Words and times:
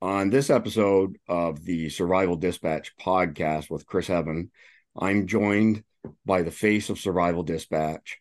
On 0.00 0.30
this 0.30 0.48
episode 0.48 1.18
of 1.26 1.64
the 1.64 1.88
Survival 1.88 2.36
Dispatch 2.36 2.96
podcast 3.00 3.68
with 3.68 3.84
Chris 3.84 4.06
Heaven, 4.06 4.52
I'm 4.96 5.26
joined 5.26 5.82
by 6.24 6.42
the 6.42 6.52
face 6.52 6.88
of 6.88 7.00
Survival 7.00 7.42
Dispatch, 7.42 8.18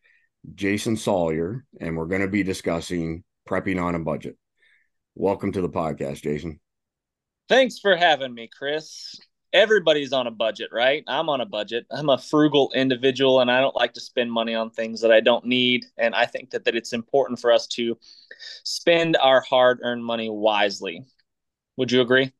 Jason 0.55 0.97
Salyer, 0.97 1.65
and 1.79 1.95
we're 1.95 2.07
going 2.07 2.21
to 2.21 2.27
be 2.27 2.41
discussing 2.41 3.23
prepping 3.47 3.79
on 3.79 3.93
a 3.93 3.99
budget. 3.99 4.37
Welcome 5.13 5.51
to 5.51 5.61
the 5.61 5.69
podcast, 5.69 6.23
Jason. 6.23 6.59
Thanks 7.47 7.77
for 7.77 7.95
having 7.95 8.33
me, 8.33 8.49
Chris. 8.51 9.15
Everybody's 9.53 10.13
on 10.13 10.25
a 10.25 10.31
budget, 10.31 10.71
right? 10.73 11.03
I'm 11.07 11.29
on 11.29 11.41
a 11.41 11.45
budget. 11.45 11.85
I'm 11.91 12.09
a 12.09 12.17
frugal 12.17 12.71
individual 12.73 13.39
and 13.39 13.51
I 13.51 13.61
don't 13.61 13.75
like 13.75 13.93
to 13.93 14.01
spend 14.01 14.31
money 14.31 14.55
on 14.55 14.71
things 14.71 14.99
that 15.01 15.11
I 15.11 15.19
don't 15.19 15.45
need. 15.45 15.85
And 15.95 16.15
I 16.15 16.25
think 16.25 16.49
that, 16.49 16.65
that 16.65 16.75
it's 16.75 16.93
important 16.93 17.39
for 17.39 17.51
us 17.51 17.67
to 17.67 17.99
spend 18.63 19.15
our 19.17 19.41
hard 19.41 19.79
earned 19.83 20.03
money 20.03 20.27
wisely. 20.27 21.05
Would 21.77 21.91
you 21.91 22.01
agree? 22.01 22.33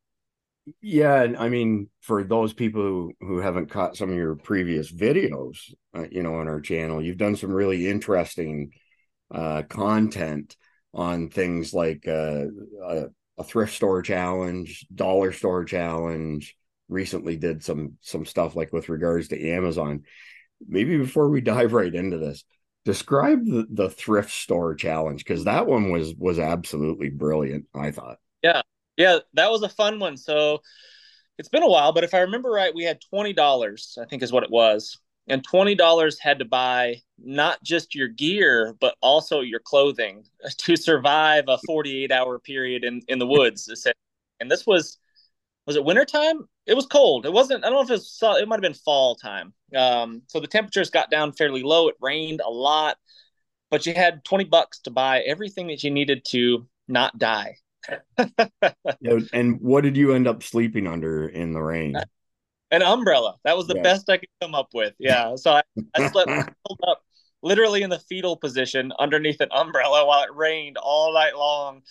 Yeah, 0.82 1.22
and 1.22 1.38
I 1.38 1.48
mean, 1.48 1.90
for 2.02 2.24
those 2.24 2.54
people 2.54 2.82
who, 2.82 3.14
who 3.22 3.38
haven't 3.40 3.70
caught 3.70 3.96
some 3.96 4.10
of 4.10 4.16
your 4.16 4.36
previous 4.36 4.92
videos, 4.92 5.58
uh, 5.96 6.06
you 6.12 6.24
know, 6.24 6.36
on 6.36 6.48
our 6.48 6.60
channel, 6.60 7.02
you've 7.02 7.18
done 7.18 7.38
some 7.38 7.52
really 7.52 7.88
interesting 7.88 8.72
uh, 9.34 9.64
content 9.70 10.58
on 10.94 11.30
things 11.30 11.74
like 11.74 12.06
uh, 12.08 12.46
a, 12.84 13.06
a 13.38 13.44
thrift 13.44 13.76
store 13.76 14.02
challenge, 14.02 14.86
dollar 14.94 15.32
store 15.32 15.64
challenge. 15.64 16.56
Recently, 16.90 17.38
did 17.38 17.64
some 17.64 17.98
some 18.02 18.26
stuff 18.26 18.56
like 18.56 18.74
with 18.74 18.90
regards 18.90 19.30
to 19.30 19.50
Amazon. 19.52 20.04
Maybe 20.66 20.98
before 20.98 21.30
we 21.30 21.42
dive 21.42 21.74
right 21.74 21.94
into 21.94 22.18
this, 22.18 22.44
describe 22.86 23.46
the, 23.46 23.68
the 23.70 23.90
thrift 23.90 24.32
store 24.32 24.74
challenge 24.74 25.24
because 25.24 25.44
that 25.44 25.68
one 25.68 25.92
was 25.92 26.14
was 26.16 26.40
absolutely 26.40 27.10
brilliant. 27.10 27.66
I 27.76 27.92
thought. 27.92 28.18
Yeah, 28.42 28.62
yeah, 28.98 29.20
that 29.34 29.52
was 29.52 29.62
a 29.62 29.70
fun 29.70 30.00
one. 30.00 30.18
So 30.18 30.62
it's 31.38 31.50
been 31.50 31.64
a 31.64 31.70
while, 31.70 31.94
but 31.94 32.04
if 32.04 32.14
I 32.14 32.20
remember 32.20 32.50
right, 32.50 32.74
we 32.74 32.84
had 32.84 33.00
twenty 33.00 33.32
dollars. 33.32 33.98
I 34.02 34.06
think 34.06 34.24
is 34.24 34.32
what 34.32 34.44
it 34.44 34.50
was, 34.50 34.98
and 35.28 35.44
twenty 35.44 35.76
dollars 35.76 36.20
had 36.20 36.40
to 36.40 36.46
buy 36.46 37.02
not 37.20 37.62
just 37.64 37.96
your 37.96 38.08
gear 38.08 38.76
but 38.80 38.96
also 39.02 39.42
your 39.42 39.60
clothing 39.60 40.24
to 40.58 40.76
survive 40.76 41.46
a 41.48 41.60
forty-eight 41.66 42.12
hour 42.12 42.40
period 42.40 42.84
in 42.84 43.02
in 43.08 43.20
the 43.20 43.28
woods. 43.28 43.70
And 44.40 44.52
this 44.52 44.66
was 44.66 44.98
was 45.68 45.76
it 45.76 45.86
wintertime? 45.86 46.48
It 46.66 46.76
was 46.76 46.88
cold. 46.88 47.26
It 47.26 47.34
wasn't. 47.34 47.64
I 47.64 47.70
don't 47.70 47.78
know 47.78 47.84
if 47.84 47.90
it 47.90 47.94
was. 47.94 48.20
It 48.42 48.48
might 48.48 48.56
have 48.56 48.62
been 48.62 48.74
fall 48.74 49.16
time. 49.16 49.54
Um, 49.76 50.24
so 50.28 50.40
the 50.40 50.48
temperatures 50.48 50.90
got 50.90 51.12
down 51.12 51.34
fairly 51.34 51.62
low. 51.62 51.88
It 51.88 51.96
rained 52.02 52.42
a 52.44 52.50
lot, 52.50 52.98
but 53.70 53.86
you 53.86 53.94
had 53.94 54.26
twenty 54.26 54.46
bucks 54.46 54.80
to 54.80 54.92
buy 54.92 55.20
everything 55.20 55.68
that 55.68 55.84
you 55.84 55.92
needed 55.92 56.26
to 56.30 56.68
not 56.88 57.20
die 57.20 57.58
and 59.34 59.62
what 59.62 59.84
did 59.84 59.98
you 59.98 60.14
end 60.14 60.28
up 60.28 60.44
sleeping 60.44 60.88
under 60.88 61.28
in 61.28 61.52
the 61.54 61.62
rain? 61.62 61.96
An 62.72 62.82
umbrella. 62.82 63.38
That 63.46 63.56
was 63.56 63.68
the 63.68 63.76
yeah. 63.78 63.84
best 63.84 64.10
I 64.10 64.18
could 64.18 64.30
come 64.42 64.54
up 64.54 64.70
with. 64.74 64.94
Yeah. 65.00 65.36
So 65.36 65.52
I, 65.52 65.62
I 65.96 66.08
slept 66.12 66.30
up 66.86 67.02
literally 67.42 67.82
in 67.82 67.90
the 67.90 68.00
fetal 68.00 68.36
position 68.36 68.92
underneath 69.00 69.40
an 69.40 69.48
umbrella 69.52 70.06
while 70.06 70.24
it 70.24 70.36
rained 70.36 70.76
all 70.78 71.14
night 71.14 71.38
long. 71.38 71.82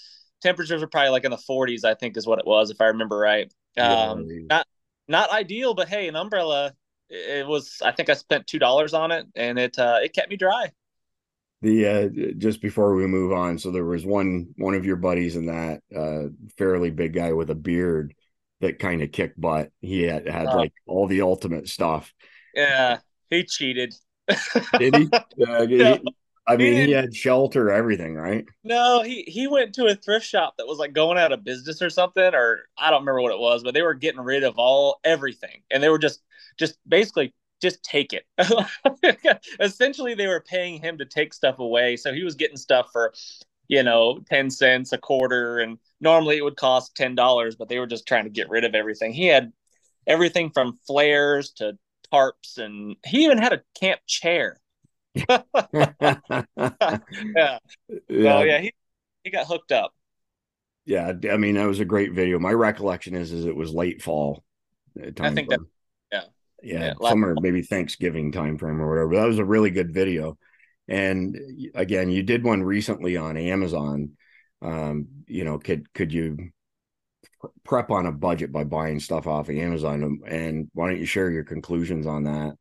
Temperatures 0.42 0.82
were 0.82 0.86
probably 0.86 1.10
like 1.10 1.24
in 1.24 1.30
the 1.30 1.38
40s, 1.38 1.82
I 1.84 1.94
think 1.94 2.18
is 2.18 2.26
what 2.26 2.38
it 2.38 2.46
was, 2.46 2.70
if 2.70 2.78
I 2.80 2.86
remember 2.86 3.16
right. 3.16 3.50
Um, 3.78 4.26
yeah. 4.28 4.40
Not 4.50 4.66
not 5.08 5.30
ideal, 5.30 5.72
but 5.72 5.88
hey, 5.88 6.08
an 6.08 6.16
umbrella. 6.16 6.74
It 7.08 7.46
was. 7.46 7.80
I 7.82 7.92
think 7.92 8.10
I 8.10 8.14
spent 8.14 8.46
two 8.46 8.58
dollars 8.58 8.92
on 8.92 9.12
it, 9.12 9.26
and 9.36 9.58
it 9.58 9.78
uh, 9.78 10.00
it 10.02 10.12
kept 10.12 10.28
me 10.28 10.36
dry 10.36 10.72
the 11.62 11.86
uh 11.86 12.08
just 12.36 12.60
before 12.60 12.94
we 12.94 13.06
move 13.06 13.32
on 13.32 13.58
so 13.58 13.70
there 13.70 13.84
was 13.84 14.04
one 14.04 14.48
one 14.56 14.74
of 14.74 14.84
your 14.84 14.96
buddies 14.96 15.36
in 15.36 15.46
that 15.46 15.80
uh 15.96 16.28
fairly 16.58 16.90
big 16.90 17.14
guy 17.14 17.32
with 17.32 17.50
a 17.50 17.54
beard 17.54 18.14
that 18.60 18.78
kind 18.78 19.02
of 19.02 19.12
kicked 19.12 19.38
butt. 19.38 19.70
He 19.82 20.02
had 20.02 20.26
had 20.26 20.46
uh, 20.46 20.56
like 20.56 20.72
all 20.86 21.06
the 21.06 21.20
ultimate 21.22 21.68
stuff. 21.68 22.12
Yeah 22.54 22.98
he 23.30 23.44
cheated. 23.44 23.94
Did 24.78 24.94
he, 24.94 25.08
uh, 25.12 25.22
no, 25.36 25.66
he 25.66 26.00
i 26.48 26.56
mean 26.56 26.74
he, 26.74 26.86
he, 26.86 26.90
had 26.92 27.14
shelter 27.14 27.70
everything 27.70 28.14
right? 28.14 28.44
No 28.62 29.02
he 29.02 29.22
he 29.22 29.46
went 29.46 29.74
to 29.74 29.86
a 29.86 29.94
thrift 29.94 30.26
shop 30.26 30.54
that 30.58 30.66
was 30.66 30.78
like 30.78 30.92
going 30.92 31.18
out 31.18 31.32
of 31.32 31.44
business 31.44 31.82
or 31.82 31.90
something 31.90 32.34
or 32.34 32.66
i 32.78 32.90
don't 32.90 33.00
remember 33.00 33.20
what 33.20 33.32
it 33.32 33.38
was 33.38 33.64
but 33.64 33.74
they 33.74 33.82
were 33.82 33.94
getting 33.94 34.20
rid 34.20 34.44
of 34.44 34.54
all 34.56 35.00
everything. 35.04 35.62
And 35.70 35.82
they 35.82 35.88
were 35.88 35.98
just 35.98 36.22
just 36.56 36.78
basically 36.88 37.34
just 37.60 37.82
take 37.82 38.12
it. 38.12 38.24
Essentially, 39.60 40.14
they 40.14 40.26
were 40.26 40.44
paying 40.46 40.80
him 40.80 40.98
to 40.98 41.04
take 41.04 41.32
stuff 41.32 41.58
away. 41.58 41.96
So 41.96 42.12
he 42.12 42.22
was 42.22 42.34
getting 42.34 42.56
stuff 42.56 42.88
for, 42.92 43.12
you 43.68 43.82
know, 43.82 44.20
10 44.30 44.50
cents, 44.50 44.92
a 44.92 44.98
quarter. 44.98 45.58
And 45.60 45.78
normally 46.00 46.36
it 46.36 46.44
would 46.44 46.56
cost 46.56 46.96
$10, 46.96 47.56
but 47.58 47.68
they 47.68 47.78
were 47.78 47.86
just 47.86 48.06
trying 48.06 48.24
to 48.24 48.30
get 48.30 48.50
rid 48.50 48.64
of 48.64 48.74
everything. 48.74 49.12
He 49.12 49.26
had 49.26 49.52
everything 50.06 50.50
from 50.50 50.78
flares 50.86 51.50
to 51.52 51.78
tarps, 52.12 52.58
and 52.58 52.96
he 53.04 53.24
even 53.24 53.38
had 53.38 53.52
a 53.52 53.62
camp 53.78 54.00
chair. 54.06 54.60
yeah. 55.14 55.42
Yeah. 57.36 57.58
So, 57.88 58.42
yeah, 58.42 58.60
he, 58.60 58.72
he 59.24 59.30
got 59.30 59.46
hooked 59.46 59.72
up. 59.72 59.92
Yeah. 60.84 61.12
I 61.30 61.36
mean, 61.36 61.56
that 61.56 61.66
was 61.66 61.80
a 61.80 61.84
great 61.84 62.12
video. 62.12 62.38
My 62.38 62.52
recollection 62.52 63.14
is, 63.14 63.32
is 63.32 63.46
it 63.46 63.56
was 63.56 63.72
late 63.74 64.02
fall. 64.02 64.44
Uh, 64.98 65.10
I 65.20 65.30
think 65.32 65.48
that 65.50 65.60
yeah, 66.62 66.94
yeah 67.00 67.08
summer 67.08 67.36
maybe 67.40 67.62
Thanksgiving 67.62 68.32
time 68.32 68.58
frame 68.58 68.80
or 68.80 68.88
whatever. 68.88 69.16
That 69.16 69.28
was 69.28 69.38
a 69.38 69.44
really 69.44 69.70
good 69.70 69.92
video. 69.92 70.38
And 70.88 71.36
again, 71.74 72.10
you 72.10 72.22
did 72.22 72.44
one 72.44 72.62
recently 72.62 73.16
on 73.16 73.36
Amazon. 73.36 74.12
Um, 74.62 75.08
you 75.26 75.44
know, 75.44 75.58
could 75.58 75.92
could 75.92 76.12
you 76.12 76.50
prep 77.64 77.90
on 77.90 78.06
a 78.06 78.12
budget 78.12 78.52
by 78.52 78.64
buying 78.64 79.00
stuff 79.00 79.26
off 79.26 79.48
of 79.48 79.56
Amazon? 79.56 80.20
And 80.26 80.68
why 80.72 80.88
don't 80.90 81.00
you 81.00 81.06
share 81.06 81.30
your 81.30 81.44
conclusions 81.44 82.06
on 82.06 82.24
that? 82.24 82.56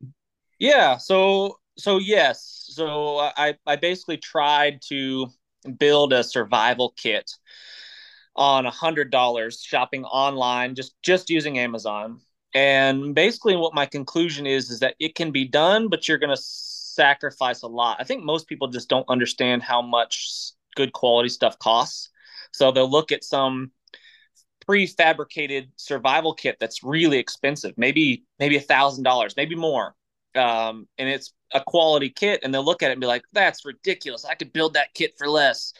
Yeah. 0.58 0.98
So 0.98 1.58
so 1.78 1.98
yes. 1.98 2.66
So 2.68 3.18
I 3.18 3.54
I 3.66 3.76
basically 3.76 4.16
tried 4.18 4.80
to 4.88 5.28
build 5.78 6.12
a 6.12 6.22
survival 6.22 6.94
kit 6.96 7.30
on 8.36 8.66
a 8.66 8.70
hundred 8.70 9.10
dollars 9.10 9.62
shopping 9.62 10.04
online 10.04 10.74
just 10.74 10.94
just 11.02 11.30
using 11.30 11.58
amazon 11.58 12.20
and 12.56 13.14
basically, 13.14 13.54
what 13.54 13.74
my 13.74 13.84
conclusion 13.84 14.46
is 14.46 14.70
is 14.70 14.80
that 14.80 14.94
it 14.98 15.14
can 15.14 15.30
be 15.30 15.44
done, 15.44 15.88
but 15.88 16.08
you're 16.08 16.16
going 16.16 16.34
to 16.34 16.42
sacrifice 16.42 17.60
a 17.60 17.66
lot. 17.66 17.98
I 18.00 18.04
think 18.04 18.24
most 18.24 18.48
people 18.48 18.68
just 18.68 18.88
don't 18.88 19.04
understand 19.10 19.62
how 19.62 19.82
much 19.82 20.52
good 20.74 20.94
quality 20.94 21.28
stuff 21.28 21.58
costs. 21.58 22.08
So 22.52 22.72
they'll 22.72 22.90
look 22.90 23.12
at 23.12 23.24
some 23.24 23.72
prefabricated 24.66 25.68
survival 25.76 26.32
kit 26.32 26.56
that's 26.58 26.82
really 26.82 27.18
expensive, 27.18 27.74
maybe 27.76 28.24
maybe 28.38 28.56
a 28.56 28.62
thousand 28.62 29.04
dollars, 29.04 29.34
maybe 29.36 29.54
more, 29.54 29.94
um, 30.34 30.88
and 30.96 31.10
it's 31.10 31.34
a 31.52 31.60
quality 31.60 32.08
kit, 32.08 32.40
and 32.42 32.54
they'll 32.54 32.64
look 32.64 32.82
at 32.82 32.88
it 32.88 32.92
and 32.92 33.02
be 33.02 33.06
like, 33.06 33.24
"That's 33.34 33.66
ridiculous! 33.66 34.24
I 34.24 34.34
could 34.34 34.54
build 34.54 34.72
that 34.74 34.94
kit 34.94 35.12
for 35.18 35.28
less." 35.28 35.74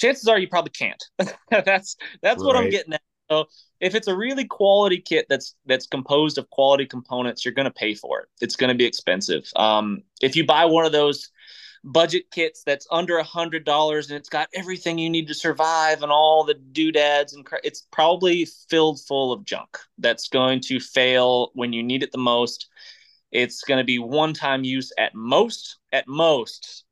Chances 0.00 0.28
are 0.28 0.38
you 0.38 0.46
probably 0.46 0.70
can't. 0.70 1.02
that's 1.50 1.96
that's 2.22 2.40
right. 2.40 2.46
what 2.46 2.54
I'm 2.54 2.70
getting 2.70 2.92
at. 2.92 3.02
So 3.30 3.46
if 3.80 3.94
it's 3.94 4.08
a 4.08 4.16
really 4.16 4.44
quality 4.44 4.98
kit 4.98 5.26
that's 5.28 5.54
that's 5.66 5.86
composed 5.86 6.38
of 6.38 6.50
quality 6.50 6.86
components, 6.86 7.44
you're 7.44 7.54
going 7.54 7.66
to 7.66 7.70
pay 7.70 7.94
for 7.94 8.20
it. 8.20 8.28
It's 8.40 8.56
going 8.56 8.68
to 8.68 8.74
be 8.74 8.84
expensive. 8.84 9.48
Um, 9.56 10.02
if 10.20 10.36
you 10.36 10.44
buy 10.44 10.64
one 10.64 10.84
of 10.84 10.92
those 10.92 11.30
budget 11.84 12.30
kits 12.30 12.62
that's 12.64 12.86
under 12.90 13.16
a 13.18 13.24
hundred 13.24 13.64
dollars 13.64 14.10
and 14.10 14.18
it's 14.18 14.28
got 14.28 14.48
everything 14.54 14.98
you 14.98 15.08
need 15.08 15.28
to 15.28 15.34
survive 15.34 16.02
and 16.02 16.12
all 16.12 16.44
the 16.44 16.54
doodads 16.54 17.32
and 17.32 17.46
cra- 17.46 17.60
it's 17.64 17.86
probably 17.90 18.46
filled 18.68 19.00
full 19.00 19.32
of 19.32 19.44
junk 19.44 19.78
that's 19.98 20.28
going 20.28 20.60
to 20.60 20.78
fail 20.78 21.50
when 21.54 21.72
you 21.72 21.82
need 21.82 22.02
it 22.02 22.12
the 22.12 22.18
most. 22.18 22.68
It's 23.32 23.62
going 23.62 23.78
to 23.78 23.84
be 23.84 23.98
one 24.00 24.34
time 24.34 24.64
use 24.64 24.92
at 24.98 25.14
most. 25.14 25.78
At 25.92 26.06
most, 26.08 26.84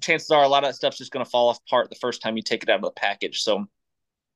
chances 0.00 0.30
are 0.30 0.42
a 0.42 0.48
lot 0.48 0.64
of 0.64 0.70
that 0.70 0.74
stuff's 0.74 0.98
just 0.98 1.12
going 1.12 1.24
to 1.24 1.30
fall 1.30 1.50
apart 1.50 1.90
the 1.90 1.96
first 1.96 2.22
time 2.22 2.36
you 2.36 2.42
take 2.42 2.62
it 2.62 2.68
out 2.68 2.76
of 2.76 2.82
the 2.82 2.90
package. 2.92 3.42
So 3.42 3.66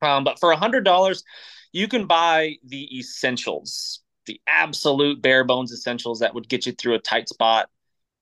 um, 0.02 0.24
but 0.24 0.38
for 0.38 0.50
a 0.52 0.56
hundred 0.56 0.84
dollars, 0.84 1.24
you 1.72 1.88
can 1.88 2.06
buy 2.06 2.56
the 2.64 2.98
essentials, 2.98 4.00
the 4.26 4.40
absolute 4.46 5.22
bare 5.22 5.44
bones 5.44 5.72
essentials 5.72 6.20
that 6.20 6.34
would 6.34 6.48
get 6.48 6.66
you 6.66 6.72
through 6.72 6.94
a 6.94 6.98
tight 6.98 7.28
spot. 7.28 7.68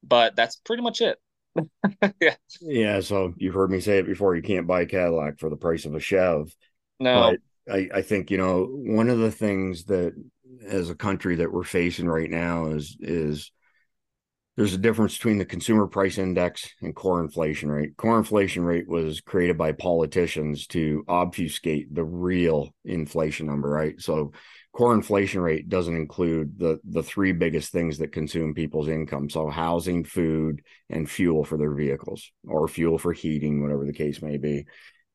But 0.03 0.37
that's 0.37 0.57
pretty 0.57 0.83
much 0.83 1.01
it. 1.01 1.19
yeah. 2.21 2.35
Yeah. 2.61 3.01
So 3.01 3.33
you've 3.37 3.55
heard 3.55 3.71
me 3.71 3.81
say 3.81 3.99
it 3.99 4.07
before. 4.07 4.37
You 4.37 4.43
can't 4.43 4.67
buy 4.67 4.83
a 4.83 4.87
Cadillac 4.87 5.39
for 5.39 5.49
the 5.49 5.57
price 5.57 5.85
of 5.85 5.95
a 5.95 6.01
Chev. 6.01 6.55
No. 7.01 7.37
But 7.67 7.75
I, 7.75 7.89
I 7.95 8.03
think, 8.03 8.31
you 8.31 8.37
know, 8.37 8.67
one 8.67 9.09
of 9.09 9.19
the 9.19 9.31
things 9.31 9.85
that 9.85 10.15
as 10.67 10.91
a 10.91 10.95
country 10.95 11.37
that 11.37 11.53
we're 11.53 11.65
facing 11.65 12.07
right 12.07 12.31
now 12.31 12.67
is 12.67 12.97
is 13.01 13.51
there's 14.57 14.75
a 14.75 14.79
difference 14.79 15.17
between 15.17 15.39
the 15.39 15.45
consumer 15.45 15.87
price 15.87 16.17
index 16.17 16.73
and 16.81 16.95
core 16.95 17.21
inflation 17.21 17.71
rate. 17.71 17.97
Core 17.97 18.19
inflation 18.19 18.65
rate 18.65 18.87
was 18.87 19.21
created 19.21 19.59
by 19.59 19.73
politicians 19.73 20.67
to 20.69 21.05
obfuscate 21.09 21.93
the 21.93 22.05
real 22.05 22.73
inflation 22.85 23.47
number, 23.47 23.69
right? 23.69 24.01
So 24.01 24.33
core 24.73 24.95
inflation 24.95 25.41
rate 25.41 25.69
doesn't 25.69 25.97
include 25.97 26.59
the 26.59 26.79
the 26.85 27.03
three 27.03 27.33
biggest 27.33 27.73
things 27.73 27.99
that 27.99 28.13
consume 28.13 28.55
people's 28.55 28.89
income. 28.89 29.29
So 29.29 29.49
housing, 29.49 30.05
food, 30.05 30.63
and 30.89 31.11
fuel 31.11 31.45
for 31.45 31.59
their 31.59 31.75
vehicles 31.75 32.31
or 32.47 32.69
fuel 32.69 32.97
for 32.97 33.13
heating, 33.13 33.61
whatever 33.61 33.85
the 33.85 33.93
case 33.93 34.23
may 34.23 34.37
be. 34.37 34.67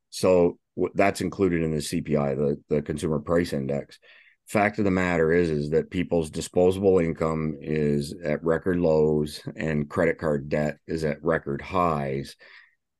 So 0.10 0.58
that's 0.96 1.22
included 1.22 1.62
in 1.62 1.72
the 1.72 1.78
CPI, 1.78 2.36
the 2.36 2.76
the 2.76 2.82
Consumer 2.82 3.20
Price 3.20 3.54
Index. 3.54 4.00
Fact 4.50 4.80
of 4.80 4.86
the 4.86 4.90
matter 4.90 5.32
is, 5.32 5.52
is 5.52 5.70
that 5.70 5.92
people's 5.92 6.32
disposable 6.32 6.98
income 6.98 7.56
is 7.62 8.16
at 8.24 8.44
record 8.44 8.80
lows 8.80 9.42
and 9.56 9.88
credit 9.88 10.18
card 10.18 10.50
debt 10.50 10.80
is 10.88 11.04
at 11.04 11.24
record 11.24 11.62
highs. 11.62 12.36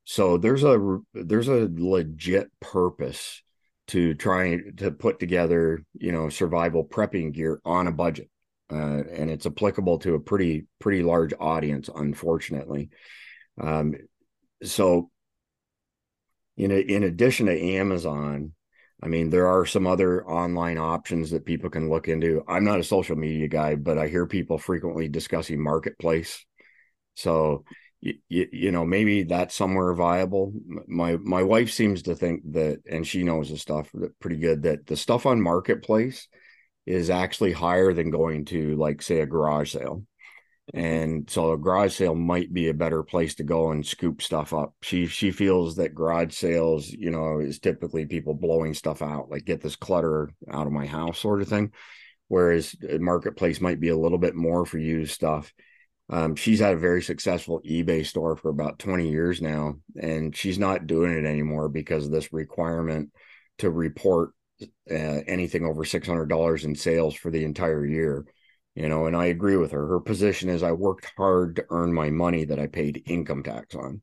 So 0.04 0.38
there's 0.38 0.64
a 0.64 1.00
there's 1.16 1.48
a 1.48 1.68
legit 1.74 2.52
purpose 2.60 3.42
to 3.88 4.14
trying 4.14 4.74
to 4.78 4.92
put 4.92 5.20
together, 5.20 5.84
you 5.96 6.12
know, 6.12 6.30
survival 6.30 6.86
prepping 6.86 7.34
gear 7.34 7.60
on 7.66 7.88
a 7.88 7.92
budget. 7.92 8.30
Uh, 8.72 9.02
and 9.12 9.32
it's 9.32 9.48
applicable 9.48 9.98
to 10.00 10.14
a 10.14 10.20
pretty 10.20 10.68
pretty 10.78 11.02
large 11.02 11.34
audience, 11.40 11.90
unfortunately. 11.96 12.92
Um, 13.60 13.96
so, 14.62 15.10
in 16.58 16.70
a, 16.70 16.76
in 16.76 17.02
addition 17.02 17.48
to 17.48 17.60
Amazon, 17.60 18.52
I 19.02 19.08
mean, 19.08 19.30
there 19.30 19.48
are 19.48 19.66
some 19.66 19.88
other 19.88 20.26
online 20.26 20.78
options 20.78 21.32
that 21.32 21.46
people 21.46 21.70
can 21.70 21.90
look 21.90 22.08
into. 22.08 22.44
I'm 22.48 22.66
not 22.66 22.80
a 22.80 22.84
social 22.84 23.16
media 23.16 23.48
guy, 23.48 23.76
but 23.76 23.98
I 23.98 24.08
hear 24.08 24.26
people 24.26 24.58
frequently 24.58 25.08
discussing 25.08 25.62
marketplace. 25.62 26.46
So 27.16 27.64
you, 28.02 28.16
you, 28.30 28.72
know 28.72 28.86
maybe 28.86 29.24
that's 29.24 29.54
somewhere 29.54 29.94
viable 29.94 30.54
my 30.88 31.18
my 31.18 31.44
wife 31.44 31.70
seems 31.70 32.04
to 32.04 32.16
think 32.16 32.42
that 32.54 32.80
and 32.90 33.06
she 33.06 33.24
knows 33.24 33.50
the 33.50 33.58
stuff 33.58 33.92
pretty 34.22 34.38
good 34.38 34.64
that 34.64 34.86
the 34.88 34.96
stuff 34.96 35.26
on 35.26 35.42
marketplace 35.42 36.30
is 36.86 37.10
actually 37.10 37.52
higher 37.52 37.94
than 37.94 38.10
going 38.10 38.46
to 38.46 38.78
like 38.78 39.02
say 39.02 39.20
a 39.20 39.26
garage 39.26 39.74
sale 39.74 40.06
and 40.74 41.30
so 41.30 41.52
a 41.52 41.58
garage 41.58 41.94
sale 41.94 42.16
might 42.16 42.54
be 42.54 42.70
a 42.70 42.74
better 42.74 43.04
place 43.04 43.36
to 43.36 43.44
go 43.44 43.72
and 43.72 43.86
scoop 43.86 44.22
stuff 44.22 44.54
up. 44.54 44.74
She 44.82 45.08
she 45.08 45.32
feels 45.32 45.76
that 45.76 45.96
garage 45.96 46.34
sales 46.34 46.90
you 46.90 47.12
know 47.12 47.40
is 47.40 47.60
typically 47.60 48.06
people 48.06 48.34
blowing 48.34 48.74
stuff 48.74 49.02
out 49.02 49.30
like 49.30 49.46
get 49.46 49.62
this 49.62 49.76
clutter 49.76 50.30
out 50.50 50.68
of 50.68 50.74
my 50.74 50.86
house 50.86 51.20
sort 51.20 51.42
of 51.42 51.48
thing. 51.48 51.72
Whereas 52.28 52.76
marketplace 53.00 53.60
might 53.60 53.80
be 53.80 53.90
a 53.90 53.98
little 53.98 54.20
bit 54.20 54.36
more 54.36 54.66
for 54.66 54.78
used 54.78 55.12
stuff. 55.12 55.52
Um, 56.12 56.36
she's 56.36 56.60
had 56.60 56.74
a 56.74 56.80
very 56.80 57.02
successful 57.02 57.62
eBay 57.66 58.06
store 58.06 58.36
for 58.36 58.50
about 58.50 58.80
20 58.80 59.10
years 59.10 59.42
now, 59.42 59.76
and 60.00 60.36
she's 60.36 60.58
not 60.58 60.88
doing 60.88 61.12
it 61.14 61.26
anymore 61.26 61.70
because 61.70 62.06
of 62.06 62.12
this 62.12 62.34
requirement 62.34 63.12
to 63.60 63.70
report 63.70 64.32
uh, 64.62 65.22
anything 65.28 65.66
over 65.66 65.84
$600 65.84 66.64
in 66.64 66.76
sales 66.76 67.16
for 67.16 67.30
the 67.30 67.44
entire 67.44 67.86
year. 67.86 68.26
You 68.76 68.88
know, 68.88 69.08
and 69.08 69.16
I 69.16 69.26
agree 69.26 69.58
with 69.58 69.72
her. 69.72 69.88
Her 69.88 70.00
position 70.00 70.50
is 70.50 70.64
I 70.64 70.72
worked 70.72 71.12
hard 71.18 71.58
to 71.58 71.66
earn 71.70 71.94
my 71.94 72.12
money 72.12 72.46
that 72.46 72.60
I 72.60 72.68
paid 72.68 73.04
income 73.06 73.44
tax 73.44 73.76
on. 73.76 74.02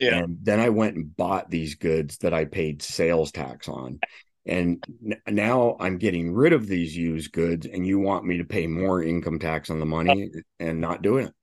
Yeah. 0.00 0.16
And 0.16 0.38
then 0.42 0.58
I 0.58 0.70
went 0.70 0.96
and 0.96 1.16
bought 1.16 1.50
these 1.50 1.76
goods 1.76 2.18
that 2.18 2.34
I 2.34 2.44
paid 2.44 2.82
sales 2.82 3.30
tax 3.30 3.68
on. 3.68 4.00
And 4.44 4.82
n- 5.04 5.20
now 5.28 5.76
I'm 5.78 5.98
getting 5.98 6.32
rid 6.32 6.52
of 6.52 6.66
these 6.66 6.96
used 6.96 7.32
goods, 7.32 7.66
and 7.66 7.86
you 7.86 7.98
want 7.98 8.24
me 8.24 8.38
to 8.38 8.44
pay 8.44 8.66
more 8.66 9.02
income 9.02 9.38
tax 9.38 9.70
on 9.70 9.80
the 9.80 9.86
money 9.86 10.30
and 10.58 10.80
not 10.80 11.02
doing 11.02 11.26
it 11.26 11.34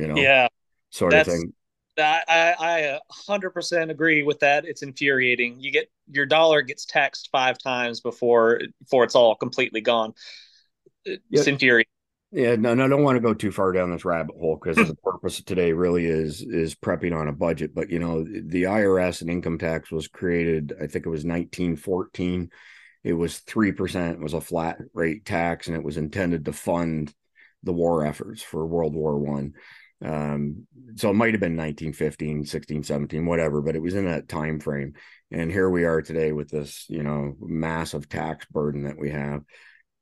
you 0.00 0.08
know 0.08 0.16
yeah 0.16 0.48
sort 0.90 1.12
of 1.12 1.26
thing 1.26 1.52
I, 1.98 2.54
I 2.58 3.00
hundred 3.10 3.50
percent 3.50 3.90
agree 3.90 4.22
with 4.22 4.40
that. 4.40 4.64
It's 4.64 4.80
infuriating. 4.80 5.60
You 5.60 5.70
get 5.70 5.90
your 6.10 6.24
dollar 6.24 6.62
gets 6.62 6.86
taxed 6.86 7.28
five 7.30 7.58
times 7.58 8.00
before 8.00 8.62
before 8.80 9.04
it's 9.04 9.14
all 9.14 9.34
completely 9.34 9.82
gone. 9.82 10.14
It's 11.04 11.20
yeah. 11.28 11.42
infuriating. 11.52 11.90
Yeah, 12.32 12.54
no, 12.54 12.72
I 12.72 12.88
don't 12.88 13.02
want 13.02 13.16
to 13.16 13.20
go 13.20 13.34
too 13.34 13.50
far 13.50 13.72
down 13.72 13.90
this 13.90 14.04
rabbit 14.04 14.36
hole 14.38 14.56
because 14.56 14.76
the 14.76 14.94
purpose 14.94 15.40
of 15.40 15.46
today 15.46 15.72
really 15.72 16.06
is 16.06 16.42
is 16.42 16.76
prepping 16.76 17.16
on 17.16 17.26
a 17.26 17.32
budget. 17.32 17.74
But 17.74 17.90
you 17.90 17.98
know, 17.98 18.22
the 18.22 18.64
IRS 18.64 19.20
and 19.20 19.30
income 19.30 19.58
tax 19.58 19.90
was 19.90 20.06
created. 20.06 20.72
I 20.80 20.86
think 20.86 21.06
it 21.06 21.10
was 21.10 21.24
1914. 21.24 22.50
It 23.02 23.14
was 23.14 23.38
three 23.40 23.72
percent. 23.72 24.18
It 24.18 24.22
was 24.22 24.34
a 24.34 24.40
flat 24.40 24.78
rate 24.94 25.24
tax, 25.24 25.66
and 25.66 25.76
it 25.76 25.82
was 25.82 25.96
intended 25.96 26.44
to 26.44 26.52
fund 26.52 27.12
the 27.64 27.72
war 27.72 28.06
efforts 28.06 28.42
for 28.42 28.64
World 28.64 28.94
War 28.94 29.18
One. 29.18 29.54
Um, 30.02 30.66
so 30.94 31.10
it 31.10 31.14
might 31.14 31.34
have 31.34 31.40
been 31.40 31.56
1915, 31.56 32.46
16, 32.46 32.84
17, 32.84 33.26
whatever, 33.26 33.60
but 33.60 33.74
it 33.74 33.82
was 33.82 33.94
in 33.94 34.06
that 34.06 34.28
time 34.28 34.60
frame. 34.60 34.94
And 35.32 35.50
here 35.50 35.68
we 35.68 35.84
are 35.84 36.00
today 36.00 36.32
with 36.32 36.48
this, 36.48 36.86
you 36.88 37.02
know, 37.02 37.34
massive 37.40 38.08
tax 38.08 38.46
burden 38.46 38.84
that 38.84 38.98
we 38.98 39.10
have. 39.10 39.42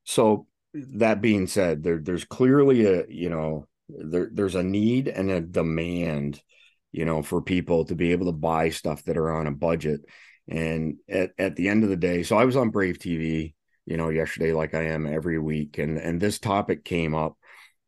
So 0.05 0.47
that 0.73 1.21
being 1.21 1.47
said, 1.47 1.83
there 1.83 1.99
there's 1.99 2.25
clearly 2.25 2.85
a, 2.85 3.05
you 3.07 3.29
know, 3.29 3.65
there 3.89 4.29
there's 4.31 4.55
a 4.55 4.63
need 4.63 5.07
and 5.07 5.31
a 5.31 5.41
demand, 5.41 6.41
you 6.91 7.05
know, 7.05 7.21
for 7.23 7.41
people 7.41 7.85
to 7.85 7.95
be 7.95 8.11
able 8.11 8.27
to 8.27 8.31
buy 8.31 8.69
stuff 8.69 9.03
that 9.05 9.17
are 9.17 9.31
on 9.31 9.47
a 9.47 9.51
budget. 9.51 10.01
And 10.47 10.97
at, 11.07 11.31
at 11.37 11.55
the 11.55 11.69
end 11.69 11.83
of 11.83 11.89
the 11.89 11.95
day, 11.95 12.23
so 12.23 12.37
I 12.37 12.45
was 12.45 12.55
on 12.55 12.69
Brave 12.69 12.97
TV, 12.97 13.53
you 13.85 13.97
know, 13.97 14.09
yesterday, 14.09 14.53
like 14.53 14.73
I 14.73 14.85
am 14.87 15.05
every 15.05 15.39
week, 15.39 15.77
and 15.77 15.97
and 15.97 16.19
this 16.19 16.39
topic 16.39 16.83
came 16.83 17.15
up 17.15 17.37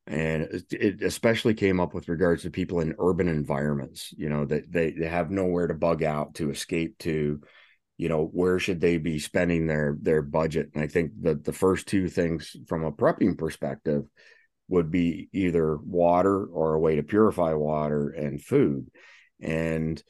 and 0.07 0.63
it 0.71 1.01
especially 1.03 1.53
came 1.53 1.79
up 1.79 1.93
with 1.93 2.09
regards 2.09 2.41
to 2.41 2.49
people 2.49 2.79
in 2.79 2.95
urban 2.97 3.27
environments 3.27 4.11
you 4.17 4.29
know 4.29 4.45
that 4.45 4.71
they, 4.71 4.91
they 4.91 5.07
have 5.07 5.29
nowhere 5.29 5.67
to 5.67 5.75
bug 5.75 6.01
out 6.01 6.33
to 6.33 6.49
escape 6.49 6.97
to 6.97 7.39
you 8.01 8.09
know 8.09 8.25
where 8.33 8.57
should 8.57 8.81
they 8.81 8.97
be 8.97 9.19
spending 9.19 9.67
their 9.67 9.95
their 10.01 10.23
budget 10.23 10.71
and 10.73 10.83
i 10.83 10.87
think 10.87 11.11
that 11.21 11.43
the 11.43 11.53
first 11.53 11.87
two 11.87 12.09
things 12.09 12.57
from 12.67 12.83
a 12.83 12.91
prepping 12.91 13.37
perspective 13.37 14.05
would 14.67 14.89
be 14.89 15.29
either 15.33 15.77
water 15.77 16.43
or 16.45 16.73
a 16.73 16.79
way 16.79 16.95
to 16.95 17.03
purify 17.03 17.53
water 17.53 18.09
and 18.09 18.43
food 18.43 18.87
and 19.39 20.01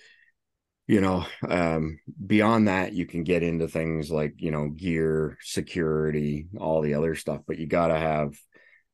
you 0.88 1.02
know 1.02 1.26
um, 1.50 2.00
beyond 2.26 2.70
that 2.70 2.94
you 2.94 3.06
can 3.06 3.26
get 3.26 3.44
into 3.44 3.68
things 3.68 4.10
like 4.10 4.36
you 4.38 4.52
know 4.52 4.70
gear 4.70 5.38
security 5.42 6.48
all 6.58 6.82
the 6.82 6.94
other 6.94 7.14
stuff 7.14 7.42
but 7.46 7.58
you 7.58 7.68
got 7.68 7.88
to 7.88 7.98
have 7.98 8.34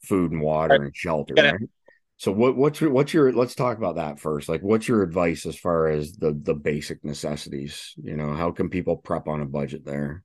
food 0.04 0.32
and 0.32 0.42
water 0.42 0.76
and 0.76 0.96
shelter. 0.96 1.34
Right? 1.36 1.70
So 2.18 2.32
what 2.32 2.56
what's 2.58 2.82
your 2.82 2.90
what's 2.90 3.14
your 3.14 3.32
let's 3.32 3.54
talk 3.54 3.78
about 3.78 3.96
that 3.96 4.20
first. 4.20 4.50
Like 4.50 4.62
what's 4.62 4.88
your 4.88 5.04
advice 5.04 5.46
as 5.46 5.56
far 5.56 5.88
as 5.88 6.14
the 6.14 6.34
the 6.34 6.56
basic 6.56 7.04
necessities? 7.06 7.94
You 8.02 8.18
know, 8.18 8.34
how 8.34 8.52
can 8.52 8.70
people 8.70 8.98
prep 8.98 9.28
on 9.28 9.42
a 9.42 9.46
budget 9.46 9.86
there? 9.86 10.24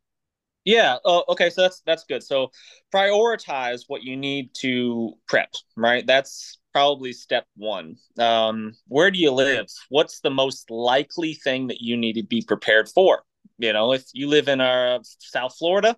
Yeah. 0.64 0.96
Oh, 1.04 1.24
okay. 1.28 1.50
So 1.50 1.62
that's 1.62 1.82
that's 1.84 2.04
good. 2.04 2.22
So 2.22 2.50
prioritize 2.94 3.82
what 3.88 4.02
you 4.02 4.16
need 4.16 4.54
to 4.60 5.12
prep. 5.28 5.52
Right. 5.76 6.06
That's 6.06 6.58
probably 6.72 7.12
step 7.12 7.44
one. 7.56 7.96
Um, 8.18 8.72
where 8.88 9.10
do 9.10 9.18
you 9.18 9.30
live? 9.30 9.66
What's 9.90 10.20
the 10.20 10.30
most 10.30 10.70
likely 10.70 11.34
thing 11.34 11.66
that 11.66 11.82
you 11.82 11.98
need 11.98 12.14
to 12.14 12.22
be 12.22 12.42
prepared 12.42 12.88
for? 12.88 13.22
You 13.58 13.74
know, 13.74 13.92
if 13.92 14.04
you 14.14 14.28
live 14.28 14.48
in 14.48 14.62
our 14.62 15.00
South 15.02 15.56
Florida, 15.58 15.96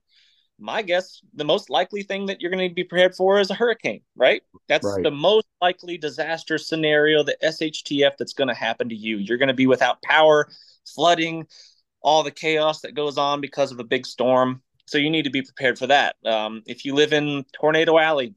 my 0.59 0.83
guess 0.83 1.21
the 1.35 1.45
most 1.45 1.69
likely 1.69 2.03
thing 2.03 2.27
that 2.27 2.41
you're 2.41 2.51
going 2.51 2.69
to 2.69 2.75
be 2.75 2.84
prepared 2.84 3.15
for 3.15 3.41
is 3.41 3.51
a 3.51 3.55
hurricane 3.55 4.01
right? 4.17 4.43
That's 4.69 4.87
right. 4.87 5.03
the 5.03 5.11
most 5.11 5.46
likely 5.61 5.99
disaster 5.99 6.58
scenario 6.58 7.23
the 7.23 7.37
shtf 7.43 8.13
that's 8.19 8.34
going 8.34 8.49
to 8.49 8.55
happen 8.55 8.89
to 8.89 8.94
you. 8.94 9.19
You're 9.19 9.39
going 9.39 9.49
to 9.49 9.55
be 9.55 9.67
without 9.67 10.03
power 10.03 10.49
flooding 10.87 11.46
all 12.01 12.23
the 12.23 12.31
chaos 12.31 12.82
that 12.82 12.94
goes 12.94 13.19
on 13.19 13.41
because 13.41 13.73
of 13.73 13.81
a 13.81 13.84
big 13.84 14.06
storm. 14.06 14.63
So 14.87 14.99
you 14.99 15.08
need 15.08 15.23
to 15.23 15.31
be 15.31 15.41
prepared 15.43 15.79
for 15.79 15.87
that. 15.87 16.17
Um, 16.27 16.63
if 16.67 16.84
you 16.84 16.94
live 16.94 17.15
in 17.15 17.44
tornado 17.58 17.99
alley 17.99 18.34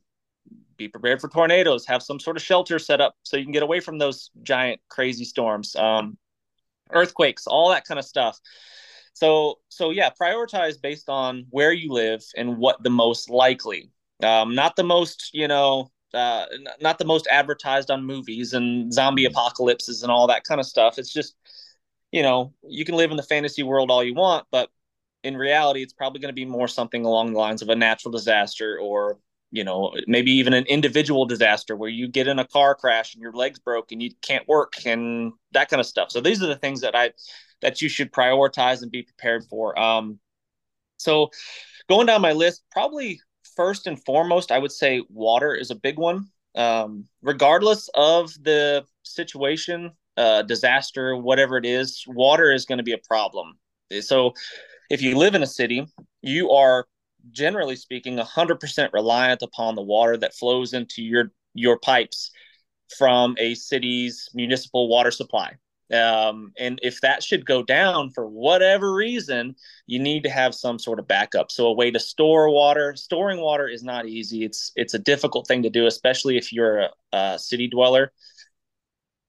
be 0.77 0.87
prepared 0.87 1.19
for 1.19 1.27
tornadoes. 1.27 1.85
Have 1.87 2.03
some 2.03 2.19
sort 2.19 2.37
of 2.37 2.43
shelter 2.43 2.79
set 2.79 3.01
up 3.01 3.15
so 3.23 3.35
you 3.35 3.43
can 3.43 3.51
get 3.51 3.63
away 3.63 3.79
from 3.79 3.97
those 3.97 4.29
giant 4.43 4.79
crazy 4.89 5.25
storms. 5.25 5.75
Um, 5.75 6.17
earthquakes 6.91 7.47
all 7.47 7.69
that 7.69 7.85
kind 7.85 7.99
of 7.99 8.05
stuff 8.05 8.39
so 9.17 9.57
so 9.69 9.89
yeah, 9.89 10.11
prioritize 10.21 10.79
based 10.79 11.09
on 11.09 11.47
where 11.49 11.71
you 11.71 11.91
live 11.91 12.23
and 12.35 12.57
what 12.57 12.83
the 12.83 12.89
most 12.91 13.29
likely. 13.29 13.89
Um, 14.21 14.55
not 14.55 14.75
the 14.75 14.83
most, 14.83 15.31
you 15.33 15.47
know, 15.47 15.91
uh, 16.13 16.45
not 16.81 16.99
the 16.99 17.05
most 17.05 17.27
advertised 17.31 17.89
on 17.89 18.03
movies 18.03 18.53
and 18.53 18.93
zombie 18.93 19.23
mm-hmm. 19.23 19.31
apocalypses 19.31 20.03
and 20.03 20.11
all 20.11 20.27
that 20.27 20.43
kind 20.43 20.59
of 20.59 20.67
stuff. 20.67 20.99
It's 20.99 21.11
just, 21.11 21.35
you 22.11 22.21
know, 22.21 22.53
you 22.63 22.85
can 22.85 22.95
live 22.95 23.11
in 23.11 23.17
the 23.17 23.23
fantasy 23.23 23.63
world 23.63 23.89
all 23.89 24.03
you 24.03 24.13
want, 24.13 24.45
but 24.51 24.69
in 25.23 25.35
reality, 25.35 25.81
it's 25.81 25.93
probably 25.93 26.19
going 26.19 26.33
to 26.33 26.41
be 26.41 26.45
more 26.45 26.67
something 26.67 27.03
along 27.05 27.33
the 27.33 27.39
lines 27.39 27.61
of 27.61 27.69
a 27.69 27.75
natural 27.75 28.11
disaster 28.11 28.79
or, 28.79 29.19
you 29.51 29.63
know, 29.63 29.93
maybe 30.07 30.31
even 30.31 30.53
an 30.53 30.65
individual 30.65 31.25
disaster 31.25 31.75
where 31.75 31.89
you 31.89 32.07
get 32.07 32.27
in 32.27 32.39
a 32.39 32.47
car 32.47 32.75
crash 32.75 33.13
and 33.13 33.21
your 33.21 33.33
legs 33.33 33.59
broke 33.59 33.91
and 33.91 34.01
you 34.01 34.11
can't 34.21 34.47
work 34.47 34.73
and 34.85 35.33
that 35.53 35.69
kind 35.69 35.79
of 35.79 35.87
stuff. 35.87 36.11
So 36.11 36.21
these 36.21 36.41
are 36.43 36.47
the 36.47 36.55
things 36.55 36.81
that 36.81 36.95
I 36.95 37.11
that 37.61 37.81
you 37.81 37.89
should 37.89 38.11
prioritize 38.11 38.81
and 38.81 38.91
be 38.91 39.03
prepared 39.03 39.43
for. 39.45 39.77
Um, 39.79 40.19
so 40.97 41.29
going 41.89 42.07
down 42.07 42.21
my 42.21 42.33
list, 42.33 42.63
probably 42.71 43.19
first 43.55 43.87
and 43.87 44.03
foremost, 44.03 44.51
I 44.51 44.59
would 44.59 44.71
say 44.71 45.03
water 45.09 45.53
is 45.53 45.71
a 45.71 45.75
big 45.75 45.97
one. 45.97 46.27
Um, 46.55 47.05
regardless 47.21 47.89
of 47.93 48.31
the 48.41 48.85
situation, 49.03 49.91
uh, 50.17 50.41
disaster, 50.41 51.15
whatever 51.15 51.57
it 51.57 51.65
is, 51.65 52.03
water 52.07 52.51
is 52.51 52.65
going 52.65 52.79
to 52.79 52.83
be 52.83 52.93
a 52.93 53.07
problem. 53.07 53.53
So 54.01 54.33
if 54.89 55.01
you 55.01 55.17
live 55.17 55.35
in 55.35 55.43
a 55.43 55.47
city, 55.47 55.85
you 56.21 56.51
are 56.51 56.87
generally 57.31 57.75
speaking 57.75 58.17
100% 58.17 58.93
reliant 58.93 59.41
upon 59.41 59.75
the 59.75 59.81
water 59.81 60.17
that 60.17 60.33
flows 60.33 60.73
into 60.73 61.01
your 61.01 61.31
your 61.53 61.79
pipes 61.79 62.31
from 62.97 63.35
a 63.39 63.55
city's 63.55 64.29
municipal 64.33 64.87
water 64.87 65.11
supply 65.11 65.53
Um, 65.93 66.51
and 66.59 66.79
if 66.83 66.99
that 67.01 67.23
should 67.23 67.45
go 67.45 67.63
down 67.63 68.11
for 68.11 68.27
whatever 68.27 68.93
reason, 68.93 69.55
you 69.85 69.99
need 69.99 70.23
to 70.23 70.29
have 70.29 70.53
some 70.53 70.79
sort 70.79 70.99
of 70.99 71.07
backup. 71.07 71.51
So 71.51 71.67
a 71.67 71.73
way 71.73 71.91
to 71.91 71.99
store 71.99 72.49
water. 72.49 72.95
Storing 72.95 73.39
water 73.39 73.67
is 73.67 73.83
not 73.83 74.05
easy. 74.05 74.43
It's 74.43 74.71
it's 74.75 74.93
a 74.93 74.99
difficult 74.99 75.47
thing 75.47 75.63
to 75.63 75.69
do, 75.69 75.85
especially 75.85 76.37
if 76.37 76.51
you're 76.51 76.79
a, 76.79 76.89
a 77.13 77.39
city 77.39 77.67
dweller. 77.67 78.11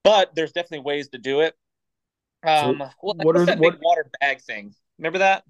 But 0.03 0.35
there's 0.35 0.53
definitely 0.53 0.85
ways 0.85 1.09
to 1.11 1.19
do 1.19 1.41
it. 1.41 1.55
Um, 2.43 2.79
so 2.79 2.91
what, 3.01 3.17
what 3.19 3.37
are 3.37 3.47
that 3.47 3.59
what, 3.59 3.75
big 3.75 3.81
water 3.83 4.11
bag 4.21 4.41
thing? 4.41 4.75
Remember 4.99 5.19
that? 5.19 5.45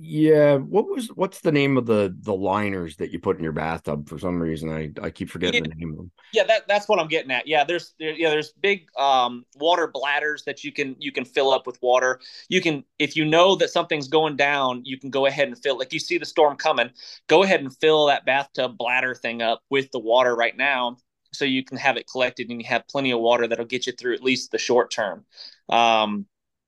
Yeah, 0.00 0.54
what 0.58 0.88
was 0.88 1.08
what's 1.08 1.40
the 1.40 1.50
name 1.50 1.76
of 1.76 1.84
the 1.84 2.16
the 2.20 2.32
liners 2.32 2.94
that 2.98 3.10
you 3.10 3.18
put 3.18 3.36
in 3.36 3.42
your 3.42 3.52
bathtub? 3.52 4.08
For 4.08 4.16
some 4.16 4.40
reason, 4.40 4.70
I 4.70 4.92
I 5.02 5.10
keep 5.10 5.28
forgetting 5.28 5.64
yeah, 5.64 5.70
the 5.70 5.74
name 5.74 5.90
of 5.90 5.96
them. 5.96 6.10
Yeah, 6.32 6.44
that 6.44 6.68
that's 6.68 6.88
what 6.88 7.00
I'm 7.00 7.08
getting 7.08 7.32
at. 7.32 7.48
Yeah, 7.48 7.64
there's 7.64 7.94
there, 7.98 8.12
yeah 8.12 8.30
there's 8.30 8.52
big 8.52 8.86
um 8.96 9.44
water 9.56 9.90
bladders 9.92 10.44
that 10.44 10.62
you 10.62 10.70
can 10.70 10.94
you 11.00 11.10
can 11.10 11.24
fill 11.24 11.50
up 11.50 11.66
with 11.66 11.82
water. 11.82 12.20
You 12.48 12.60
can 12.60 12.84
if 13.00 13.16
you 13.16 13.24
know 13.24 13.56
that 13.56 13.70
something's 13.70 14.06
going 14.06 14.36
down, 14.36 14.82
you 14.84 15.00
can 15.00 15.10
go 15.10 15.26
ahead 15.26 15.48
and 15.48 15.58
fill. 15.58 15.76
Like 15.76 15.92
you 15.92 15.98
see 15.98 16.16
the 16.16 16.24
storm 16.24 16.56
coming, 16.56 16.90
go 17.26 17.42
ahead 17.42 17.60
and 17.60 17.76
fill 17.78 18.06
that 18.06 18.24
bathtub 18.24 18.78
bladder 18.78 19.16
thing 19.16 19.42
up 19.42 19.62
with 19.68 19.90
the 19.90 19.98
water 19.98 20.36
right 20.36 20.56
now, 20.56 20.96
so 21.32 21.44
you 21.44 21.64
can 21.64 21.76
have 21.76 21.96
it 21.96 22.08
collected 22.08 22.48
and 22.50 22.62
you 22.62 22.68
have 22.68 22.86
plenty 22.86 23.10
of 23.10 23.18
water 23.18 23.48
that'll 23.48 23.64
get 23.64 23.88
you 23.88 23.92
through 23.92 24.14
at 24.14 24.22
least 24.22 24.52
the 24.52 24.58
short 24.58 24.92
term. 24.92 25.24
Um, 25.68 26.26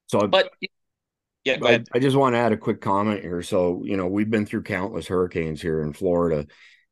so, 0.08 0.26
but 0.26 0.50
yeah, 1.44 1.56
go 1.56 1.66
ahead. 1.66 1.88
I, 1.92 1.98
I 1.98 2.00
just 2.00 2.16
want 2.16 2.34
to 2.34 2.38
add 2.38 2.52
a 2.52 2.56
quick 2.56 2.80
comment 2.80 3.22
here. 3.22 3.42
So, 3.42 3.82
you 3.84 3.96
know, 3.96 4.06
we've 4.06 4.30
been 4.30 4.46
through 4.46 4.62
countless 4.62 5.06
hurricanes 5.06 5.62
here 5.62 5.82
in 5.82 5.92
Florida. 5.92 6.46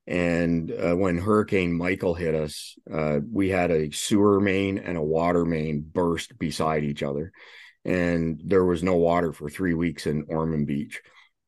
And 0.07 0.73
uh, 0.73 0.95
when 0.95 1.19
Hurricane 1.19 1.77
Michael 1.77 2.15
hit 2.15 2.35
us, 2.35 2.77
uh, 2.91 3.21
we 3.31 3.51
had 3.51 3.71
a 3.71 3.91
sewer 3.91 4.41
main 4.41 4.79
and 4.79 4.97
a 4.97 5.03
water 5.03 5.45
main 5.45 5.83
burst 5.83 6.39
beside 6.39 6.83
each 6.83 7.03
other. 7.03 7.31
And 7.85 8.41
there 8.43 8.65
was 8.65 8.83
no 8.83 8.97
water 8.97 9.35
for 9.35 9.51
three 9.51 9.75
weeks 9.75 10.07
in 10.07 10.25
Ormond 10.29 10.67
Beach. 10.67 11.03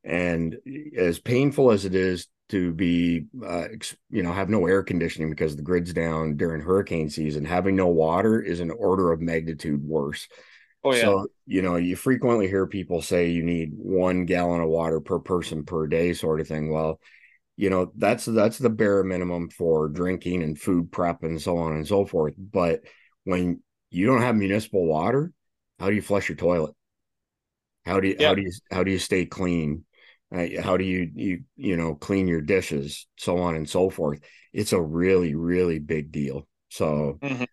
And 0.05 0.59
as 0.97 1.19
painful 1.19 1.71
as 1.71 1.87
it 1.87 1.95
is 1.95 2.29
to 2.51 2.73
be, 2.73 3.27
uh, 3.47 3.69
you 4.11 4.23
know, 4.23 4.33
have 4.33 4.51
no 4.51 4.67
air 4.67 4.83
conditioning 4.83 5.31
because 5.31 5.57
the 5.57 5.63
grid's 5.63 5.93
down 5.93 6.37
during 6.37 6.61
hurricane 6.61 7.09
season, 7.09 7.45
having 7.45 7.77
no 7.77 7.87
water 7.87 8.43
is 8.43 8.61
an 8.61 8.71
order 8.71 9.11
of 9.11 9.21
magnitude 9.21 9.83
worse. 9.83 10.29
Oh, 10.83 10.95
yeah. 10.95 11.03
So, 11.03 11.27
you 11.47 11.63
know, 11.63 11.77
you 11.77 11.95
frequently 11.97 12.49
hear 12.49 12.67
people 12.67 13.03
say 13.03 13.31
you 13.31 13.43
need 13.43 13.73
one 13.75 14.25
gallon 14.25 14.61
of 14.61 14.69
water 14.69 15.01
per 15.01 15.19
person 15.19 15.65
per 15.65 15.87
day, 15.87 16.15
sort 16.15 16.41
of 16.41 16.49
thing. 16.49 16.73
Well, 16.73 17.01
you 17.57 17.69
know, 17.69 17.93
that's 17.97 18.25
that's 18.25 18.59
the 18.59 18.71
bare 18.71 19.05
minimum 19.05 19.51
for 19.51 19.89
drinking 19.89 20.43
and 20.43 20.59
food 20.59 20.91
prep 20.91 21.23
and 21.23 21.41
so 21.41 21.59
on 21.59 21.75
and 21.75 21.87
so 21.87 22.07
forth. 22.07 22.35
But 22.39 22.81
when 23.25 23.61
you 23.91 24.07
don't 24.07 24.23
have 24.23 24.37
municipal 24.37 24.87
water, 24.87 25.33
how 25.79 25.91
do 25.91 25.95
you 25.95 26.03
flush 26.03 26.29
your 26.29 26.37
toilet? 26.37 26.75
How 27.85 28.01
do 28.01 28.09
you 28.09 28.17
yeah. 28.19 28.29
how 28.29 28.35
do 28.35 28.43
you 28.43 28.53
how 28.71 28.83
do 28.83 28.91
you 28.91 28.99
stay 28.99 29.27
clean? 29.27 29.85
Uh, 30.35 30.47
how 30.63 30.77
do 30.77 30.85
you 30.85 31.11
you 31.15 31.41
you 31.57 31.77
know 31.77 31.95
clean 31.95 32.27
your 32.27 32.41
dishes, 32.41 33.07
so 33.17 33.39
on 33.39 33.55
and 33.57 33.69
so 33.69 33.91
forth? 33.91 34.21
It's 34.55 34.73
a 34.73 34.81
really 34.81 35.35
really 35.35 35.79
big 35.79 36.11
deal. 36.11 36.47
So 36.71 37.19
mm-hmm 37.21 37.45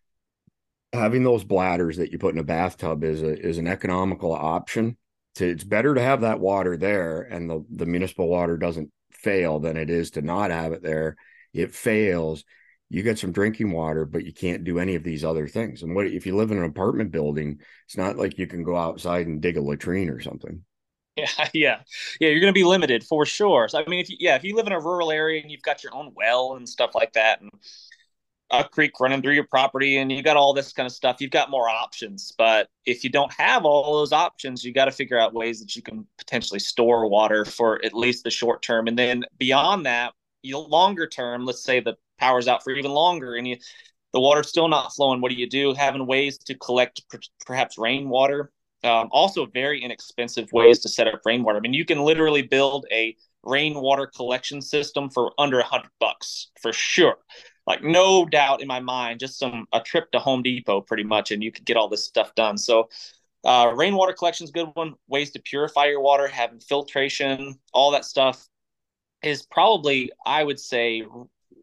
having 0.98 1.24
those 1.24 1.44
bladders 1.44 1.98
that 1.98 2.12
you 2.12 2.18
put 2.18 2.34
in 2.34 2.39
a 2.39 2.44
bathtub 2.44 3.04
is 3.04 3.22
a 3.22 3.39
is 3.39 3.58
an 3.58 3.68
economical 3.68 4.34
option. 4.34 4.98
To, 5.36 5.48
it's 5.50 5.63
better 5.63 5.94
to 5.94 6.01
have 6.01 6.22
that 6.22 6.39
water 6.39 6.77
there 6.77 7.22
and 7.22 7.50
the, 7.50 7.63
the 7.70 7.86
municipal 7.86 8.27
water 8.27 8.58
doesn't 8.58 8.92
fail 9.12 9.60
than 9.60 9.77
it 9.77 9.89
is 9.89 10.12
to 10.12 10.22
not 10.22 10.51
have 10.51 10.74
it 10.74 10.82
there. 10.82 11.16
It 11.54 11.74
fails. 11.74 12.44
You 12.89 13.04
get 13.04 13.20
some 13.20 13.32
drinking 13.32 13.72
water, 13.72 14.06
but 14.06 14.25
you 14.25 14.34
can't 14.34 14.63
do 14.63 14.80
any 14.80 14.96
of 14.96 15.04
these 15.04 15.24
other 15.25 15.48
things. 15.48 15.84
And 15.84 15.94
what 15.96 16.08
if 16.08 16.25
you 16.25 16.36
live 16.36 16.51
in 16.51 16.58
an 16.58 16.63
apartment 16.63 17.12
building? 17.12 17.60
It's 17.86 17.98
not 17.98 18.18
like 18.18 18.38
you 18.38 18.48
can 18.48 18.63
go 18.63 18.77
outside 18.77 19.27
and 19.27 19.42
dig 19.42 19.58
a 19.58 19.62
latrine 19.62 20.10
or 20.10 20.20
something. 20.22 20.63
Yeah, 21.18 21.48
yeah, 21.51 21.80
yeah. 22.20 22.30
You're 22.30 22.42
going 22.42 22.54
to 22.54 22.60
be 22.60 22.63
limited 22.63 23.04
for 23.04 23.25
sure. 23.25 23.68
So 23.70 23.80
I 23.80 23.89
mean, 23.89 24.00
if 24.00 24.08
you, 24.08 24.18
yeah, 24.20 24.36
if 24.36 24.44
you 24.44 24.56
live 24.56 24.68
in 24.68 24.74
a 24.74 24.80
rural 24.80 25.12
area 25.12 25.42
and 25.42 25.50
you've 25.50 25.63
got 25.63 25.84
your 25.84 25.96
own 25.96 26.12
well 26.16 26.54
and 26.56 26.70
stuff 26.70 26.92
like 26.94 27.13
that, 27.13 27.42
and 27.42 27.50
a 28.50 28.63
creek 28.63 29.00
running 29.00 29.22
through 29.22 29.34
your 29.34 29.48
property 29.48 29.98
and 29.98 30.12
you 30.12 30.24
got 30.24 30.38
all 30.38 30.54
this 30.54 30.72
kind 30.72 30.86
of 30.86 30.94
stuff 30.94 31.18
you've 31.20 31.32
got 31.32 31.50
more 31.50 31.68
options. 31.68 32.34
But 32.38 32.70
if 32.86 33.04
you 33.04 33.10
don't 33.10 33.32
have 33.34 33.66
all 33.66 33.98
those 33.98 34.13
options 34.13 34.63
you 34.63 34.74
got 34.74 34.86
to 34.86 34.92
figure 34.92 35.20
out 35.20 35.34
ways 35.34 35.60
that 35.60 35.75
you 35.75 35.82
can 35.82 36.06
potentially 36.18 36.60
store 36.60 37.10
water 37.10 37.44
for 37.44 37.84
at 37.84 37.94
least 37.94 38.24
the 38.24 38.30
short 38.30 38.62
term. 38.62 38.88
And 38.88 38.98
then 38.98 39.25
beyond 39.38 39.86
that 39.86 40.13
you 40.44 40.58
longer 40.58 41.08
term 41.08 41.46
let's 41.46 41.63
say 41.63 41.80
the 41.80 41.96
power's 42.20 42.48
out 42.48 42.63
for 42.63 42.72
even 42.72 42.92
longer 42.92 43.36
and 43.36 43.48
you 43.48 43.58
the 44.13 44.20
water's 44.22 44.48
still 44.48 44.70
not 44.70 44.94
flowing 44.94 45.20
what 45.20 45.30
do 45.30 45.36
you 45.36 45.50
do? 45.50 45.74
Having 45.74 46.08
ways 46.08 46.38
to 46.39 46.56
collect 46.56 47.01
perhaps 47.46 47.77
rainwater 47.77 48.51
um, 48.84 49.10
also 49.12 49.46
very 49.48 49.84
inexpensive 49.84 50.50
ways 50.54 50.80
to 50.80 50.88
set 50.88 51.08
up 51.08 51.22
rainwater. 51.25 51.58
I 51.58 51.62
mean 51.62 51.74
you 51.74 51.84
can 51.84 52.00
literally 52.00 52.44
build 52.44 52.86
a 52.94 53.18
rainwater 53.44 54.08
collection 54.08 54.62
system 54.62 55.10
for 55.10 55.32
under 55.38 55.60
a 55.60 55.63
hundred 55.63 55.92
bucks 56.00 56.50
for 56.62 56.72
sure 56.72 57.18
like 57.68 57.84
no 57.84 58.26
doubt 58.26 58.62
in 58.62 58.68
my 58.68 58.80
mind, 58.80 59.20
just 59.20 59.38
some 59.38 59.68
a 59.74 59.82
trip 59.82 60.10
to 60.12 60.20
Home 60.20 60.42
Depot 60.42 60.82
pretty 60.82 61.04
much, 61.04 61.32
and 61.32 61.44
you 61.44 61.52
could 61.52 61.66
get 61.66 61.78
all 61.78 61.90
this 61.90 62.06
stuff 62.06 62.34
done. 62.34 62.58
So 62.58 62.90
uh, 63.44 63.74
rainwater 63.76 64.14
collection 64.14 64.46
is 64.46 64.50
a 64.50 64.54
good 64.54 64.70
one. 64.74 64.96
Ways 65.08 65.32
to 65.32 65.42
purify 65.42 65.86
your 65.86 66.02
water, 66.02 66.28
having 66.28 66.60
filtration, 66.60 67.60
all 67.74 67.92
that 67.92 68.06
stuff 68.06 68.48
is 69.22 69.44
probably, 69.44 70.12
I 70.26 70.44
would 70.44 70.60
say, 70.60 71.04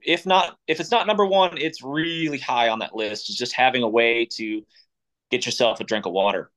if 0.03 0.27
not, 0.27 0.59
if 0.67 0.79
it's 0.79 0.91
not 0.91 1.07
number 1.07 1.25
one, 1.25 1.57
it's 1.57 1.83
really 1.83 2.39
high 2.39 2.69
on 2.69 2.81
that 2.81 2.95
list. 2.95 3.31
Is 3.31 3.37
just 3.37 3.55
having 3.55 3.83
a 3.83 3.89
way 3.89 4.27
to 4.33 4.63
get 5.31 5.47
yourself 5.47 5.81
a 5.81 5.85
drink 5.85 6.05
of 6.05 6.13
water. 6.13 6.51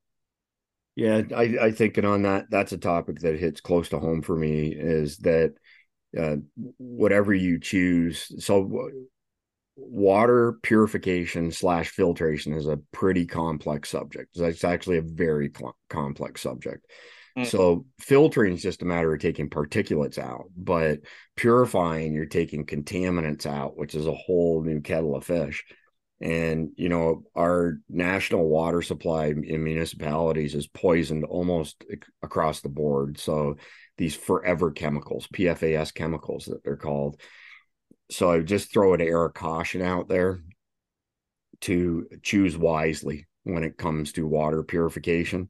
Yeah, 0.96 1.22
I, 1.36 1.58
I 1.62 1.72
think, 1.72 1.98
and 1.98 2.08
on 2.08 2.24
that, 2.24 2.50
that's 2.50 2.72
a 2.72 2.78
topic 2.78 3.20
that 3.20 3.40
hits 3.40 3.62
close 3.62 3.90
to 3.90 4.00
home 4.00 4.22
for 4.22 4.36
me. 4.36 4.74
Is 4.76 5.18
that 5.20 5.54
uh, 6.20 6.38
whatever 6.78 7.34
you 7.34 7.60
choose? 7.60 8.32
So 8.44 8.90
water 9.78 10.54
purification 10.64 11.52
slash 11.52 11.90
filtration 11.90 12.54
is 12.54 12.68
a 12.68 12.80
pretty 12.92 13.26
complex 13.26 13.90
subject. 13.90 14.36
It's 14.36 14.64
actually 14.64 14.98
a 14.98 15.04
very 15.04 15.52
cl- 15.56 15.78
complex 15.88 16.42
subject. 16.42 16.86
Mm. 17.38 17.46
So 17.46 17.86
filtering 18.00 18.54
is 18.54 18.64
just 18.64 18.82
a 18.82 18.86
matter 18.86 19.14
of 19.14 19.22
taking 19.22 19.50
particulates 19.50 20.18
out, 20.18 20.46
but 20.58 21.02
purifying, 21.36 22.14
you're 22.14 22.26
taking 22.26 22.66
contaminants 22.66 23.46
out, 23.46 23.78
which 23.78 23.94
is 23.94 24.08
a 24.08 24.16
whole 24.16 24.64
new 24.64 24.82
kettle 24.82 25.16
of 25.16 25.24
fish. 25.24 25.64
And 26.20 26.72
you 26.76 26.90
know, 26.90 27.24
our 27.36 27.78
national 27.88 28.48
water 28.50 28.82
supply 28.82 29.28
in 29.28 29.64
municipalities 29.64 30.56
is 30.56 30.66
poisoned 30.66 31.24
almost 31.26 31.86
across 32.24 32.62
the 32.62 32.70
board. 32.70 33.20
So 33.20 33.58
these 34.00 34.16
forever 34.16 34.72
chemicals, 34.72 35.28
PFAS 35.32 35.94
chemicals 35.94 36.46
that 36.46 36.64
they're 36.64 36.76
called, 36.76 37.22
so 38.10 38.32
I 38.32 38.40
just 38.40 38.72
throw 38.72 38.94
an 38.94 39.02
air 39.02 39.26
of 39.26 39.34
caution 39.34 39.82
out 39.82 40.08
there 40.08 40.40
to 41.62 42.08
choose 42.24 42.58
wisely 42.58 43.26
when 43.44 43.64
it 43.64 43.78
comes 43.78 44.12
to 44.14 44.28
water 44.28 44.64
purification 44.64 45.50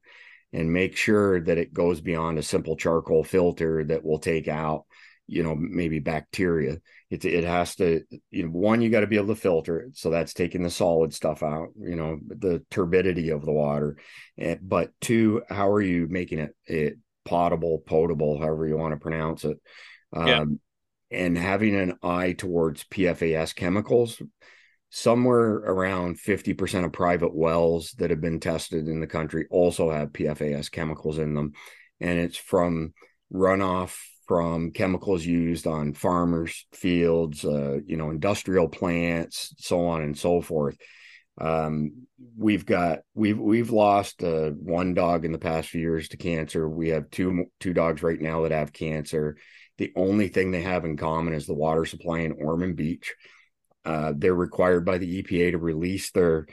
and 0.52 0.72
make 0.72 0.96
sure 0.96 1.40
that 1.40 1.58
it 1.58 1.74
goes 1.74 2.00
beyond 2.00 2.38
a 2.38 2.42
simple 2.42 2.76
charcoal 2.76 3.22
filter 3.22 3.84
that 3.84 4.04
will 4.04 4.18
take 4.18 4.48
out 4.48 4.84
you 5.26 5.42
know 5.42 5.54
maybe 5.54 5.98
bacteria. 5.98 6.78
It, 7.10 7.24
it 7.24 7.44
has 7.44 7.76
to 7.76 8.02
you 8.30 8.44
know 8.44 8.50
one 8.50 8.80
you 8.80 8.90
got 8.90 9.00
to 9.00 9.06
be 9.06 9.16
able 9.16 9.28
to 9.28 9.40
filter 9.40 9.78
it. 9.80 9.96
So 9.96 10.10
that's 10.10 10.32
taking 10.32 10.62
the 10.62 10.70
solid 10.70 11.12
stuff 11.12 11.42
out 11.42 11.68
you 11.78 11.96
know 11.96 12.18
the 12.26 12.64
turbidity 12.70 13.30
of 13.30 13.44
the 13.44 13.52
water. 13.52 13.98
And, 14.38 14.58
but 14.62 14.90
two 15.00 15.42
how 15.48 15.70
are 15.70 15.82
you 15.82 16.06
making 16.08 16.38
it, 16.38 16.56
it 16.64 16.98
potable 17.24 17.78
potable 17.80 18.38
however 18.38 18.66
you 18.66 18.78
want 18.78 18.94
to 18.94 19.00
pronounce 19.00 19.44
it? 19.44 19.58
Yeah. 20.14 20.40
um, 20.40 20.60
and 21.10 21.36
having 21.36 21.74
an 21.74 21.98
eye 22.02 22.32
towards 22.32 22.84
PFAS 22.84 23.54
chemicals. 23.54 24.20
Somewhere 24.90 25.50
around 25.50 26.18
50% 26.18 26.84
of 26.84 26.92
private 26.92 27.34
wells 27.34 27.92
that 27.98 28.08
have 28.08 28.22
been 28.22 28.40
tested 28.40 28.88
in 28.88 29.00
the 29.00 29.06
country 29.06 29.46
also 29.50 29.90
have 29.90 30.14
PFAS 30.14 30.70
chemicals 30.70 31.18
in 31.18 31.34
them. 31.34 31.52
And 32.00 32.18
it's 32.18 32.38
from 32.38 32.94
runoff 33.32 33.98
from 34.26 34.70
chemicals 34.70 35.24
used 35.24 35.66
on 35.66 35.94
farmers' 35.94 36.66
fields, 36.72 37.44
uh, 37.44 37.78
you 37.86 37.96
know, 37.96 38.10
industrial 38.10 38.68
plants, 38.68 39.54
so 39.58 39.86
on 39.86 40.02
and 40.02 40.16
so 40.16 40.42
forth. 40.42 40.76
Um, 41.40 42.06
we've 42.36 42.66
got 42.66 43.00
we've 43.14 43.38
we've 43.38 43.70
lost 43.70 44.22
uh, 44.22 44.50
one 44.50 44.92
dog 44.94 45.24
in 45.24 45.32
the 45.32 45.38
past 45.38 45.70
few 45.70 45.80
years 45.80 46.08
to 46.08 46.16
cancer. 46.16 46.68
We 46.68 46.88
have 46.90 47.10
two 47.10 47.46
two 47.58 47.72
dogs 47.72 48.02
right 48.02 48.20
now 48.20 48.42
that 48.42 48.52
have 48.52 48.72
cancer. 48.72 49.36
The 49.78 49.92
only 49.96 50.28
thing 50.28 50.50
they 50.50 50.62
have 50.62 50.84
in 50.84 50.96
common 50.96 51.34
is 51.34 51.46
the 51.46 51.54
water 51.54 51.86
supply 51.86 52.20
in 52.20 52.32
Ormond 52.32 52.76
Beach. 52.76 53.14
Uh, 53.84 54.12
they're 54.14 54.34
required 54.34 54.84
by 54.84 54.98
the 54.98 55.22
EPA 55.22 55.52
to 55.52 55.58
release 55.58 56.10
their 56.10 56.46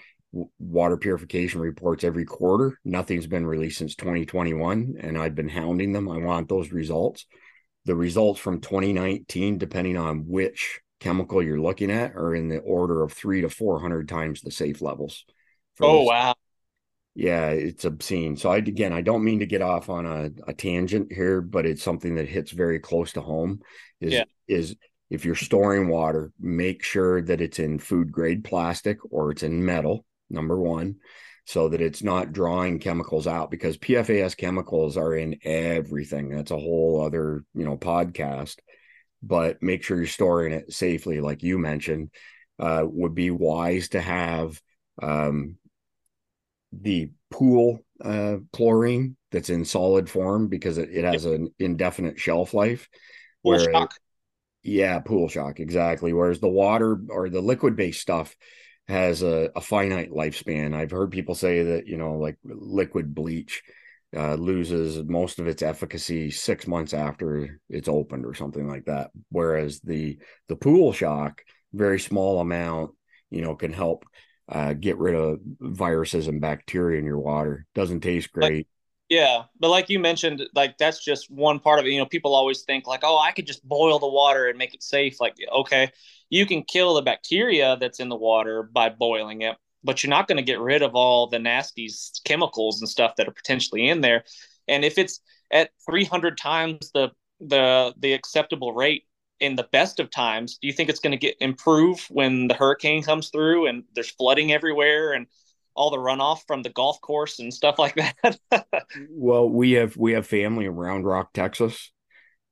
water 0.60 0.98
purification 0.98 1.62
reports 1.62 2.04
every 2.04 2.26
quarter. 2.26 2.80
Nothing's 2.86 3.28
been 3.28 3.46
released 3.46 3.80
since 3.80 3.96
2021, 3.96 4.96
and 5.00 5.18
I've 5.18 5.36
been 5.36 5.50
hounding 5.50 5.92
them. 5.92 6.10
I 6.10 6.18
want 6.18 6.50
those 6.50 6.72
results. 6.72 7.26
The 7.86 7.96
results 7.96 8.40
from 8.40 8.62
2019, 8.62 9.58
depending 9.58 9.98
on 9.98 10.28
which 10.28 10.82
chemical 11.00 11.42
you're 11.42 11.60
looking 11.60 11.92
at, 11.92 12.16
are 12.16 12.36
in 12.36 12.50
the 12.50 12.60
order 12.60 13.04
of 13.04 13.14
three 13.14 13.42
to 13.42 13.50
400 13.50 14.08
times 14.08 14.42
the 14.42 14.52
safe 14.52 14.82
levels. 14.82 15.26
Oh, 15.80 16.04
wow. 16.04 16.36
Yeah, 17.16 17.48
it's 17.52 17.86
obscene. 17.86 18.36
So 18.36 18.52
I 18.52 18.58
again, 18.58 18.92
I 18.92 19.02
don't 19.02 19.24
mean 19.24 19.40
to 19.40 19.46
get 19.46 19.62
off 19.62 19.90
on 19.90 20.06
a, 20.06 20.30
a 20.50 20.54
tangent 20.54 21.14
here, 21.14 21.42
but 21.42 21.66
it's 21.66 21.82
something 21.82 22.16
that 22.16 22.28
hits 22.28 22.52
very 22.52 22.78
close 22.78 23.14
to 23.14 23.22
home. 23.22 23.62
Is 24.02 24.14
yeah. 24.14 24.24
is 24.50 24.76
if 25.10 25.24
you're 25.24 25.36
storing 25.36 25.88
water, 25.88 26.34
make 26.40 26.84
sure 26.84 27.22
that 27.22 27.40
it's 27.40 27.58
in 27.58 27.80
food 27.80 28.12
grade 28.12 28.44
plastic 28.44 28.98
or 29.12 29.32
it's 29.32 29.44
in 29.44 29.64
metal. 29.64 30.06
Number 30.30 30.60
one, 30.60 30.96
so 31.46 31.70
that 31.70 31.80
it's 31.80 32.04
not 32.04 32.34
drawing 32.34 32.80
chemicals 32.80 33.28
out 33.28 33.50
because 33.50 33.78
PFAS 33.78 34.36
chemicals 34.36 34.98
are 34.98 35.16
in 35.16 35.38
everything. 35.44 36.30
That's 36.30 36.52
a 36.52 36.58
whole 36.58 37.02
other 37.06 37.46
you 37.54 37.64
know 37.64 37.78
podcast. 37.78 38.58
But 39.24 39.64
make 39.64 39.84
sure 39.84 39.98
you're 39.98 40.08
storing 40.08 40.52
it 40.52 40.74
safely, 40.74 41.22
like 41.22 41.44
you 41.44 41.58
mentioned. 41.58 42.12
Uh, 42.58 42.84
would 42.86 43.14
be 43.14 43.32
wise 43.32 43.90
to 43.90 44.00
have 44.00 44.62
um, 45.02 45.58
the 46.82 47.12
pool 47.32 47.80
uh, 48.04 48.38
chlorine 48.54 49.16
that's 49.32 49.50
in 49.50 49.66
solid 49.66 50.10
form 50.10 50.48
because 50.48 50.78
it, 50.78 50.90
it 50.92 51.04
has 51.04 51.26
an 51.26 51.54
indefinite 51.60 52.20
shelf 52.20 52.54
life. 52.54 52.90
Pool 53.44 53.60
shock. 53.60 53.94
Yeah, 54.64 55.00
pool 55.00 55.28
shock, 55.30 55.60
exactly. 55.60 56.12
Whereas 56.12 56.40
the 56.40 56.50
water 56.50 57.00
or 57.10 57.30
the 57.30 57.42
liquid 57.42 57.76
based 57.76 58.02
stuff 58.02 58.36
has 58.88 59.22
a, 59.22 59.50
a, 59.56 59.62
finite 59.62 60.12
lifespan. 60.12 60.74
I've 60.74 60.92
heard 60.92 61.12
people 61.12 61.36
say 61.36 61.64
that, 61.64 61.88
you 61.88 61.98
know, 61.98 62.14
like 62.14 62.38
liquid 62.44 63.14
bleach 63.14 63.64
uh, 64.16 64.36
loses 64.36 65.04
most 65.04 65.40
of 65.40 65.48
its 65.48 65.62
efficacy 65.62 66.32
six 66.32 66.68
months 66.68 66.94
after 66.94 67.60
it's 67.70 67.88
opened 67.88 68.26
or 68.26 68.34
something 68.34 68.68
like 68.68 68.86
that. 68.86 69.12
Whereas 69.30 69.82
the 69.82 70.20
the 70.48 70.56
pool 70.56 70.94
shock, 70.94 71.42
very 71.74 72.00
small 72.00 72.40
amount, 72.40 72.92
you 73.30 73.42
know, 73.42 73.56
can 73.56 73.74
help 73.74 74.06
uh, 74.50 74.74
get 74.74 74.98
rid 74.98 75.16
of 75.16 75.40
viruses 75.60 76.28
and 76.28 76.42
bacteria 76.42 77.00
in 77.00 77.06
your 77.06 77.20
water. 77.20 77.66
Doesn't 77.74 78.02
taste 78.02 78.32
great. 78.32 78.68
yeah, 79.10 79.44
but 79.60 79.70
like 79.70 79.90
you 79.90 80.00
mentioned, 80.00 80.44
like 80.54 80.78
that's 80.78 81.04
just 81.04 81.30
one 81.32 81.60
part 81.60 81.80
of 81.80 81.86
it. 81.86 81.90
You 81.90 82.00
know, 82.00 82.06
people 82.06 82.36
always 82.36 82.64
think 82.64 82.88
like, 82.88 83.02
oh, 83.04 83.18
I 83.18 83.32
could 83.32 83.48
just 83.48 83.68
boil 83.68 84.00
the 84.00 84.08
water 84.08 84.48
and 84.48 84.58
make 84.58 84.74
it 84.74 84.84
safe. 84.84 85.20
Like, 85.20 85.36
okay, 85.54 85.92
you 86.30 86.46
can 86.46 86.64
kill 86.64 86.96
the 86.96 87.02
bacteria 87.02 87.78
that's 87.80 88.00
in 88.00 88.10
the 88.10 88.16
water 88.16 88.64
by 88.64 88.90
boiling 88.90 89.42
it, 89.42 89.58
but 89.84 90.04
you're 90.04 90.10
not 90.10 90.28
going 90.28 90.38
to 90.38 90.44
get 90.44 90.60
rid 90.60 90.82
of 90.82 90.96
all 90.96 91.28
the 91.28 91.40
nasty 91.40 91.90
chemicals 92.24 92.82
and 92.82 92.90
stuff 92.90 93.16
that 93.18 93.28
are 93.28 93.34
potentially 93.34 93.88
in 93.88 94.02
there. 94.02 94.24
And 94.68 94.84
if 94.84 94.98
it's 94.98 95.22
at 95.52 95.70
300 95.88 96.38
times 96.38 96.92
the 96.94 97.12
the 97.40 97.94
the 98.00 98.14
acceptable 98.14 98.74
rate 98.74 99.04
in 99.40 99.56
the 99.56 99.68
best 99.72 100.00
of 100.00 100.10
times, 100.10 100.58
do 100.58 100.68
you 100.68 100.74
think 100.74 100.90
it's 100.90 101.00
going 101.00 101.12
to 101.12 101.18
get 101.18 101.36
improve 101.40 102.06
when 102.10 102.48
the 102.48 102.54
hurricane 102.54 103.04
comes 103.04 103.30
through 103.30 103.68
and 103.68 103.84
there's 103.94 104.10
flooding 104.10 104.52
everywhere 104.52 105.14
and 105.14 105.28
all 105.76 105.92
the 105.92 105.98
runoff 105.98 106.40
from 106.48 106.62
the 106.62 106.70
golf 106.70 107.02
course 107.02 107.40
and 107.40 107.54
stuff 107.54 107.78
like 107.78 107.96
that? 107.96 108.40
well, 109.10 109.50
we 109.50 109.74
have 109.74 109.98
we 109.98 110.14
have 110.14 110.26
family 110.26 110.66
in 110.66 110.76
Round 110.76 111.06
Rock, 111.06 111.34
Texas, 111.34 111.92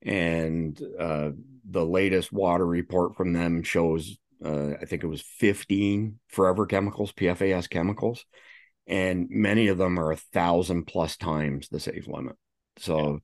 and 0.01 0.79
uh, 0.99 1.31
the 1.69 1.85
latest 1.85 2.33
water 2.33 2.65
report 2.65 3.15
from 3.15 3.33
them 3.33 3.63
shows 3.63 4.17
uh, 4.43 4.73
I 4.81 4.85
think 4.85 5.03
it 5.03 5.07
was 5.07 5.21
15 5.21 6.19
forever 6.27 6.65
chemicals, 6.65 7.13
PFAS 7.13 7.69
chemicals, 7.69 8.25
and 8.87 9.29
many 9.29 9.69
of 9.69 9.77
them 9.77 9.97
are 9.97 10.11
a 10.11 10.17
thousand 10.17 10.85
plus 10.85 11.15
times 11.15 11.69
the 11.69 11.79
safe 11.79 12.07
limit. 12.07 12.35
So. 12.77 12.99
Yeah 12.99 13.17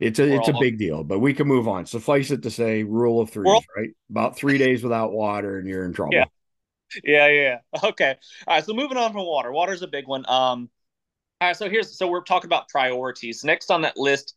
it's 0.00 0.18
a 0.18 0.34
it's 0.34 0.48
a 0.48 0.54
big 0.58 0.78
deal, 0.78 1.04
but 1.04 1.18
we 1.18 1.34
can 1.34 1.46
move 1.46 1.68
on. 1.68 1.84
Suffice 1.84 2.30
it 2.30 2.42
to 2.42 2.50
say, 2.50 2.82
rule 2.84 3.20
of 3.20 3.28
threes, 3.28 3.62
right? 3.76 3.90
About 4.08 4.34
three 4.34 4.56
days 4.56 4.82
without 4.82 5.12
water, 5.12 5.58
and 5.58 5.68
you're 5.68 5.84
in 5.84 5.92
trouble. 5.92 6.14
Yeah, 6.14 6.24
yeah, 7.04 7.28
yeah. 7.28 7.58
Okay. 7.84 8.16
All 8.46 8.54
right. 8.56 8.64
So 8.64 8.72
moving 8.72 8.96
on 8.96 9.12
from 9.12 9.26
water, 9.26 9.52
water 9.52 9.74
is 9.74 9.82
a 9.82 9.88
big 9.88 10.06
one. 10.06 10.24
Um. 10.26 10.70
All 11.40 11.48
right. 11.48 11.56
So 11.56 11.68
here's 11.68 11.98
so 11.98 12.08
we're 12.08 12.22
talking 12.22 12.48
about 12.48 12.68
priorities. 12.68 13.44
Next 13.44 13.70
on 13.70 13.82
that 13.82 13.98
list, 13.98 14.34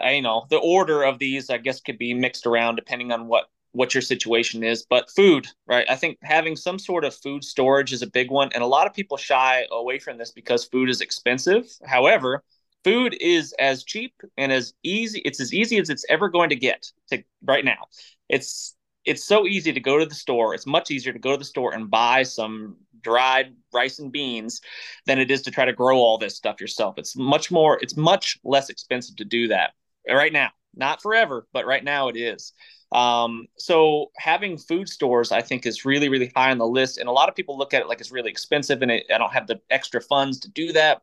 I 0.00 0.12
you 0.12 0.22
know 0.22 0.46
the 0.48 0.58
order 0.58 1.02
of 1.02 1.18
these, 1.18 1.50
I 1.50 1.58
guess, 1.58 1.80
could 1.80 1.98
be 1.98 2.14
mixed 2.14 2.46
around 2.46 2.76
depending 2.76 3.12
on 3.12 3.26
what 3.26 3.44
what 3.72 3.92
your 3.92 4.02
situation 4.02 4.64
is. 4.64 4.86
But 4.88 5.10
food, 5.10 5.46
right? 5.66 5.84
I 5.90 5.96
think 5.96 6.16
having 6.22 6.56
some 6.56 6.78
sort 6.78 7.04
of 7.04 7.14
food 7.14 7.44
storage 7.44 7.92
is 7.92 8.00
a 8.00 8.06
big 8.06 8.30
one, 8.30 8.48
and 8.54 8.62
a 8.62 8.66
lot 8.66 8.86
of 8.86 8.94
people 8.94 9.18
shy 9.18 9.66
away 9.70 9.98
from 9.98 10.16
this 10.16 10.30
because 10.30 10.64
food 10.64 10.88
is 10.88 11.02
expensive. 11.02 11.68
However 11.84 12.42
food 12.84 13.16
is 13.20 13.54
as 13.58 13.82
cheap 13.82 14.14
and 14.36 14.52
as 14.52 14.74
easy 14.82 15.20
it's 15.24 15.40
as 15.40 15.52
easy 15.52 15.78
as 15.78 15.90
it's 15.90 16.04
ever 16.08 16.28
going 16.28 16.50
to 16.50 16.56
get 16.56 16.86
to 17.10 17.24
right 17.42 17.64
now. 17.64 17.88
It's 18.28 18.76
it's 19.04 19.24
so 19.24 19.46
easy 19.46 19.72
to 19.72 19.80
go 19.80 19.98
to 19.98 20.06
the 20.06 20.14
store 20.14 20.54
it's 20.54 20.66
much 20.66 20.90
easier 20.90 21.12
to 21.12 21.18
go 21.18 21.32
to 21.32 21.38
the 21.38 21.44
store 21.44 21.74
and 21.74 21.90
buy 21.90 22.22
some 22.22 22.76
dried 23.02 23.54
rice 23.72 23.98
and 23.98 24.12
beans 24.12 24.60
than 25.06 25.18
it 25.18 25.30
is 25.30 25.42
to 25.42 25.50
try 25.50 25.64
to 25.64 25.72
grow 25.72 25.98
all 25.98 26.16
this 26.16 26.36
stuff 26.36 26.60
yourself. 26.60 26.94
It's 26.98 27.16
much 27.16 27.50
more 27.50 27.78
it's 27.82 27.96
much 27.96 28.38
less 28.44 28.70
expensive 28.70 29.16
to 29.16 29.24
do 29.24 29.48
that 29.48 29.72
right 30.08 30.32
now. 30.32 30.50
Not 30.74 31.02
forever 31.02 31.46
but 31.52 31.66
right 31.66 31.84
now 31.84 32.08
it 32.08 32.16
is. 32.16 32.52
Um, 32.92 33.46
so 33.58 34.12
having 34.16 34.56
food 34.56 34.88
stores 34.88 35.32
i 35.32 35.42
think 35.42 35.66
is 35.66 35.84
really 35.84 36.08
really 36.08 36.30
high 36.36 36.52
on 36.52 36.58
the 36.58 36.66
list 36.66 36.98
and 36.98 37.08
a 37.08 37.12
lot 37.12 37.28
of 37.28 37.34
people 37.34 37.58
look 37.58 37.74
at 37.74 37.82
it 37.82 37.88
like 37.88 38.00
it's 38.00 38.12
really 38.12 38.30
expensive 38.30 38.82
and 38.82 38.90
it, 38.90 39.06
i 39.12 39.18
don't 39.18 39.32
have 39.32 39.48
the 39.48 39.60
extra 39.68 40.00
funds 40.00 40.38
to 40.40 40.50
do 40.50 40.72
that 40.72 41.02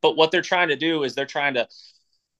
but 0.00 0.16
what 0.16 0.30
they're 0.30 0.42
trying 0.42 0.68
to 0.68 0.76
do 0.76 1.02
is 1.04 1.14
they're 1.14 1.26
trying 1.26 1.54
to 1.54 1.68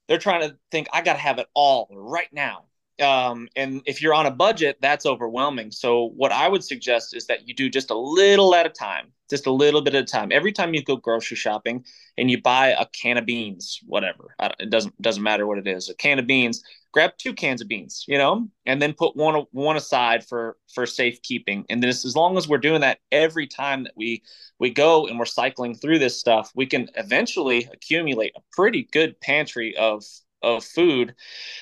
they're 0.09 0.19
trying 0.19 0.49
to 0.49 0.57
think 0.71 0.89
I 0.93 1.03
got 1.03 1.15
to 1.15 1.19
have 1.19 1.39
it 1.39 1.49
all 1.55 1.89
right 1.91 2.33
now. 2.33 2.65
Um, 3.01 3.49
and 3.57 3.83
if 3.85 4.01
you're 4.01 4.15
on 4.15 4.27
a 4.27 4.31
budget, 4.31 4.79
that's 4.81 5.07
overwhelming. 5.07 5.71
So 5.71 6.11
what 6.17 6.33
I 6.33 6.49
would 6.49 6.65
suggest 6.65 7.15
is 7.15 7.27
that 7.27 7.47
you 7.47 7.55
do 7.55 7.69
just 7.69 7.91
a 7.91 7.99
little 7.99 8.55
at 8.55 8.67
a 8.67 8.71
time, 8.71 9.13
just 9.29 9.47
a 9.47 9.53
little 9.53 9.83
bit 9.83 9.95
at 9.95 10.03
a 10.03 10.07
time. 10.07 10.31
Every 10.33 10.53
time 10.53 10.73
you 10.73 10.83
go 10.83 10.97
grocery 10.97 11.37
shopping 11.37 11.85
and 12.17 12.31
you 12.31 12.41
buy 12.41 12.69
a 12.69 12.87
can 12.87 13.19
of 13.19 13.27
beans, 13.27 13.81
whatever, 13.85 14.35
it 14.59 14.71
doesn't 14.71 15.01
doesn't 15.03 15.23
matter 15.23 15.47
what 15.47 15.59
it 15.59 15.67
is, 15.67 15.91
a 15.91 15.95
can 15.95 16.19
of 16.19 16.27
beans, 16.27 16.63
grab 16.93 17.13
two 17.19 17.35
cans 17.35 17.61
of 17.61 17.69
beans, 17.69 18.07
you 18.09 18.17
know, 18.17 18.49
and 18.65 18.81
then 18.81 18.95
put 18.95 19.15
one 19.15 19.45
one 19.51 19.77
aside 19.77 20.27
for 20.27 20.57
for 20.73 20.87
safekeeping. 20.87 21.67
And 21.69 21.83
this, 21.83 22.07
as 22.07 22.17
long 22.17 22.39
as 22.39 22.49
we're 22.49 22.57
doing 22.57 22.81
that 22.81 23.01
every 23.13 23.47
time 23.47 23.85
that 23.85 23.93
we 23.95 24.23
we 24.59 24.71
go 24.71 25.07
and 25.07 25.19
we're 25.19 25.27
cycling 25.27 25.75
through 25.75 25.99
this 25.99 26.19
stuff, 26.19 26.51
we 26.55 26.65
can 26.65 26.89
eventually 26.95 27.69
accumulate 27.71 28.33
a 28.35 28.41
pretty 28.53 28.89
good 28.91 29.21
pantry 29.21 29.77
of 29.77 30.03
of 30.47 30.65
food 30.65 31.15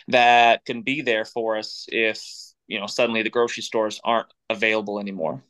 that 0.09 0.64
can 0.64 0.83
be 0.83 1.03
there 1.03 1.25
for 1.25 1.57
us 1.57 1.87
if 1.88 2.23
you 2.66 2.79
know 2.79 2.87
suddenly 2.87 3.23
the 3.23 3.31
grocery 3.31 3.62
stores 3.62 4.01
aren't 4.05 4.33
available 4.51 5.01
anymore. 5.01 5.42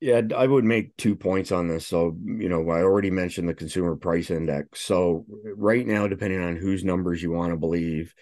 Yeah, 0.00 0.22
I 0.36 0.46
would 0.46 0.64
make 0.64 0.96
two 0.96 1.16
points 1.16 1.50
on 1.50 1.66
this. 1.66 1.84
So, 1.84 2.16
you 2.24 2.48
know, 2.48 2.70
I 2.70 2.82
already 2.82 3.10
mentioned 3.10 3.48
the 3.48 3.54
consumer 3.54 3.96
price 3.96 4.30
index. 4.30 4.80
So, 4.80 5.26
right 5.56 5.84
now, 5.84 6.06
depending 6.06 6.40
on 6.40 6.54
whose 6.54 6.84
numbers 6.84 7.20
you 7.20 7.32
want 7.32 7.50
to 7.50 7.56
believe, 7.56 8.14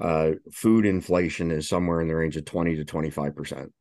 uh, 0.00 0.32
food 0.52 0.84
inflation 0.84 1.52
is 1.52 1.68
somewhere 1.68 2.00
in 2.00 2.08
the 2.08 2.16
range 2.16 2.36
of 2.36 2.44
20 2.44 2.74
to 2.76 2.84
25 2.84 3.36
percent. 3.36 3.72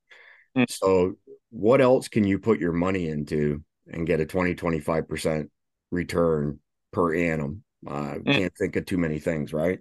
Mm. 0.56 0.70
So, 0.70 1.16
what 1.50 1.82
else 1.82 2.10
can 2.10 2.26
you 2.26 2.38
put 2.38 2.60
your 2.60 2.74
money 2.74 3.10
into 3.10 3.64
and 3.92 4.06
get 4.06 4.20
a 4.20 4.26
20 4.26 4.54
25 4.54 5.08
percent 5.08 5.52
return 5.90 6.60
per 6.92 7.16
annum? 7.16 7.64
Uh, 7.88 8.18
mm. 8.20 8.26
Can't 8.26 8.54
think 8.56 8.76
of 8.76 8.86
too 8.86 9.00
many 9.00 9.18
things, 9.18 9.52
right? 9.52 9.80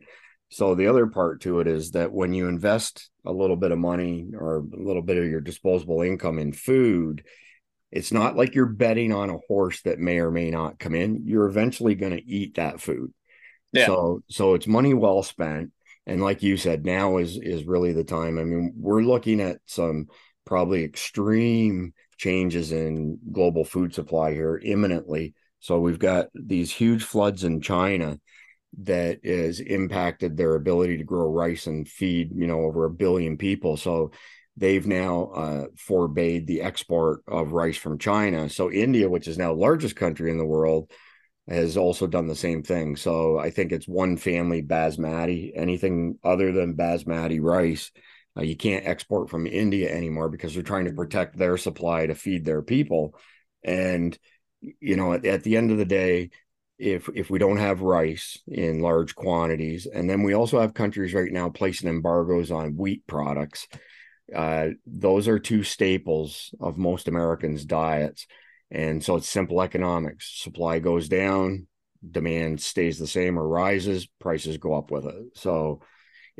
So 0.51 0.75
the 0.75 0.89
other 0.89 1.07
part 1.07 1.43
to 1.43 1.61
it 1.61 1.67
is 1.67 1.93
that 1.93 2.13
when 2.13 2.35
you 2.35 2.49
invest 2.49 3.09
a 3.25 3.33
little 3.33 3.57
bit 3.57 3.71
of 3.71 3.79
money 3.79 4.27
or 4.35 4.59
a 4.59 4.63
little 4.77 5.03
bit 5.03 5.17
of 5.17 5.25
your 5.25 5.41
disposable 5.41 6.03
income 6.03 6.39
in 6.39 6.53
food, 6.53 7.25
it's 7.93 8.13
not 8.13 8.37
like 8.37 8.55
you're 8.55 8.67
betting 8.67 9.13
on 9.13 9.31
a 9.31 9.39
horse 9.49 9.83
that 9.83 9.99
may 9.99 10.19
or 10.19 10.31
may 10.31 10.51
not 10.51 10.79
come 10.79 10.95
in. 10.95 11.23
You're 11.25 11.47
eventually 11.47 11.95
going 11.95 12.13
to 12.13 12.25
eat 12.25 12.57
that 12.57 12.81
food. 12.81 13.13
Yeah. 13.73 13.87
So 13.87 14.23
so 14.29 14.55
it's 14.55 14.67
money 14.67 14.95
well 14.95 15.23
spent 15.23 15.71
and 16.07 16.21
like 16.21 16.43
you 16.43 16.57
said 16.57 16.85
now 16.85 17.19
is 17.19 17.39
is 17.41 17.65
really 17.65 17.93
the 17.93 18.05
time 18.05 18.39
i 18.39 18.45
mean 18.45 18.73
we're 18.77 19.03
looking 19.03 19.41
at 19.41 19.59
some 19.67 20.07
probably 20.45 20.85
extreme 20.85 21.93
changes 22.19 22.73
in 22.73 23.19
global 23.33 23.65
food 23.65 23.95
supply 23.95 24.33
here 24.33 24.61
imminently 24.63 25.35
so 25.61 25.79
we've 25.79 25.99
got 25.99 26.27
these 26.35 26.71
huge 26.71 27.05
floods 27.05 27.45
in 27.45 27.61
china 27.61 28.19
that 28.78 29.24
has 29.24 29.61
impacted 29.61 30.37
their 30.37 30.54
ability 30.54 30.96
to 30.96 31.04
grow 31.04 31.28
rice 31.30 31.66
and 31.66 31.88
feed 31.88 32.30
you 32.35 32.46
know 32.46 32.61
over 32.61 32.85
a 32.85 32.90
billion 32.90 33.37
people 33.37 33.76
so 33.76 34.11
they've 34.56 34.87
now 34.87 35.24
uh, 35.35 35.64
forbade 35.76 36.46
the 36.46 36.62
export 36.62 37.22
of 37.26 37.52
rice 37.52 37.76
from 37.76 37.98
china 37.98 38.48
so 38.48 38.70
india 38.70 39.09
which 39.09 39.28
is 39.28 39.38
now 39.38 39.52
the 39.52 39.61
largest 39.61 39.96
country 39.96 40.30
in 40.30 40.38
the 40.38 40.44
world 40.44 40.90
has 41.50 41.76
also 41.76 42.06
done 42.06 42.28
the 42.28 42.37
same 42.37 42.62
thing. 42.62 42.96
So 42.96 43.38
I 43.38 43.50
think 43.50 43.72
it's 43.72 43.88
one 43.88 44.16
family 44.16 44.62
basmati. 44.62 45.50
Anything 45.54 46.18
other 46.22 46.52
than 46.52 46.76
basmati 46.76 47.40
rice, 47.42 47.90
uh, 48.37 48.42
you 48.42 48.56
can't 48.56 48.87
export 48.87 49.28
from 49.28 49.46
India 49.46 49.92
anymore 49.92 50.28
because 50.28 50.54
they're 50.54 50.62
trying 50.62 50.85
to 50.85 50.92
protect 50.92 51.37
their 51.37 51.56
supply 51.56 52.06
to 52.06 52.14
feed 52.14 52.44
their 52.44 52.62
people. 52.62 53.16
And 53.64 54.16
you 54.61 54.96
know, 54.96 55.14
at, 55.14 55.24
at 55.24 55.42
the 55.42 55.56
end 55.56 55.72
of 55.72 55.78
the 55.78 55.85
day, 55.85 56.30
if 56.81 57.09
if 57.14 57.31
we 57.31 57.38
don't 57.38 57.59
have 57.59 57.83
rice 57.83 58.38
in 58.49 58.81
large 58.81 59.14
quantities, 59.14 59.87
and 59.87 60.09
then 60.11 60.23
we 60.23 60.35
also 60.35 60.61
have 60.61 60.75
countries 60.75 61.14
right 61.14 61.33
now 61.33 61.51
placing 61.51 61.88
embargoes 61.88 62.51
on 62.51 62.77
wheat 62.77 63.07
products. 63.07 63.69
Uh, 64.35 64.69
those 64.87 65.29
are 65.29 65.38
two 65.40 65.62
staples 65.64 66.55
of 66.61 66.79
most 66.79 67.09
Americans' 67.09 67.64
diets 67.64 68.27
And 68.71 69.03
so 69.03 69.16
it's 69.16 69.29
simple 69.29 69.62
economics. 69.62 70.43
Supply 70.43 70.79
goes 70.79 71.09
down, 71.09 71.66
demand 72.09 72.61
stays 72.61 72.99
the 72.99 73.07
same 73.07 73.38
or 73.38 73.47
rises, 73.47 74.07
prices 74.21 74.59
go 74.59 74.75
up 74.75 74.90
with 74.90 75.07
it. 75.07 75.25
So 75.35 75.81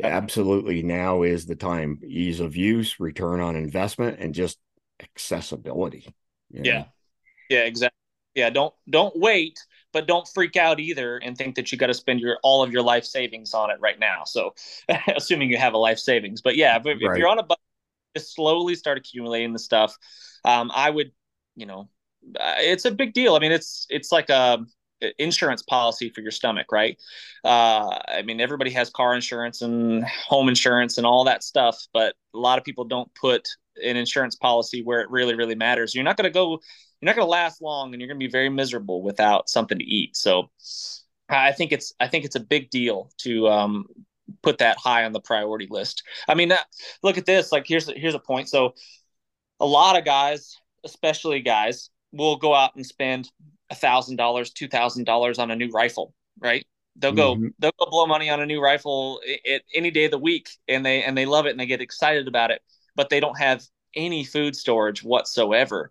absolutely 0.03 0.83
now 0.83 1.23
is 1.23 1.47
the 1.47 1.57
time. 1.57 2.01
Ease 2.07 2.41
of 2.41 2.57
use, 2.57 3.01
return 3.01 3.41
on 3.41 3.57
investment, 3.57 4.19
and 4.21 4.35
just 4.35 4.59
accessibility. 5.01 6.09
Yeah. 6.51 6.79
Know? 6.81 6.87
Yeah, 7.51 7.61
exactly. 7.61 7.97
Yeah, 8.35 8.51
don't 8.51 8.75
don't 8.89 9.19
wait, 9.19 9.59
but 9.93 10.07
don't 10.07 10.27
freak 10.29 10.57
out 10.57 10.81
either 10.81 11.19
and 11.19 11.37
think 11.37 11.57
that 11.57 11.73
you 11.73 11.79
got 11.79 11.89
to 11.89 11.95
spend 11.95 12.21
your 12.21 12.39
all 12.43 12.63
of 12.63 12.73
your 12.73 12.83
life 12.83 13.05
savings 13.05 13.55
on 13.55 13.71
it 13.71 13.79
right 13.81 13.99
now. 13.99 14.25
So, 14.25 14.55
assuming 15.17 15.51
you 15.51 15.59
have 15.59 15.75
a 15.75 15.79
life 15.79 15.99
savings, 15.99 16.41
but 16.41 16.57
yeah, 16.57 16.77
if, 16.77 16.85
right. 16.85 16.97
if 17.01 17.19
you're 17.19 17.29
on 17.29 17.39
a 17.39 17.43
budget, 17.43 17.61
just 18.17 18.35
slowly 18.35 18.75
start 18.75 18.99
accumulating 18.99 19.53
the 19.53 19.59
stuff. 19.59 19.97
Um, 20.45 20.71
I 20.75 20.91
would, 20.91 21.13
you 21.57 21.67
know, 21.67 21.89
uh, 22.39 22.55
it's 22.59 22.85
a 22.85 22.91
big 22.91 23.13
deal. 23.13 23.35
I 23.35 23.39
mean, 23.39 23.53
it's 23.53 23.87
it's 23.91 24.13
like 24.13 24.31
a 24.31 24.65
insurance 25.19 25.63
policy 25.63 26.11
for 26.11 26.21
your 26.21 26.31
stomach, 26.31 26.73
right? 26.73 26.99
Uh, 27.45 27.99
I 28.09 28.23
mean, 28.23 28.41
everybody 28.41 28.71
has 28.73 28.91
car 28.91 29.15
insurance 29.15 29.63
and 29.63 30.05
home 30.05 30.49
insurance 30.49 30.99
and 30.99 31.07
all 31.07 31.25
that 31.25 31.43
stuff, 31.43 31.87
but 31.93 32.15
a 32.35 32.39
lot 32.39 32.59
of 32.59 32.65
people 32.65 32.85
don't 32.85 33.13
put 33.15 33.49
an 33.83 33.97
insurance 33.97 34.37
policy 34.37 34.83
where 34.83 35.01
it 35.01 35.11
really, 35.11 35.35
really 35.35 35.55
matters. 35.55 35.95
You're 35.95 36.05
not 36.05 36.17
going 36.17 36.31
to 36.31 36.35
go, 36.35 36.61
you're 37.01 37.07
not 37.07 37.17
going 37.17 37.27
to 37.27 37.31
last 37.31 37.63
long, 37.63 37.93
and 37.93 38.01
you're 38.01 38.09
going 38.09 38.21
to 38.21 38.27
be 38.27 38.31
very 38.31 38.49
miserable 38.49 39.03
without 39.03 39.49
something 39.49 39.79
to 39.79 39.85
eat. 39.85 40.17
So, 40.17 40.51
I 41.29 41.53
think 41.53 41.73
it's, 41.73 41.95
I 42.01 42.09
think 42.09 42.25
it's 42.25 42.37
a 42.37 42.41
big 42.41 42.71
deal 42.71 43.11
to 43.19 43.49
um, 43.49 43.87
put 44.43 44.59
that 44.59 44.79
high 44.79 45.05
on 45.05 45.13
the 45.13 45.21
priority 45.21 45.69
list. 45.71 46.03
I 46.29 46.35
mean, 46.35 46.53
look 47.03 47.19
at 47.19 47.27
this. 47.27 47.53
Like, 47.53 47.67
here's 47.67 47.89
here's 47.91 48.15
a 48.15 48.19
point. 48.19 48.49
So, 48.49 48.75
a 49.61 49.67
lot 49.67 49.97
of 49.97 50.05
guys, 50.05 50.57
especially 50.85 51.41
guys, 51.41 51.91
will 52.13 52.37
go 52.37 52.55
out 52.55 52.75
and 52.77 52.85
spend 52.85 53.31
a 53.71 53.75
thousand 53.75 54.17
dollars, 54.17 54.51
two 54.51 54.69
thousand 54.69 55.05
dollars 55.05 55.39
on 55.39 55.51
a 55.51 55.57
new 55.57 55.71
rifle, 55.71 56.15
right? 56.41 56.67
They'll 56.97 57.13
go 57.13 57.37
mm-hmm. 57.37 57.49
they'll 57.59 57.73
go 57.79 57.87
blow 57.91 58.07
money 58.07 58.29
on 58.29 58.41
a 58.41 58.47
new 58.47 58.61
rifle 58.61 59.21
it, 59.25 59.63
any 59.75 59.91
day 59.91 60.07
of 60.07 60.11
the 60.11 60.19
week, 60.19 60.51
and 60.69 60.85
they 60.85 61.03
and 61.03 61.17
they 61.17 61.27
love 61.27 61.47
it 61.47 61.51
and 61.51 61.61
they 61.61 61.67
get 61.67 61.81
excited 61.81 62.29
about 62.29 62.51
it, 62.51 62.63
but 62.97 63.09
they 63.09 63.21
don't 63.21 63.39
have 63.39 63.65
any 63.95 64.25
food 64.25 64.57
storage 64.57 65.03
whatsoever. 65.03 65.91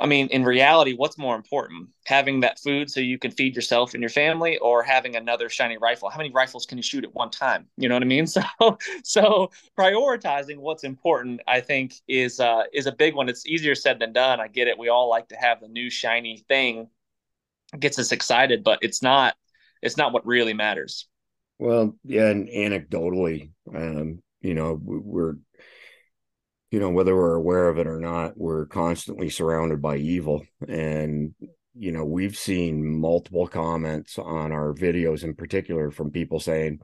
I 0.00 0.06
mean, 0.06 0.28
in 0.28 0.44
reality, 0.44 0.94
what's 0.94 1.16
more 1.16 1.36
important? 1.36 1.88
Having 2.06 2.40
that 2.40 2.58
food 2.58 2.90
so 2.90 3.00
you 3.00 3.18
can 3.18 3.30
feed 3.30 3.56
yourself 3.56 3.94
and 3.94 4.02
your 4.02 4.10
family, 4.10 4.58
or 4.58 4.82
having 4.82 5.16
another 5.16 5.48
shiny 5.48 5.78
rifle? 5.78 6.10
How 6.10 6.18
many 6.18 6.30
rifles 6.30 6.66
can 6.66 6.78
you 6.78 6.82
shoot 6.82 7.04
at 7.04 7.14
one 7.14 7.30
time? 7.30 7.66
You 7.76 7.88
know 7.88 7.94
what 7.94 8.02
I 8.02 8.06
mean? 8.06 8.26
So, 8.60 8.78
so 9.02 9.50
prioritizing 9.78 10.58
what's 10.58 10.84
important, 10.84 11.40
I 11.46 11.60
think, 11.60 11.94
is 12.08 12.40
uh, 12.40 12.64
is 12.72 12.86
a 12.86 12.92
big 12.92 13.14
one. 13.14 13.28
It's 13.28 13.46
easier 13.46 13.74
said 13.74 13.98
than 13.98 14.12
done. 14.12 14.40
I 14.40 14.48
get 14.48 14.68
it. 14.68 14.78
We 14.78 14.88
all 14.88 15.08
like 15.08 15.28
to 15.28 15.36
have 15.36 15.60
the 15.60 15.68
new 15.68 15.90
shiny 15.90 16.44
thing, 16.48 16.88
it 17.72 17.80
gets 17.80 17.98
us 17.98 18.12
excited, 18.12 18.64
but 18.64 18.78
it's 18.82 19.02
not. 19.02 19.36
It's 19.82 19.96
not 19.96 20.12
what 20.12 20.26
really 20.26 20.54
matters. 20.54 21.06
Well, 21.58 21.96
yeah, 22.04 22.28
and 22.28 22.48
anecdotally, 22.48 23.50
um, 23.74 24.22
you 24.40 24.54
know, 24.54 24.78
we're 24.82 25.36
you 26.70 26.80
know 26.80 26.90
whether 26.90 27.16
we're 27.16 27.34
aware 27.34 27.68
of 27.68 27.78
it 27.78 27.86
or 27.86 27.98
not 27.98 28.36
we're 28.36 28.66
constantly 28.66 29.30
surrounded 29.30 29.80
by 29.80 29.96
evil. 29.96 30.44
And 30.66 31.34
you 31.78 31.92
know 31.92 32.04
we've 32.04 32.36
seen 32.36 33.00
multiple 33.00 33.46
comments 33.46 34.18
on 34.18 34.52
our 34.52 34.74
videos 34.74 35.22
in 35.22 35.34
particular 35.34 35.90
from 35.90 36.10
people 36.10 36.40
saying 36.40 36.80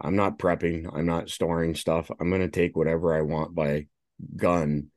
i'm 0.00 0.14
not 0.14 0.38
prepping 0.38 0.86
i'm 0.92 1.06
not 1.06 1.30
storing 1.30 1.74
stuff 1.74 2.10
i'm 2.20 2.28
going 2.28 2.42
to 2.42 2.48
take 2.48 2.76
whatever 2.76 3.16
i 3.16 3.22
want 3.22 3.54
by 3.54 3.86
gun 4.36 4.88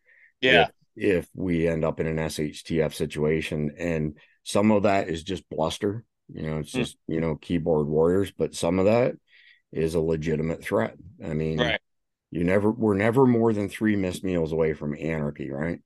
yeah. 0.42 0.68
if, 0.96 1.22
if 1.22 1.30
we 1.34 1.68
end 1.68 1.86
up 1.86 2.00
in 2.00 2.08
an 2.08 2.18
shtf 2.18 2.94
situation. 2.94 3.72
And 3.78 4.18
some 4.44 4.72
of 4.72 4.84
that 4.84 5.10
is 5.10 5.24
just 5.24 5.50
bluster 5.50 6.04
you 6.32 6.44
know 6.44 6.60
it's 6.60 6.72
mm. 6.72 6.80
just 6.80 6.98
you 7.08 7.22
know 7.22 7.36
keyboard 7.36 7.88
warriors 7.88 8.32
but 8.38 8.54
some 8.54 8.78
of 8.78 8.86
that 8.86 9.16
is 9.72 9.96
a 9.96 10.00
legitimate 10.00 10.64
threat. 10.64 10.96
I 11.24 11.34
mean 11.34 11.60
right 11.60 11.80
you 12.32 12.44
never 12.44 12.72
we're 12.72 12.96
never 12.96 13.26
more 13.26 13.54
than 13.54 13.70
three 13.70 13.96
missed 13.96 14.24
meals 14.24 14.52
away 14.52 14.74
from 14.74 14.96
anarchy 15.00 15.50
right? 15.52 15.80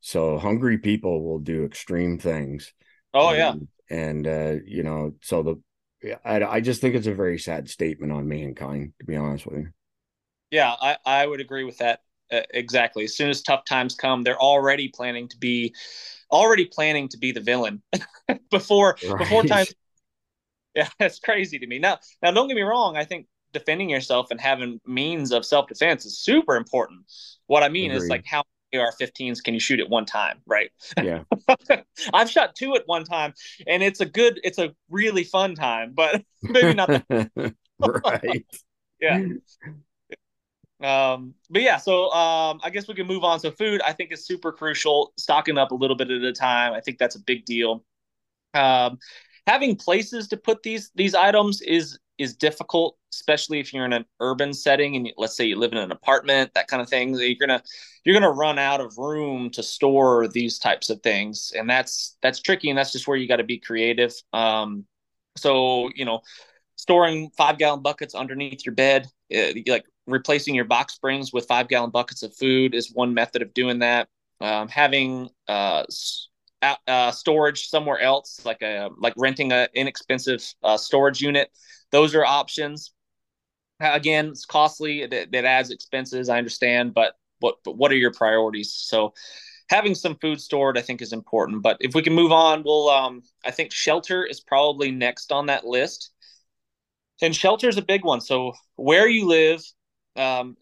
So 0.00 0.38
hungry 0.38 0.78
people 0.78 1.24
will 1.24 1.38
do 1.38 1.64
extreme 1.64 2.18
things. 2.18 2.72
Oh 3.14 3.30
and, 3.30 3.38
yeah. 3.38 3.54
And 3.96 4.26
uh 4.26 4.54
you 4.64 4.82
know 4.82 5.12
so 5.22 5.42
the 5.42 5.56
I, 6.24 6.44
I 6.44 6.60
just 6.60 6.80
think 6.80 6.94
it's 6.94 7.06
a 7.06 7.14
very 7.14 7.38
sad 7.38 7.68
statement 7.68 8.12
on 8.12 8.28
mankind 8.28 8.92
to 9.00 9.06
be 9.06 9.16
honest 9.16 9.46
with 9.46 9.58
you. 9.58 9.68
Yeah 10.50 10.74
i 10.80 10.96
i 11.04 11.26
would 11.26 11.40
agree 11.40 11.64
with 11.64 11.78
that 11.78 12.00
uh, 12.32 12.40
exactly. 12.50 13.04
As 13.04 13.14
soon 13.16 13.30
as 13.30 13.40
tough 13.40 13.64
times 13.64 13.94
come 13.94 14.22
they're 14.22 14.40
already 14.40 14.88
planning 14.88 15.28
to 15.28 15.36
be 15.38 15.72
already 16.32 16.64
planning 16.64 17.08
to 17.10 17.18
be 17.18 17.30
the 17.30 17.40
villain 17.40 17.82
before 18.50 18.98
right. 19.04 19.18
before 19.18 19.44
time 19.44 19.66
yeah 20.74 20.88
that's 20.98 21.18
crazy 21.20 21.58
to 21.58 21.66
me. 21.66 21.78
Now 21.78 21.98
now 22.22 22.32
don't 22.32 22.48
get 22.48 22.56
me 22.56 22.62
wrong 22.62 22.96
i 22.96 23.04
think 23.04 23.26
defending 23.56 23.88
yourself 23.88 24.30
and 24.30 24.40
having 24.40 24.80
means 24.86 25.32
of 25.32 25.44
self 25.44 25.66
defense 25.68 26.04
is 26.04 26.18
super 26.18 26.56
important. 26.56 27.00
What 27.46 27.62
I 27.62 27.68
mean 27.68 27.90
Agreed. 27.90 28.04
is 28.04 28.10
like 28.10 28.24
how 28.26 28.42
many 28.72 28.84
AR-15s 28.84 29.42
can 29.42 29.54
you 29.54 29.60
shoot 29.60 29.80
at 29.80 29.88
one 29.88 30.04
time, 30.04 30.38
right? 30.46 30.70
Yeah. 31.02 31.22
I've 32.12 32.30
shot 32.30 32.54
two 32.54 32.74
at 32.74 32.82
one 32.86 33.04
time, 33.04 33.32
and 33.66 33.82
it's 33.82 34.00
a 34.00 34.06
good, 34.06 34.40
it's 34.44 34.58
a 34.58 34.74
really 34.90 35.24
fun 35.24 35.54
time, 35.54 35.92
but 35.94 36.22
maybe 36.42 36.74
not. 36.74 36.88
That- 36.88 37.54
right. 37.80 38.46
yeah. 39.00 39.20
Um, 40.82 41.34
but 41.48 41.62
yeah, 41.62 41.78
so 41.78 42.10
um, 42.12 42.60
I 42.62 42.70
guess 42.70 42.86
we 42.88 42.94
can 42.94 43.06
move 43.06 43.24
on. 43.24 43.40
So 43.40 43.50
food, 43.50 43.80
I 43.82 43.92
think, 43.92 44.12
is 44.12 44.26
super 44.26 44.52
crucial. 44.52 45.12
Stocking 45.16 45.58
up 45.58 45.70
a 45.72 45.74
little 45.74 45.96
bit 45.96 46.10
at 46.10 46.22
a 46.22 46.32
time, 46.32 46.72
I 46.72 46.80
think 46.80 46.98
that's 46.98 47.16
a 47.16 47.20
big 47.20 47.44
deal. 47.44 47.84
Um, 48.54 48.98
having 49.46 49.76
places 49.76 50.28
to 50.28 50.36
put 50.36 50.62
these 50.62 50.90
these 50.94 51.14
items 51.14 51.60
is 51.62 51.98
is 52.18 52.34
difficult, 52.34 52.96
especially 53.16 53.60
if 53.60 53.72
you're 53.72 53.86
in 53.86 53.92
an 53.94 54.04
urban 54.20 54.52
setting 54.52 54.94
and 54.94 55.10
let's 55.16 55.36
say 55.36 55.46
you 55.46 55.56
live 55.56 55.72
in 55.72 55.78
an 55.78 55.90
apartment, 55.90 56.52
that 56.54 56.68
kind 56.68 56.82
of 56.82 56.88
thing. 56.88 57.14
You're 57.14 57.34
gonna 57.40 57.62
you're 58.04 58.14
gonna 58.14 58.30
run 58.30 58.58
out 58.58 58.80
of 58.80 58.98
room 58.98 59.50
to 59.50 59.62
store 59.62 60.28
these 60.28 60.58
types 60.58 60.90
of 60.90 61.02
things, 61.02 61.52
and 61.56 61.68
that's 61.68 62.16
that's 62.22 62.40
tricky, 62.40 62.68
and 62.68 62.78
that's 62.78 62.92
just 62.92 63.08
where 63.08 63.16
you 63.16 63.26
got 63.26 63.36
to 63.36 63.44
be 63.44 63.58
creative. 63.58 64.12
Um, 64.32 64.84
so 65.36 65.90
you 65.94 66.04
know, 66.04 66.20
storing 66.76 67.30
five 67.36 67.58
gallon 67.58 67.82
buckets 67.82 68.14
underneath 68.14 68.64
your 68.66 68.74
bed, 68.74 69.08
uh, 69.34 69.52
like 69.66 69.84
replacing 70.06 70.54
your 70.54 70.66
box 70.66 70.94
springs 70.94 71.32
with 71.32 71.46
five 71.46 71.68
gallon 71.68 71.90
buckets 71.90 72.22
of 72.22 72.36
food 72.36 72.74
is 72.74 72.92
one 72.92 73.14
method 73.14 73.42
of 73.42 73.54
doing 73.54 73.78
that. 73.80 74.08
Um, 74.40 74.68
having 74.68 75.30
uh, 75.48 75.84
uh, 76.86 77.10
storage 77.10 77.68
somewhere 77.68 77.98
else, 77.98 78.44
like 78.44 78.60
a 78.60 78.90
like 78.98 79.14
renting 79.16 79.52
an 79.52 79.68
inexpensive 79.74 80.44
uh, 80.62 80.76
storage 80.76 81.22
unit 81.22 81.50
those 81.92 82.14
are 82.14 82.24
options. 82.24 82.92
Again, 83.80 84.28
it's 84.28 84.46
costly. 84.46 85.02
It 85.02 85.34
adds 85.34 85.70
expenses. 85.70 86.28
I 86.28 86.38
understand, 86.38 86.94
but 86.94 87.14
what 87.40 87.56
but 87.64 87.76
what 87.76 87.92
are 87.92 87.96
your 87.96 88.12
priorities? 88.12 88.72
So 88.72 89.12
having 89.68 89.94
some 89.94 90.16
food 90.16 90.40
stored, 90.40 90.78
I 90.78 90.82
think, 90.82 91.02
is 91.02 91.12
important. 91.12 91.62
But 91.62 91.76
if 91.80 91.94
we 91.94 92.02
can 92.02 92.14
move 92.14 92.32
on, 92.32 92.62
we'll. 92.64 92.88
Um, 92.88 93.22
I 93.44 93.50
think 93.50 93.72
shelter 93.72 94.24
is 94.24 94.40
probably 94.40 94.90
next 94.90 95.32
on 95.32 95.46
that 95.46 95.66
list, 95.66 96.10
and 97.20 97.34
shelter 97.36 97.68
is 97.68 97.76
a 97.76 97.82
big 97.82 98.04
one. 98.04 98.20
So 98.20 98.54
where 98.76 99.08
you 99.08 99.26
live, 99.26 99.62
um, 100.16 100.56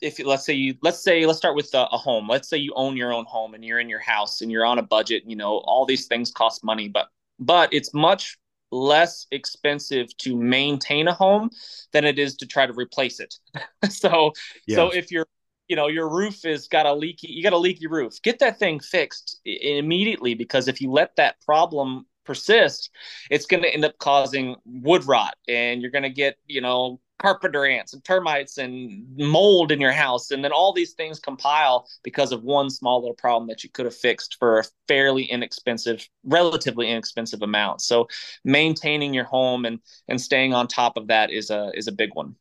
if 0.00 0.18
let's 0.24 0.44
say 0.44 0.54
you 0.54 0.74
let's 0.82 1.02
say 1.02 1.26
let's 1.26 1.38
start 1.38 1.56
with 1.56 1.72
a, 1.74 1.86
a, 1.92 1.98
home. 1.98 2.28
Let's 2.28 2.48
say 2.48 2.58
you 2.58 2.72
own 2.74 2.96
your 2.96 3.12
own 3.12 3.24
home 3.26 3.54
and 3.54 3.64
you're 3.64 3.80
in 3.80 3.88
your 3.88 4.00
house 4.00 4.40
and 4.40 4.50
you're 4.50 4.66
on 4.66 4.78
a 4.78 4.82
budget. 4.82 5.24
You 5.26 5.36
know 5.36 5.58
all 5.58 5.86
these 5.86 6.06
things 6.06 6.30
cost 6.30 6.64
money, 6.64 6.88
but 6.88 7.08
but 7.38 7.72
it's 7.72 7.94
much 7.94 8.38
less 8.70 9.26
expensive 9.30 10.14
to 10.18 10.36
maintain 10.36 11.08
a 11.08 11.14
home 11.14 11.50
than 11.92 12.04
it 12.04 12.18
is 12.18 12.36
to 12.36 12.46
try 12.46 12.66
to 12.66 12.72
replace 12.72 13.20
it. 13.20 13.34
so 13.90 14.32
yes. 14.66 14.76
so 14.76 14.90
if 14.90 15.10
you're 15.10 15.26
you 15.68 15.76
know 15.76 15.88
your 15.88 16.08
roof 16.08 16.44
is 16.44 16.68
got 16.68 16.86
a 16.86 16.92
leaky 16.92 17.28
you 17.28 17.42
got 17.42 17.52
a 17.52 17.58
leaky 17.58 17.86
roof 17.86 18.22
get 18.22 18.38
that 18.38 18.58
thing 18.58 18.78
fixed 18.78 19.40
immediately 19.44 20.34
because 20.34 20.68
if 20.68 20.80
you 20.80 20.90
let 20.90 21.14
that 21.16 21.40
problem 21.44 22.06
persist 22.24 22.90
it's 23.30 23.46
going 23.46 23.62
to 23.62 23.72
end 23.72 23.84
up 23.84 23.98
causing 23.98 24.54
wood 24.64 25.04
rot 25.06 25.34
and 25.48 25.82
you're 25.82 25.90
going 25.90 26.02
to 26.04 26.10
get 26.10 26.36
you 26.46 26.60
know 26.60 27.00
carpenter 27.18 27.64
ants 27.64 27.94
and 27.94 28.04
termites 28.04 28.58
and 28.58 29.06
mold 29.16 29.72
in 29.72 29.80
your 29.80 29.92
house 29.92 30.30
and 30.30 30.44
then 30.44 30.52
all 30.52 30.72
these 30.72 30.92
things 30.92 31.18
compile 31.18 31.88
because 32.02 32.30
of 32.30 32.42
one 32.42 32.68
small 32.68 33.00
little 33.00 33.14
problem 33.14 33.48
that 33.48 33.64
you 33.64 33.70
could 33.70 33.86
have 33.86 33.94
fixed 33.94 34.36
for 34.38 34.58
a 34.58 34.64
fairly 34.86 35.24
inexpensive 35.24 36.06
relatively 36.24 36.90
inexpensive 36.90 37.42
amount. 37.42 37.80
So 37.80 38.08
maintaining 38.44 39.14
your 39.14 39.24
home 39.24 39.64
and 39.64 39.80
and 40.08 40.20
staying 40.20 40.52
on 40.52 40.68
top 40.68 40.96
of 40.96 41.06
that 41.08 41.30
is 41.30 41.50
a 41.50 41.70
is 41.74 41.88
a 41.88 41.92
big 41.92 42.10
one. 42.14 42.36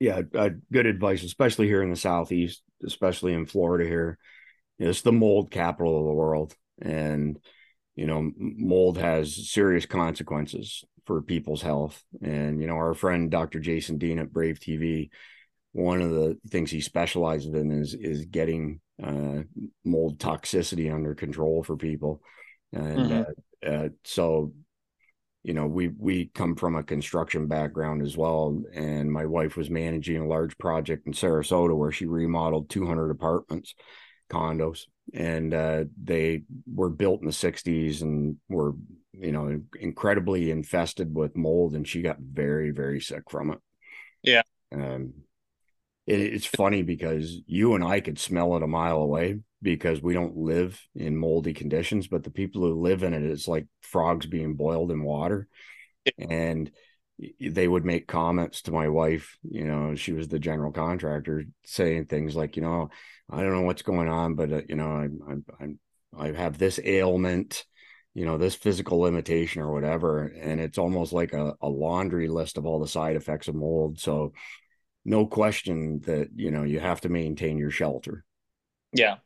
Yeah 0.00 0.22
uh, 0.34 0.50
good 0.72 0.86
advice 0.86 1.22
especially 1.22 1.66
here 1.66 1.82
in 1.82 1.90
the 1.90 1.96
southeast 1.96 2.62
especially 2.84 3.32
in 3.34 3.46
florida 3.46 3.84
here. 3.84 4.18
It's 4.78 5.02
the 5.02 5.12
mold 5.12 5.50
capital 5.50 5.98
of 5.98 6.06
the 6.06 6.12
world 6.12 6.54
and 6.80 7.38
you 7.94 8.06
know 8.06 8.30
mold 8.36 8.96
has 8.98 9.50
serious 9.50 9.84
consequences 9.84 10.84
for 11.06 11.22
people's 11.22 11.62
health. 11.62 12.02
And, 12.22 12.60
you 12.60 12.66
know, 12.66 12.74
our 12.74 12.94
friend 12.94 13.30
Dr. 13.30 13.60
Jason 13.60 13.98
Dean 13.98 14.18
at 14.18 14.32
Brave 14.32 14.58
TV 14.60 15.10
one 15.76 16.00
of 16.00 16.10
the 16.10 16.38
things 16.48 16.70
he 16.70 16.80
specializes 16.80 17.52
in 17.52 17.70
is 17.70 17.92
is 17.92 18.24
getting 18.24 18.80
uh, 19.02 19.42
mold 19.84 20.18
toxicity 20.18 20.92
under 20.92 21.14
control 21.14 21.62
for 21.62 21.76
people, 21.76 22.22
and 22.72 22.98
mm-hmm. 22.98 23.22
uh, 23.62 23.70
uh, 23.70 23.88
so 24.02 24.54
you 25.42 25.52
know 25.52 25.66
we 25.66 25.88
we 25.88 26.30
come 26.34 26.56
from 26.56 26.76
a 26.76 26.82
construction 26.82 27.46
background 27.46 28.00
as 28.00 28.16
well 28.16 28.58
and 28.74 29.12
my 29.12 29.26
wife 29.26 29.56
was 29.56 29.70
managing 29.70 30.16
a 30.16 30.26
large 30.26 30.58
project 30.58 31.06
in 31.06 31.12
sarasota 31.12 31.76
where 31.76 31.92
she 31.92 32.04
remodeled 32.04 32.68
200 32.68 33.10
apartments 33.10 33.76
condos. 34.28 34.86
And 35.14 35.54
uh, 35.54 35.84
they 36.02 36.42
were 36.72 36.90
built 36.90 37.20
in 37.20 37.26
the 37.26 37.32
60s 37.32 38.02
and 38.02 38.36
were 38.48 38.74
you 39.12 39.32
know 39.32 39.60
incredibly 39.80 40.50
infested 40.50 41.14
with 41.14 41.38
mold 41.38 41.74
and 41.74 41.88
she 41.88 42.02
got 42.02 42.18
very 42.18 42.70
very 42.70 43.00
sick 43.00 43.30
from 43.30 43.50
it. 43.50 43.58
Yeah. 44.22 44.42
Um 44.72 45.14
it, 46.06 46.20
it's 46.20 46.46
funny 46.46 46.82
because 46.82 47.40
you 47.46 47.74
and 47.74 47.82
i 47.82 48.00
could 48.00 48.18
smell 48.18 48.56
it 48.56 48.62
a 48.62 48.66
mile 48.66 48.98
away 48.98 49.38
because 49.62 50.00
we 50.02 50.14
don't 50.14 50.36
live 50.36 50.80
in 50.94 51.16
moldy 51.16 51.52
conditions, 51.52 52.06
but 52.06 52.22
the 52.22 52.30
people 52.30 52.62
who 52.62 52.80
live 52.80 53.02
in 53.02 53.14
it, 53.14 53.22
it's 53.22 53.48
like 53.48 53.66
frogs 53.80 54.26
being 54.26 54.54
boiled 54.54 54.90
in 54.90 55.02
water. 55.02 55.48
And 56.18 56.70
they 57.40 57.66
would 57.66 57.84
make 57.84 58.06
comments 58.06 58.62
to 58.62 58.70
my 58.70 58.88
wife, 58.88 59.36
you 59.42 59.64
know, 59.64 59.96
she 59.96 60.12
was 60.12 60.28
the 60.28 60.38
general 60.38 60.70
contractor, 60.70 61.44
saying 61.64 62.06
things 62.06 62.36
like, 62.36 62.56
you 62.56 62.62
know, 62.62 62.90
I 63.30 63.42
don't 63.42 63.52
know 63.52 63.62
what's 63.62 63.82
going 63.82 64.08
on, 64.08 64.34
but 64.34 64.52
uh, 64.52 64.62
you 64.68 64.76
know, 64.76 64.90
I'm, 64.90 65.44
I'm, 65.60 65.78
i 66.16 66.28
have 66.28 66.58
this 66.58 66.78
ailment, 66.82 67.64
you 68.14 68.24
know, 68.24 68.38
this 68.38 68.54
physical 68.54 69.00
limitation 69.00 69.62
or 69.62 69.72
whatever, 69.72 70.26
and 70.26 70.60
it's 70.60 70.78
almost 70.78 71.12
like 71.12 71.32
a, 71.32 71.54
a 71.60 71.68
laundry 71.68 72.28
list 72.28 72.56
of 72.56 72.66
all 72.66 72.78
the 72.78 72.88
side 72.88 73.16
effects 73.16 73.48
of 73.48 73.54
mold. 73.54 73.98
So, 73.98 74.32
no 75.04 75.26
question 75.26 76.00
that 76.06 76.30
you 76.34 76.50
know 76.50 76.64
you 76.64 76.80
have 76.80 77.00
to 77.02 77.08
maintain 77.08 77.58
your 77.58 77.70
shelter. 77.70 78.24
Yeah, 78.92 79.16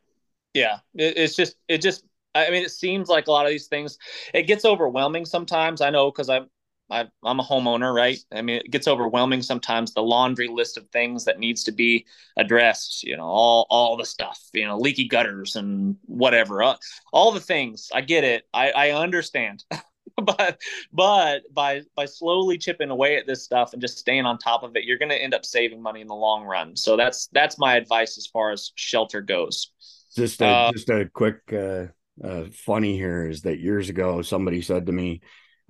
yeah, 0.53 0.79
it, 0.95 1.17
it's 1.17 1.35
just 1.35 1.55
it 1.67 1.81
just 1.81 2.05
I 2.33 2.49
mean 2.49 2.63
it 2.63 2.71
seems 2.71 3.09
like 3.09 3.27
a 3.27 3.31
lot 3.31 3.45
of 3.45 3.51
these 3.51 3.67
things 3.67 3.97
it 4.33 4.43
gets 4.43 4.65
overwhelming 4.65 5.25
sometimes. 5.25 5.81
I 5.81 5.89
know 5.89 6.11
because 6.11 6.29
I'm 6.29 6.47
I, 6.91 7.01
am 7.25 7.39
a 7.39 7.43
homeowner, 7.43 7.93
right? 7.93 8.17
I 8.31 8.41
mean, 8.41 8.57
it 8.57 8.71
gets 8.71 8.87
overwhelming 8.87 9.41
sometimes. 9.41 9.93
The 9.93 10.03
laundry 10.03 10.47
list 10.47 10.77
of 10.77 10.87
things 10.89 11.25
that 11.25 11.39
needs 11.39 11.63
to 11.63 11.71
be 11.71 12.05
addressed, 12.37 13.03
you 13.03 13.15
know, 13.15 13.23
all 13.23 13.65
all 13.69 13.97
the 13.97 14.05
stuff, 14.05 14.39
you 14.53 14.65
know, 14.65 14.77
leaky 14.77 15.07
gutters 15.07 15.55
and 15.55 15.95
whatever, 16.05 16.61
uh, 16.61 16.75
all 17.13 17.31
the 17.31 17.39
things. 17.39 17.89
I 17.93 18.01
get 18.01 18.23
it. 18.23 18.43
I, 18.53 18.71
I 18.71 18.91
understand. 18.91 19.63
but 20.23 20.59
but 20.91 21.43
by 21.53 21.81
by 21.95 22.05
slowly 22.05 22.57
chipping 22.57 22.89
away 22.89 23.17
at 23.17 23.27
this 23.27 23.43
stuff 23.43 23.73
and 23.73 23.81
just 23.81 23.97
staying 23.97 24.25
on 24.25 24.37
top 24.37 24.63
of 24.63 24.75
it, 24.75 24.83
you're 24.83 24.97
going 24.97 25.09
to 25.09 25.21
end 25.21 25.33
up 25.33 25.45
saving 25.45 25.81
money 25.81 26.01
in 26.01 26.07
the 26.07 26.15
long 26.15 26.43
run. 26.43 26.75
So 26.75 26.97
that's 26.97 27.27
that's 27.31 27.57
my 27.57 27.75
advice 27.75 28.17
as 28.17 28.27
far 28.27 28.51
as 28.51 28.71
shelter 28.75 29.21
goes. 29.21 29.71
Just 30.15 30.41
a 30.41 30.47
uh, 30.47 30.71
just 30.73 30.89
a 30.89 31.09
quick 31.13 31.37
uh, 31.53 31.85
uh, 32.23 32.45
funny 32.51 32.97
here 32.97 33.27
is 33.27 33.43
that 33.43 33.59
years 33.59 33.89
ago 33.89 34.21
somebody 34.21 34.61
said 34.61 34.87
to 34.87 34.91
me, 34.91 35.21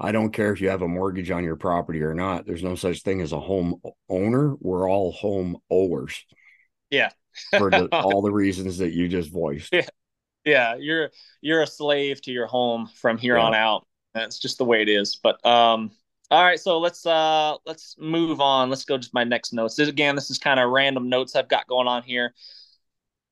"I 0.02 0.12
don't 0.12 0.32
care 0.32 0.52
if 0.52 0.62
you 0.62 0.70
have 0.70 0.82
a 0.82 0.88
mortgage 0.88 1.32
on 1.32 1.44
your 1.44 1.56
property 1.56 2.02
or 2.02 2.14
not. 2.14 2.46
There's 2.46 2.64
no 2.64 2.76
such 2.76 3.02
thing 3.02 3.22
as 3.22 3.32
a 3.32 3.40
home 3.40 3.82
owner. 4.10 4.56
We're 4.60 4.90
all 4.90 5.12
home 5.12 5.58
owers." 5.70 6.26
Yeah, 6.90 7.10
for 7.58 7.70
the, 7.70 7.88
all 7.92 8.22
the 8.22 8.32
reasons 8.32 8.80
that 8.80 8.92
you 8.92 9.08
just 9.08 9.32
voiced. 9.32 9.74
Yeah, 9.74 9.88
yeah, 10.46 10.76
you're 10.76 11.12
you're 11.42 11.62
a 11.62 11.68
slave 11.68 12.22
to 12.24 12.32
your 12.32 12.48
home 12.48 12.90
from 12.96 13.18
here 13.18 13.38
yeah. 13.38 13.44
on 13.44 13.56
out. 13.56 13.88
That's 14.14 14.40
just 14.40 14.58
the 14.58 14.66
way 14.66 14.82
it 14.82 14.90
is. 14.90 15.18
But 15.22 15.44
um, 15.46 15.92
all 16.32 16.44
right, 16.44 16.60
so 16.60 16.80
let's 16.80 17.06
uh 17.06 17.58
let's 17.66 17.96
move 18.00 18.40
on. 18.40 18.70
Let's 18.70 18.86
go 18.86 18.98
to 18.98 19.10
my 19.14 19.24
next 19.24 19.54
notes. 19.54 19.76
This 19.76 19.90
again, 19.90 20.16
this 20.16 20.30
is 20.30 20.38
kind 20.38 20.60
of 20.60 20.70
random 20.70 21.10
notes 21.10 21.36
I've 21.36 21.50
got 21.50 21.68
going 21.68 21.88
on 21.88 22.04
here. 22.04 22.34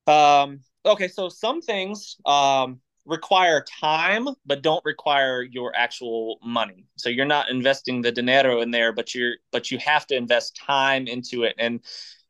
Um, 0.06 0.60
okay, 0.84 1.08
so 1.08 1.28
some 1.28 1.62
things 1.62 2.16
um, 2.26 2.80
require 3.10 3.64
time, 3.80 4.28
but 4.46 4.62
don't 4.62 4.84
require 4.84 5.42
your 5.42 5.74
actual 5.76 6.38
money. 6.42 6.86
So 6.96 7.08
you're 7.08 7.26
not 7.26 7.50
investing 7.50 8.00
the 8.00 8.12
dinero 8.12 8.60
in 8.60 8.70
there, 8.70 8.92
but 8.92 9.14
you're 9.14 9.34
but 9.50 9.70
you 9.70 9.78
have 9.78 10.06
to 10.06 10.16
invest 10.16 10.56
time 10.56 11.06
into 11.06 11.42
it. 11.42 11.54
And 11.58 11.80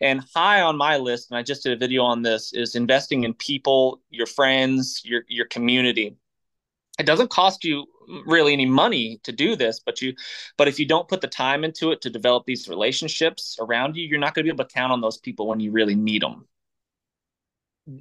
and 0.00 0.24
high 0.34 0.62
on 0.62 0.76
my 0.76 0.96
list, 0.96 1.30
and 1.30 1.38
I 1.38 1.42
just 1.42 1.62
did 1.62 1.72
a 1.72 1.76
video 1.76 2.02
on 2.02 2.22
this, 2.22 2.52
is 2.54 2.74
investing 2.74 3.24
in 3.24 3.34
people, 3.34 4.00
your 4.10 4.26
friends, 4.26 5.02
your 5.04 5.22
your 5.28 5.46
community. 5.46 6.16
It 6.98 7.06
doesn't 7.06 7.30
cost 7.30 7.64
you 7.64 7.86
really 8.26 8.52
any 8.52 8.66
money 8.66 9.20
to 9.24 9.32
do 9.32 9.56
this, 9.56 9.80
but 9.80 10.00
you 10.02 10.14
but 10.56 10.66
if 10.66 10.78
you 10.78 10.86
don't 10.86 11.08
put 11.08 11.20
the 11.20 11.28
time 11.28 11.62
into 11.64 11.90
it 11.92 12.00
to 12.02 12.10
develop 12.10 12.46
these 12.46 12.68
relationships 12.68 13.58
around 13.60 13.96
you, 13.96 14.06
you're 14.06 14.18
not 14.18 14.34
going 14.34 14.44
to 14.44 14.50
be 14.50 14.54
able 14.54 14.64
to 14.64 14.74
count 14.74 14.92
on 14.92 15.00
those 15.02 15.18
people 15.18 15.46
when 15.46 15.60
you 15.60 15.70
really 15.70 15.94
need 15.94 16.22
them 16.22 16.46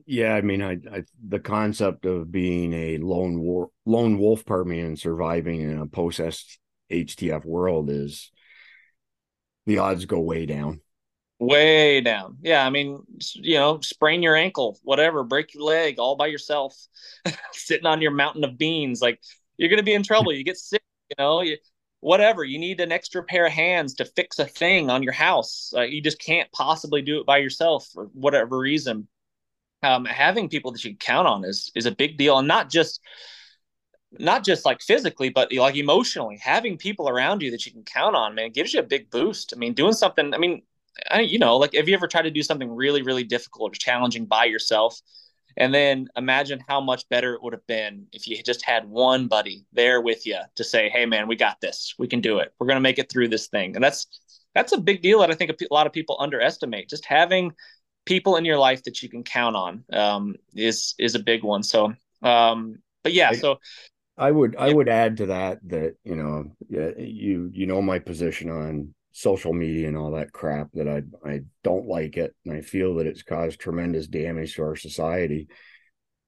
yeah 0.06 0.34
i 0.34 0.41
mean 0.41 0.62
I, 0.62 0.73
I, 0.91 1.04
the 1.28 1.39
concept 1.39 2.06
of 2.06 2.32
being 2.32 2.73
a 2.73 2.97
lone 2.97 3.67
lone 3.86 4.17
wolf 4.17 4.45
pardon 4.45 4.71
me 4.71 4.80
and 4.82 4.99
surviving 4.99 5.62
in 5.62 5.80
a 5.80 5.88
post 5.88 6.19
htf 6.91 7.45
world 7.45 7.89
is 7.89 8.32
the 9.65 9.78
odds 9.78 10.06
go 10.06 10.19
way 10.19 10.47
down. 10.47 10.82
Way 11.39 12.02
down. 12.02 12.38
Yeah 12.41 12.65
i 12.65 12.69
mean 12.69 13.04
you 13.36 13.56
know 13.56 13.80
sprain 13.82 14.21
your 14.21 14.36
ankle 14.36 14.80
whatever 14.84 15.23
break 15.23 15.54
your 15.54 15.63
leg 15.63 15.99
all 15.99 16.15
by 16.15 16.28
yourself 16.28 16.75
sitting 17.54 17.86
on 17.86 18.02
your 18.02 18.12
mountain 18.12 18.43
of 18.43 18.58
beans 18.58 19.02
like 19.02 19.19
you're 19.58 19.69
gonna 19.69 19.84
be 19.84 19.93
in 19.93 20.04
trouble. 20.04 20.34
You 20.34 20.43
get 20.43 20.58
sick 20.58 20.84
you 21.10 21.15
know 21.17 21.41
you, 21.41 21.58
whatever 22.02 22.43
you 22.43 22.60
need 22.60 22.80
an 22.82 22.91
extra 22.91 23.23
pair 23.23 23.45
of 23.45 23.52
hands 23.54 23.93
to 23.95 24.06
fix 24.06 24.39
a 24.39 24.45
thing 24.45 24.89
on 24.89 25.04
your 25.04 25.13
house. 25.13 25.71
Uh, 25.75 25.82
you 25.82 26.02
just 26.02 26.19
can't 26.19 26.52
possibly 26.52 27.02
do 27.02 27.19
it 27.19 27.25
by 27.25 27.38
yourself 27.38 27.88
for 27.93 28.06
whatever 28.13 28.58
reason 28.58 29.08
um, 29.83 30.05
having 30.05 30.49
people 30.49 30.71
that 30.71 30.83
you 30.83 30.91
can 30.91 30.97
count 30.97 31.27
on 31.27 31.45
is 31.45 31.71
is 31.75 31.85
a 31.85 31.91
big 31.91 32.17
deal, 32.17 32.37
and 32.37 32.47
not 32.47 32.69
just 32.69 33.01
not 34.11 34.43
just 34.43 34.65
like 34.65 34.81
physically, 34.81 35.29
but 35.29 35.53
like 35.53 35.75
emotionally. 35.75 36.37
Having 36.41 36.77
people 36.77 37.07
around 37.09 37.41
you 37.41 37.51
that 37.51 37.65
you 37.65 37.71
can 37.71 37.83
count 37.83 38.15
on, 38.15 38.35
man, 38.35 38.51
gives 38.51 38.73
you 38.73 38.79
a 38.79 38.83
big 38.83 39.09
boost. 39.09 39.53
I 39.55 39.59
mean, 39.59 39.73
doing 39.73 39.93
something. 39.93 40.33
I 40.33 40.37
mean, 40.37 40.63
I, 41.09 41.21
you 41.21 41.39
know, 41.39 41.57
like 41.57 41.73
have 41.73 41.87
you 41.87 41.95
ever 41.95 42.07
tried 42.07 42.23
to 42.23 42.31
do 42.31 42.43
something 42.43 42.69
really, 42.69 43.01
really 43.01 43.23
difficult 43.23 43.71
or 43.73 43.79
challenging 43.79 44.25
by 44.25 44.45
yourself? 44.45 44.99
And 45.57 45.73
then 45.73 46.07
imagine 46.15 46.61
how 46.67 46.79
much 46.79 47.07
better 47.09 47.33
it 47.33 47.43
would 47.43 47.53
have 47.53 47.67
been 47.67 48.07
if 48.13 48.27
you 48.27 48.41
just 48.43 48.63
had 48.63 48.85
one 48.85 49.27
buddy 49.27 49.65
there 49.73 49.99
with 50.01 50.25
you 50.25 50.37
to 50.55 50.63
say, 50.63 50.89
"Hey, 50.89 51.05
man, 51.05 51.27
we 51.27 51.35
got 51.35 51.59
this. 51.61 51.95
We 51.97 52.07
can 52.07 52.21
do 52.21 52.39
it. 52.39 52.53
We're 52.59 52.67
gonna 52.67 52.79
make 52.79 52.99
it 52.99 53.11
through 53.11 53.29
this 53.29 53.47
thing." 53.47 53.75
And 53.75 53.83
that's 53.83 54.07
that's 54.55 54.71
a 54.71 54.77
big 54.77 55.01
deal 55.01 55.19
that 55.19 55.31
I 55.31 55.35
think 55.35 55.51
a 55.51 55.73
lot 55.73 55.87
of 55.87 55.93
people 55.93 56.17
underestimate. 56.19 56.89
Just 56.89 57.05
having 57.05 57.51
people 58.05 58.35
in 58.38 58.45
your 58.45 58.57
life 58.57 58.83
that 58.83 59.01
you 59.01 59.09
can 59.09 59.23
count 59.23 59.55
on 59.55 59.83
um, 59.93 60.35
is 60.55 60.95
is 60.97 61.15
a 61.15 61.19
big 61.19 61.43
one. 61.43 61.63
So, 61.63 61.93
um, 62.21 62.79
but 63.03 63.13
yeah, 63.13 63.31
so 63.31 63.59
I 64.17 64.31
would 64.31 64.55
I 64.57 64.73
would 64.73 64.89
add 64.89 65.17
to 65.17 65.27
that 65.27 65.59
that 65.67 65.95
you 66.03 66.15
know 66.15 66.45
you 66.69 67.49
you 67.53 67.65
know 67.65 67.81
my 67.81 67.99
position 67.99 68.49
on 68.49 68.93
social 69.12 69.53
media 69.53 69.88
and 69.88 69.97
all 69.97 70.12
that 70.12 70.31
crap 70.31 70.69
that 70.73 70.88
I 70.88 71.03
I 71.27 71.41
don't 71.63 71.88
like 71.88 72.17
it 72.17 72.35
and 72.45 72.55
I 72.55 72.62
feel 72.62 72.95
that 72.95 73.07
it's 73.07 73.23
caused 73.23 73.59
tremendous 73.59 74.07
damage 74.07 74.55
to 74.55 74.63
our 74.63 74.75
society. 74.75 75.47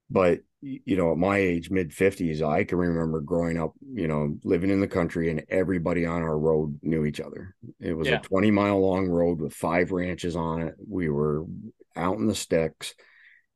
But 0.10 0.39
you 0.62 0.95
know, 0.95 1.12
at 1.12 1.17
my 1.17 1.38
age, 1.38 1.71
mid 1.71 1.91
fifties, 1.91 2.41
I 2.41 2.63
can 2.63 2.77
remember 2.77 3.19
growing 3.19 3.57
up, 3.57 3.73
you 3.93 4.07
know, 4.07 4.38
living 4.43 4.69
in 4.69 4.79
the 4.79 4.88
country 4.88 5.29
and 5.29 5.43
everybody 5.49 6.05
on 6.05 6.21
our 6.21 6.38
road 6.38 6.79
knew 6.84 7.05
each 7.05 7.19
other. 7.19 7.55
It 7.82 7.94
was 7.94 8.08
yeah. 8.08 8.17
a 8.17 8.22
20 8.22 8.52
mile 8.52 8.80
long 8.80 9.08
road 9.08 9.41
with 9.41 9.54
five 9.54 9.91
ranches 9.91 10.36
on 10.36 10.62
it. 10.62 10.76
We 10.88 11.10
were 11.10 11.46
out 11.96 12.17
in 12.17 12.28
the 12.28 12.36
sticks 12.36 12.94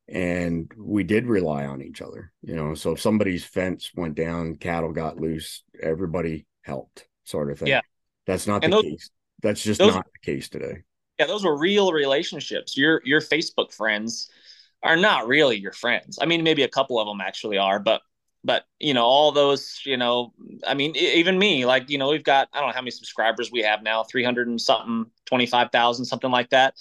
and 0.08 0.70
we 0.76 1.04
did 1.04 1.26
rely 1.26 1.66
on 1.66 1.82
each 1.82 2.02
other, 2.02 2.32
you 2.42 2.54
know. 2.54 2.74
So 2.74 2.92
if 2.92 3.00
somebody's 3.00 3.44
fence 3.44 3.90
went 3.94 4.14
down, 4.14 4.56
cattle 4.56 4.92
got 4.92 5.20
loose, 5.20 5.62
everybody 5.80 6.46
helped, 6.62 7.06
sort 7.24 7.50
of 7.50 7.58
thing. 7.58 7.68
Yeah. 7.68 7.80
That's 8.26 8.46
not 8.46 8.64
and 8.64 8.72
the 8.72 8.76
those, 8.78 8.84
case. 8.84 9.10
That's 9.42 9.62
just 9.62 9.78
those, 9.78 9.94
not 9.94 10.06
the 10.06 10.32
case 10.32 10.48
today. 10.48 10.82
Yeah, 11.18 11.26
those 11.26 11.44
were 11.44 11.56
real 11.56 11.92
relationships. 11.92 12.76
Your 12.76 13.00
your 13.04 13.20
Facebook 13.20 13.72
friends 13.72 14.28
are 14.82 14.96
not 14.96 15.28
really 15.28 15.56
your 15.56 15.72
friends. 15.72 16.18
I 16.20 16.26
mean, 16.26 16.42
maybe 16.42 16.62
a 16.62 16.68
couple 16.68 17.00
of 17.00 17.06
them 17.06 17.20
actually 17.20 17.58
are, 17.58 17.78
but 17.78 18.02
but 18.46 18.64
you 18.78 18.94
know 18.94 19.04
all 19.04 19.32
those 19.32 19.80
you 19.84 19.96
know 19.96 20.32
i 20.66 20.72
mean 20.72 20.94
even 20.96 21.38
me 21.38 21.66
like 21.66 21.90
you 21.90 21.98
know 21.98 22.08
we've 22.08 22.24
got 22.24 22.48
i 22.52 22.60
don't 22.60 22.68
know 22.68 22.74
how 22.74 22.80
many 22.80 22.90
subscribers 22.90 23.50
we 23.50 23.60
have 23.60 23.82
now 23.82 24.04
300 24.04 24.48
and 24.48 24.60
something 24.60 25.06
25,000 25.26 26.04
something 26.04 26.30
like 26.30 26.48
that 26.50 26.74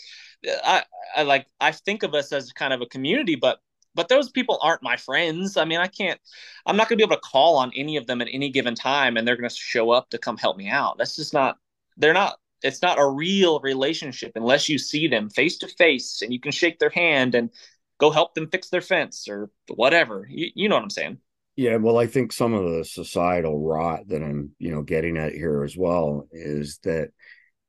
I, 0.63 0.84
I 1.17 1.23
like 1.23 1.47
i 1.60 1.71
think 1.71 2.04
of 2.04 2.13
us 2.13 2.32
as 2.32 2.54
kind 2.54 2.71
of 2.71 2.82
a 2.82 2.86
community 2.86 3.36
but 3.36 3.60
but 3.95 4.10
those 4.10 4.30
people 4.30 4.60
aren't 4.62 4.84
my 4.84 4.95
friends 4.95 5.58
i 5.58 5.65
mean 5.65 5.80
i 5.80 5.88
can't 5.88 6.19
i'm 6.65 6.78
not 6.78 6.88
going 6.88 6.97
to 6.97 7.06
be 7.06 7.08
able 7.12 7.21
to 7.21 7.30
call 7.30 7.58
on 7.58 7.71
any 7.75 7.97
of 7.97 8.06
them 8.06 8.21
at 8.21 8.30
any 8.32 8.49
given 8.49 8.75
time 8.75 9.17
and 9.17 9.28
they're 9.28 9.38
going 9.38 9.49
to 9.49 9.56
show 9.56 9.91
up 9.91 10.10
to 10.12 10.17
come 10.17 10.38
help 10.38 10.58
me 10.58 10.69
out 10.69 10.97
that's 10.97 11.15
just 11.15 11.34
not 11.34 11.58
they're 11.97 12.13
not 12.13 12.38
it's 12.63 12.82
not 12.82 12.99
a 12.99 13.08
real 13.08 13.60
relationship 13.60 14.32
unless 14.36 14.69
you 14.69 14.78
see 14.78 15.08
them 15.08 15.30
face 15.30 15.58
to 15.58 15.67
face 15.67 16.21
and 16.21 16.32
you 16.34 16.39
can 16.39 16.51
shake 16.51 16.80
their 16.80 16.89
hand 16.89 17.36
and 17.36 17.49
go 17.97 18.12
help 18.12 18.34
them 18.34 18.49
fix 18.49 18.69
their 18.69 18.82
fence 18.82 19.28
or 19.30 19.49
whatever. 19.69 20.28
You, 20.30 20.49
you 20.56 20.69
know 20.69 20.75
what 20.75 20.84
I'm 20.84 20.89
saying? 20.89 21.17
Yeah, 21.56 21.78
well, 21.78 21.98
I 21.98 22.08
think 22.08 22.34
some 22.34 22.54
of 22.54 22.70
the 22.70 22.84
societal 22.84 23.60
rot 23.60 24.08
that 24.08 24.22
I'm, 24.22 24.52
you 24.60 24.72
know, 24.72 24.82
getting 24.82 25.18
at 25.18 25.34
here 25.34 25.63
as 25.63 25.78
well 25.78 26.28
is 26.32 26.80
that 26.84 27.12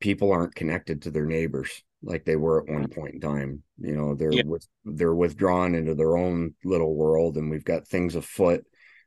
people 0.01 0.33
aren't 0.33 0.55
connected 0.55 1.03
to 1.03 1.11
their 1.11 1.27
neighbors 1.27 1.83
like 2.03 2.25
they 2.25 2.37
were 2.37 2.61
at 2.61 2.73
one 2.73 2.89
point 2.89 3.15
in 3.15 3.21
time. 3.21 3.63
You 3.79 3.97
know, 3.97 4.15
they're 4.15 4.33
yeah. 4.33 4.43
with, 4.45 4.67
they're 4.85 5.15
withdrawn 5.15 5.75
into 5.75 5.95
their 5.95 6.17
own 6.17 6.55
little 6.65 6.95
world, 6.95 7.37
and 7.37 7.51
we've 7.51 7.65
got 7.65 7.87
things 7.87 8.15
afoot 8.15 8.65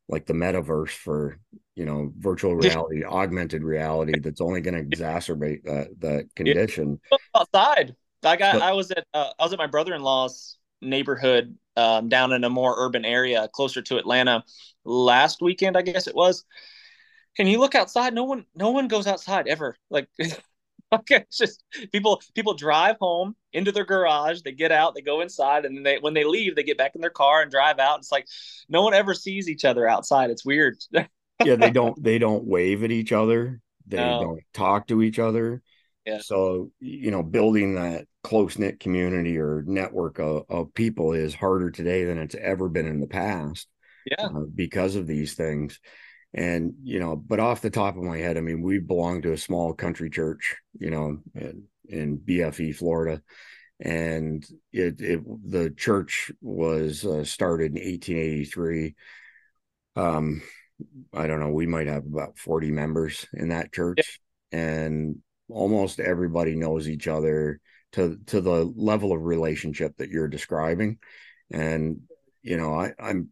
like 0.10 0.26
the 0.26 0.34
metaverse 0.34 0.89
for 0.89 1.38
you 1.76 1.86
know 1.86 2.12
virtual 2.18 2.56
reality, 2.56 3.06
augmented 3.06 3.63
reality 3.63 4.20
that's 4.22 4.42
only 4.42 4.60
going 4.60 4.74
to 4.74 4.98
exacerbate 4.98 5.63
that 5.63 5.88
that 6.00 6.28
condition. 6.36 7.00
Outside, 7.36 7.96
like 8.24 8.42
I, 8.42 8.58
I 8.58 8.72
was 8.74 8.92
at 8.92 9.06
uh, 9.13 9.32
I 9.39 9.44
was 9.44 9.54
at 9.54 9.60
my 9.60 9.68
brother 9.68 9.94
in 9.94 10.02
law's 10.02 10.58
neighborhood 10.82 11.56
um, 11.76 12.10
down 12.10 12.34
in 12.34 12.44
a 12.44 12.50
more 12.50 12.76
urban 12.78 13.06
area 13.06 13.48
closer 13.54 13.82
to 13.82 13.98
Atlanta 13.98 14.44
last 14.84 15.42
weekend, 15.42 15.78
I 15.78 15.82
guess 15.82 16.08
it 16.08 16.15
was. 16.15 16.46
And 17.38 17.50
you 17.50 17.60
look 17.60 17.76
outside, 17.76 18.13
no 18.13 18.26
one 18.26 18.46
no 18.56 18.72
one 18.72 18.88
goes 18.88 19.08
outside 19.08 19.48
ever. 19.48 19.78
Like 19.89 20.10
okay, 20.92 21.18
it's 21.18 21.38
just 21.38 21.63
people 21.92 22.22
people 22.36 22.54
drive 22.54 22.98
home 23.00 23.36
into 23.54 23.72
their 23.72 23.86
garage, 23.86 24.42
they 24.42 24.52
get 24.52 24.72
out, 24.72 24.96
they 24.96 25.02
go 25.02 25.22
inside, 25.22 25.65
and 25.65 25.86
they 25.86 25.98
when 26.00 26.13
they 26.13 26.24
leave, 26.24 26.56
they 26.56 26.63
get 26.63 26.78
back 26.78 26.96
in 26.96 27.02
their 27.02 27.10
car 27.10 27.42
and 27.42 27.52
drive 27.52 27.80
out. 27.80 28.00
It's 28.00 28.12
like 28.12 28.28
no 28.68 28.82
one 28.82 28.94
ever 28.94 29.13
sees 29.13 29.48
each 29.48 29.65
other 29.65 29.88
outside. 29.88 30.30
It's 30.30 30.46
weird. 30.46 30.78
yeah, 30.92 31.56
they 31.56 31.72
don't 31.72 32.02
they 32.04 32.18
don't 32.18 32.46
wave 32.46 32.84
at 32.84 32.92
each 32.92 33.12
other. 33.12 33.62
They 33.88 33.98
no. 33.98 34.22
don't 34.22 34.44
talk 34.54 34.88
to 34.88 35.02
each 35.02 35.20
other. 35.20 35.62
Yeah. 36.06 36.20
So 36.22 36.72
you 36.80 37.12
know, 37.12 37.24
building 37.24 37.76
that 37.76 38.06
close 38.24 38.58
knit 38.58 38.80
community 38.80 39.38
or 39.38 39.64
network 39.66 40.20
of, 40.20 40.44
of, 40.50 40.74
people 40.74 41.14
is 41.14 41.34
harder 41.34 41.72
today 41.72 42.04
than 42.04 42.18
it's 42.18 42.36
ever 42.36 42.68
been 42.68 42.88
in 42.88 43.00
the 43.00 43.08
past. 43.08 43.68
Yeah. 44.06 44.26
Uh, 44.26 44.44
because 44.54 44.96
of 44.96 45.08
these 45.08 45.36
things. 45.36 45.80
And, 46.34 46.74
you 46.84 47.00
know, 47.00 47.16
but 47.16 47.40
off 47.40 47.62
the 47.62 47.70
top 47.70 47.98
of 47.98 48.04
my 48.04 48.18
head, 48.18 48.38
I 48.38 48.42
mean, 48.42 48.62
we 48.62 48.80
belong 48.80 49.22
to 49.24 49.34
a 49.34 49.38
small 49.38 49.74
country 49.74 50.10
church, 50.10 50.56
you 50.80 50.92
know, 50.92 51.20
in, 51.36 51.64
in 51.88 52.18
BFE, 52.20 52.76
Florida. 52.76 53.22
And 53.80 54.46
it, 54.72 55.02
it 55.02 55.22
the 55.50 55.70
church 55.72 56.32
was 56.42 57.06
uh, 57.06 57.24
started 57.24 57.78
in 57.78 57.84
1883. 57.84 58.96
Um, 59.96 60.42
I 61.14 61.28
don't 61.28 61.40
know, 61.40 61.50
we 61.50 61.66
might 61.66 61.88
have 61.88 62.06
about 62.06 62.38
40 62.38 62.72
members 62.72 63.26
in 63.34 63.50
that 63.50 63.74
church. 63.74 64.20
Yeah. 64.52 64.60
And 64.60 65.18
almost 65.50 66.00
everybody 66.00 66.56
knows 66.56 66.88
each 66.88 67.08
other 67.08 67.60
to 67.93 68.17
to 68.28 68.41
the 68.41 68.71
level 68.75 69.12
of 69.12 69.21
relationship 69.21 69.97
that 69.97 70.10
you're 70.10 70.28
describing. 70.28 70.99
And 71.52 72.02
you 72.41 72.58
know 72.58 72.73
i 72.73 72.93
i'm 72.99 73.30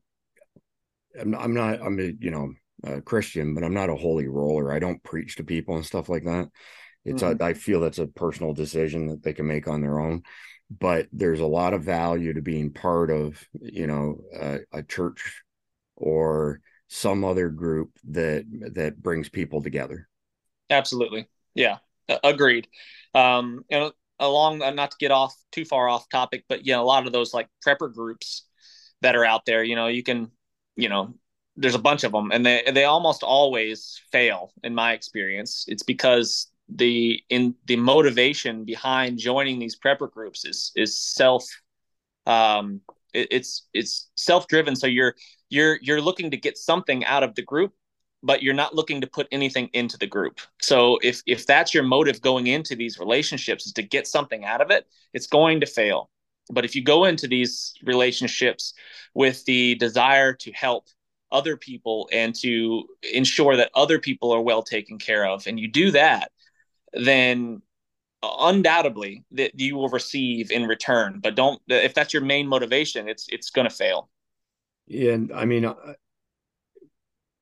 i'm, 1.19 1.35
I'm 1.35 1.53
not 1.53 1.81
i'm 1.81 1.99
a 1.99 2.13
you 2.19 2.31
know 2.31 2.53
a 2.83 3.01
christian 3.01 3.55
but 3.55 3.63
i'm 3.63 3.73
not 3.73 3.89
a 3.89 3.95
holy 3.95 4.27
roller. 4.27 4.71
I 4.71 4.79
don't 4.79 5.03
preach 5.03 5.37
to 5.37 5.43
people 5.43 5.75
and 5.75 5.85
stuff 5.85 6.09
like 6.09 6.23
that. 6.25 6.49
It's 7.05 7.23
mm-hmm. 7.23 7.41
a, 7.41 7.45
I 7.45 7.53
feel 7.53 7.79
that's 7.79 7.99
a 7.99 8.07
personal 8.07 8.53
decision 8.53 9.07
that 9.07 9.23
they 9.23 9.33
can 9.33 9.47
make 9.47 9.67
on 9.67 9.81
their 9.81 9.99
own. 9.99 10.23
But 10.69 11.07
there's 11.13 11.39
a 11.39 11.45
lot 11.45 11.73
of 11.73 11.83
value 11.83 12.33
to 12.33 12.41
being 12.41 12.73
part 12.73 13.09
of 13.09 13.41
you 13.59 13.87
know 13.87 14.21
a, 14.35 14.59
a 14.73 14.83
church 14.83 15.41
or 15.95 16.59
some 16.89 17.23
other 17.23 17.49
group 17.49 17.91
that 18.09 18.45
that 18.73 19.01
brings 19.01 19.29
people 19.29 19.61
together. 19.61 20.07
Absolutely. 20.69 21.27
Yeah. 21.53 21.77
Agreed. 22.23 22.67
Um 23.15 23.63
you 23.69 23.79
know 23.79 23.91
along 24.19 24.61
uh, 24.61 24.71
not 24.71 24.91
to 24.91 24.97
get 24.99 25.11
off 25.11 25.35
too 25.51 25.65
far 25.65 25.87
off 25.89 26.09
topic 26.09 26.43
but 26.49 26.65
you 26.65 26.73
know 26.73 26.83
a 26.83 26.85
lot 26.85 27.05
of 27.05 27.13
those 27.13 27.33
like 27.33 27.47
prepper 27.65 27.93
groups 27.93 28.45
that 29.01 29.15
are 29.15 29.25
out 29.25 29.45
there 29.45 29.63
you 29.63 29.75
know 29.75 29.87
you 29.87 30.03
can 30.03 30.31
you 30.75 30.89
know 30.89 31.13
there's 31.57 31.75
a 31.75 31.79
bunch 31.79 32.03
of 32.03 32.11
them 32.11 32.31
and 32.31 32.45
they 32.45 32.63
they 32.71 32.85
almost 32.85 33.23
always 33.23 33.99
fail 34.11 34.53
in 34.63 34.73
my 34.73 34.93
experience. 34.93 35.65
It's 35.67 35.83
because 35.83 36.47
the 36.69 37.21
in 37.29 37.55
the 37.65 37.75
motivation 37.75 38.63
behind 38.63 39.17
joining 39.17 39.57
these 39.57 39.77
prepper 39.77 40.09
groups 40.11 40.45
is 40.45 40.71
is 40.75 40.97
self 40.97 41.45
um 42.25 42.81
it, 43.13 43.27
it's 43.31 43.67
it's 43.73 44.09
self 44.15 44.47
driven 44.47 44.75
so 44.75 44.85
you're 44.85 45.15
you're 45.49 45.79
you're 45.81 46.01
looking 46.01 46.29
to 46.31 46.37
get 46.37 46.57
something 46.57 47.05
out 47.05 47.23
of 47.23 47.33
the 47.35 47.41
group 47.41 47.73
but 48.23 48.41
you're 48.43 48.53
not 48.53 48.75
looking 48.75 49.01
to 49.01 49.07
put 49.07 49.27
anything 49.31 49.69
into 49.73 49.97
the 49.97 50.07
group. 50.07 50.39
So 50.61 50.99
if 51.01 51.21
if 51.25 51.45
that's 51.45 51.73
your 51.73 51.83
motive 51.83 52.21
going 52.21 52.47
into 52.47 52.75
these 52.75 52.99
relationships 52.99 53.67
is 53.67 53.73
to 53.73 53.83
get 53.83 54.07
something 54.07 54.45
out 54.45 54.61
of 54.61 54.71
it, 54.71 54.87
it's 55.13 55.27
going 55.27 55.59
to 55.61 55.65
fail. 55.65 56.09
But 56.49 56.65
if 56.65 56.75
you 56.75 56.83
go 56.83 57.05
into 57.05 57.27
these 57.27 57.73
relationships 57.83 58.73
with 59.13 59.43
the 59.45 59.75
desire 59.75 60.33
to 60.33 60.51
help 60.53 60.87
other 61.31 61.57
people 61.57 62.09
and 62.11 62.33
to 62.35 62.85
ensure 63.13 63.57
that 63.57 63.69
other 63.75 63.99
people 63.99 64.31
are 64.31 64.41
well 64.41 64.63
taken 64.63 64.97
care 64.97 65.25
of 65.25 65.45
and 65.45 65.59
you 65.59 65.67
do 65.67 65.91
that, 65.91 66.31
then 66.93 67.61
undoubtedly 68.23 69.23
that 69.31 69.59
you 69.59 69.75
will 69.75 69.89
receive 69.89 70.51
in 70.51 70.65
return 70.65 71.19
but 71.21 71.35
don't 71.35 71.61
if 71.67 71.93
that's 71.93 72.13
your 72.13 72.23
main 72.23 72.47
motivation 72.47 73.07
it's 73.07 73.27
it's 73.29 73.51
going 73.51 73.67
to 73.69 73.73
fail 73.73 74.09
yeah 74.87 75.13
and 75.13 75.31
i 75.33 75.45
mean 75.45 75.65
uh, 75.65 75.75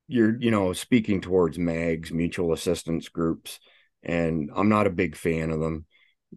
you're 0.07 0.39
you 0.39 0.51
know 0.51 0.73
speaking 0.73 1.21
towards 1.21 1.57
mags 1.57 2.11
mutual 2.11 2.53
assistance 2.53 3.09
groups 3.09 3.59
and 4.03 4.49
i'm 4.55 4.69
not 4.69 4.87
a 4.87 4.91
big 4.91 5.15
fan 5.15 5.49
of 5.49 5.59
them 5.59 5.85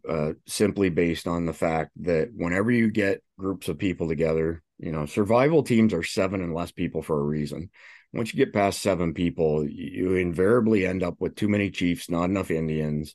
uh, 0.09 0.33
simply 0.47 0.91
based 0.91 1.27
on 1.27 1.45
the 1.45 1.53
fact 1.53 1.91
that 1.97 2.29
whenever 2.35 2.71
you 2.71 2.91
get 2.91 3.23
groups 3.39 3.69
of 3.69 3.79
people 3.79 4.09
together 4.09 4.63
you 4.79 4.93
know 4.93 5.07
survival 5.07 5.63
teams 5.63 5.93
are 5.93 6.03
seven 6.03 6.41
and 6.41 6.55
less 6.55 6.71
people 6.71 7.03
for 7.03 7.19
a 7.19 7.25
reason. 7.25 7.71
Once 8.13 8.33
you 8.33 8.39
get 8.39 8.55
past 8.55 8.81
seven 8.81 9.13
people 9.13 9.69
you 9.69 10.15
invariably 10.15 10.87
end 10.87 11.03
up 11.03 11.17
with 11.19 11.35
too 11.35 11.49
many 11.49 11.71
chiefs 11.71 12.09
not 12.09 12.25
enough 12.25 12.51
indians 12.51 13.15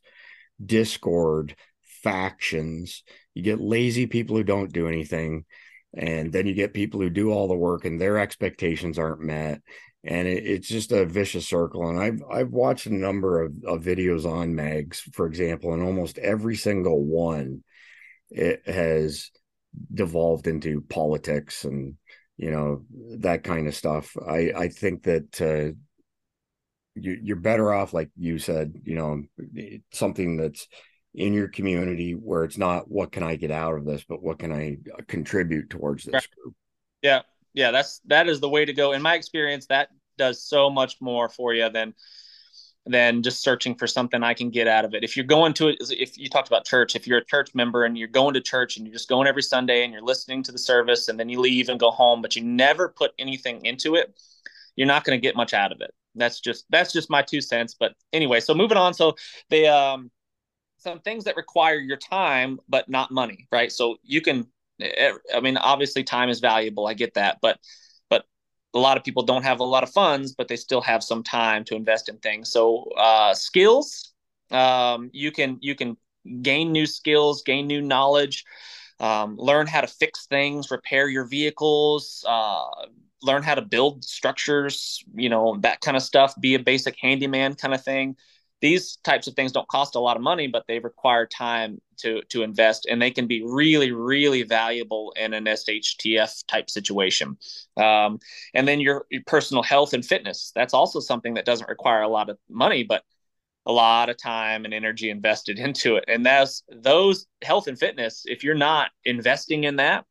discord 0.63 1.55
factions. 2.03 3.03
You 3.33 3.41
get 3.41 3.61
lazy 3.61 4.05
people 4.05 4.35
who 4.35 4.43
don't 4.43 4.71
do 4.71 4.87
anything 4.87 5.45
and 5.95 6.31
then 6.31 6.45
you 6.45 6.53
get 6.53 6.73
people 6.73 6.99
who 6.99 7.09
do 7.09 7.31
all 7.31 7.47
the 7.47 7.55
work 7.55 7.85
and 7.85 7.99
their 7.99 8.17
expectations 8.17 8.99
aren't 8.99 9.21
met 9.21 9.61
and 10.03 10.27
it, 10.27 10.45
it's 10.45 10.67
just 10.67 10.91
a 10.91 11.05
vicious 11.05 11.47
circle. 11.47 11.87
And 11.89 11.99
I've 11.99 12.21
I've 12.29 12.51
watched 12.51 12.85
a 12.85 12.93
number 12.93 13.43
of, 13.43 13.53
of 13.65 13.83
videos 13.83 14.25
on 14.25 14.55
mags, 14.55 15.01
for 15.13 15.25
example, 15.25 15.73
and 15.73 15.83
almost 15.83 16.17
every 16.17 16.55
single 16.55 17.03
one 17.03 17.63
it 18.29 18.67
has 18.67 19.31
devolved 19.93 20.47
into 20.47 20.81
politics 20.81 21.65
and 21.65 21.95
you 22.37 22.51
know 22.51 22.83
that 23.19 23.43
kind 23.43 23.67
of 23.67 23.75
stuff. 23.75 24.15
I 24.27 24.51
I 24.55 24.67
think 24.69 25.03
that 25.03 25.41
uh, 25.41 25.75
you, 26.95 27.19
you're 27.21 27.35
better 27.37 27.73
off, 27.73 27.93
like 27.93 28.09
you 28.17 28.37
said, 28.39 28.81
you 28.83 28.95
know, 28.95 29.23
something 29.91 30.37
that's 30.37 30.67
in 31.15 31.33
your 31.33 31.47
community 31.47 32.13
where 32.13 32.43
it's 32.43 32.57
not 32.57 32.89
what 32.89 33.11
can 33.11 33.23
I 33.23 33.35
get 33.35 33.51
out 33.51 33.75
of 33.75 33.85
this, 33.85 34.03
but 34.03 34.21
what 34.21 34.39
can 34.39 34.51
I 34.51 34.77
contribute 35.07 35.69
towards 35.69 36.05
this 36.05 36.27
group. 36.27 36.55
Yeah, 37.01 37.21
yeah, 37.53 37.71
that's 37.71 38.01
that 38.05 38.27
is 38.27 38.39
the 38.39 38.49
way 38.49 38.65
to 38.65 38.73
go. 38.73 38.93
In 38.93 39.01
my 39.01 39.15
experience, 39.15 39.67
that 39.67 39.89
does 40.17 40.43
so 40.43 40.69
much 40.69 41.01
more 41.01 41.29
for 41.29 41.53
you 41.53 41.69
than 41.69 41.93
than 42.85 43.23
just 43.23 43.41
searching 43.41 43.75
for 43.75 43.87
something 43.87 44.23
I 44.23 44.33
can 44.33 44.49
get 44.49 44.67
out 44.67 44.83
of 44.83 44.93
it. 44.93 45.03
If 45.03 45.15
you're 45.15 45.25
going 45.25 45.53
to 45.53 45.69
it, 45.69 45.77
if 45.89 46.17
you 46.17 46.29
talked 46.29 46.49
about 46.49 46.65
church, 46.65 46.95
if 46.95 47.07
you're 47.07 47.19
a 47.19 47.25
church 47.25 47.55
member 47.55 47.85
and 47.85 47.97
you're 47.97 48.09
going 48.09 48.33
to 48.33 48.41
church 48.41 48.75
and 48.75 48.85
you're 48.85 48.93
just 48.93 49.07
going 49.07 49.27
every 49.27 49.43
Sunday 49.43 49.83
and 49.83 49.93
you're 49.93 50.01
listening 50.01 50.43
to 50.43 50.51
the 50.51 50.57
service 50.57 51.07
and 51.07 51.17
then 51.19 51.29
you 51.29 51.39
leave 51.39 51.69
and 51.69 51.79
go 51.79 51.91
home, 51.91 52.21
but 52.21 52.35
you 52.35 52.43
never 52.43 52.89
put 52.89 53.11
anything 53.17 53.65
into 53.65 53.95
it, 53.95 54.19
you're 54.75 54.87
not 54.87 55.05
going 55.05 55.17
to 55.17 55.21
get 55.21 55.35
much 55.35 55.53
out 55.53 55.71
of 55.71 55.79
it. 55.79 55.93
That's 56.15 56.41
just 56.41 56.65
that's 56.69 56.91
just 56.91 57.09
my 57.09 57.21
two 57.21 57.41
cents. 57.41 57.75
But 57.79 57.93
anyway, 58.11 58.39
so 58.39 58.53
moving 58.53 58.77
on. 58.77 58.93
So 58.93 59.15
they 59.49 59.67
um 59.67 60.11
some 60.77 60.99
things 60.99 61.23
that 61.23 61.37
require 61.37 61.77
your 61.77 61.97
time 61.97 62.59
but 62.67 62.89
not 62.89 63.11
money, 63.11 63.47
right? 63.51 63.71
So 63.71 63.97
you 64.03 64.19
can 64.19 64.45
I 64.81 65.39
mean, 65.41 65.57
obviously, 65.57 66.03
time 66.03 66.29
is 66.29 66.39
valuable. 66.39 66.87
I 66.87 66.93
get 66.93 67.13
that, 67.15 67.39
but 67.41 67.59
but 68.09 68.25
a 68.73 68.79
lot 68.79 68.97
of 68.97 69.03
people 69.03 69.23
don't 69.23 69.43
have 69.43 69.59
a 69.59 69.63
lot 69.63 69.83
of 69.83 69.91
funds, 69.91 70.33
but 70.33 70.47
they 70.47 70.55
still 70.55 70.81
have 70.81 71.03
some 71.03 71.23
time 71.23 71.63
to 71.65 71.75
invest 71.75 72.09
in 72.09 72.17
things. 72.17 72.51
So 72.51 72.89
uh, 72.97 73.33
skills, 73.33 74.13
um, 74.51 75.09
you 75.13 75.31
can 75.31 75.57
you 75.61 75.75
can 75.75 75.97
gain 76.41 76.71
new 76.71 76.85
skills, 76.85 77.43
gain 77.43 77.67
new 77.67 77.81
knowledge, 77.81 78.45
um, 78.99 79.37
learn 79.37 79.67
how 79.67 79.81
to 79.81 79.87
fix 79.87 80.25
things, 80.27 80.71
repair 80.71 81.07
your 81.07 81.25
vehicles, 81.25 82.25
uh, 82.27 82.65
learn 83.21 83.43
how 83.43 83.55
to 83.55 83.61
build 83.61 84.03
structures, 84.03 85.03
you 85.15 85.29
know, 85.29 85.57
that 85.61 85.81
kind 85.81 85.95
of 85.95 86.03
stuff. 86.03 86.33
Be 86.39 86.55
a 86.55 86.59
basic 86.59 86.95
handyman 86.99 87.55
kind 87.55 87.73
of 87.73 87.83
thing 87.83 88.15
these 88.63 88.95
types 89.03 89.27
of 89.27 89.33
things 89.35 89.51
don't 89.51 89.67
cost 89.67 89.95
a 89.95 89.99
lot 89.99 90.15
of 90.15 90.23
money, 90.23 90.47
but 90.47 90.63
they 90.69 90.79
require 90.79 91.25
time 91.25 91.81
to 91.97 92.21
to 92.29 92.43
invest, 92.43 92.87
and 92.89 93.01
they 93.01 93.11
can 93.11 93.27
be 93.27 93.43
really, 93.43 93.91
really 93.91 94.43
valuable 94.43 95.13
in 95.17 95.33
an 95.33 95.43
SHTF 95.43 96.45
type 96.47 96.69
situation. 96.69 97.37
Um, 97.75 98.19
and 98.53 98.65
then 98.65 98.79
your, 98.79 99.05
your 99.11 99.21
personal 99.27 99.63
health 99.63 99.93
and 99.93 100.03
fitness. 100.03 100.53
That's 100.55 100.73
also 100.73 101.01
something 101.01 101.33
that 101.33 101.43
doesn't 101.43 101.67
require 101.67 102.03
a 102.03 102.07
lot 102.07 102.29
of 102.29 102.37
money, 102.49 102.83
but 102.83 103.03
a 103.65 103.71
lot 103.73 104.09
of 104.09 104.15
time 104.15 104.63
and 104.63 104.73
energy 104.73 105.09
invested 105.09 105.59
into 105.65 105.97
it. 105.97 106.05
And 106.07 106.25
that's 106.25 106.63
those 106.71 107.27
health 107.41 107.67
and 107.67 107.77
fitness. 107.77 108.23
If 108.25 108.45
you're 108.45 108.55
not 108.55 108.91
investing 109.03 109.65
in 109.65 109.75
that, 109.75 110.05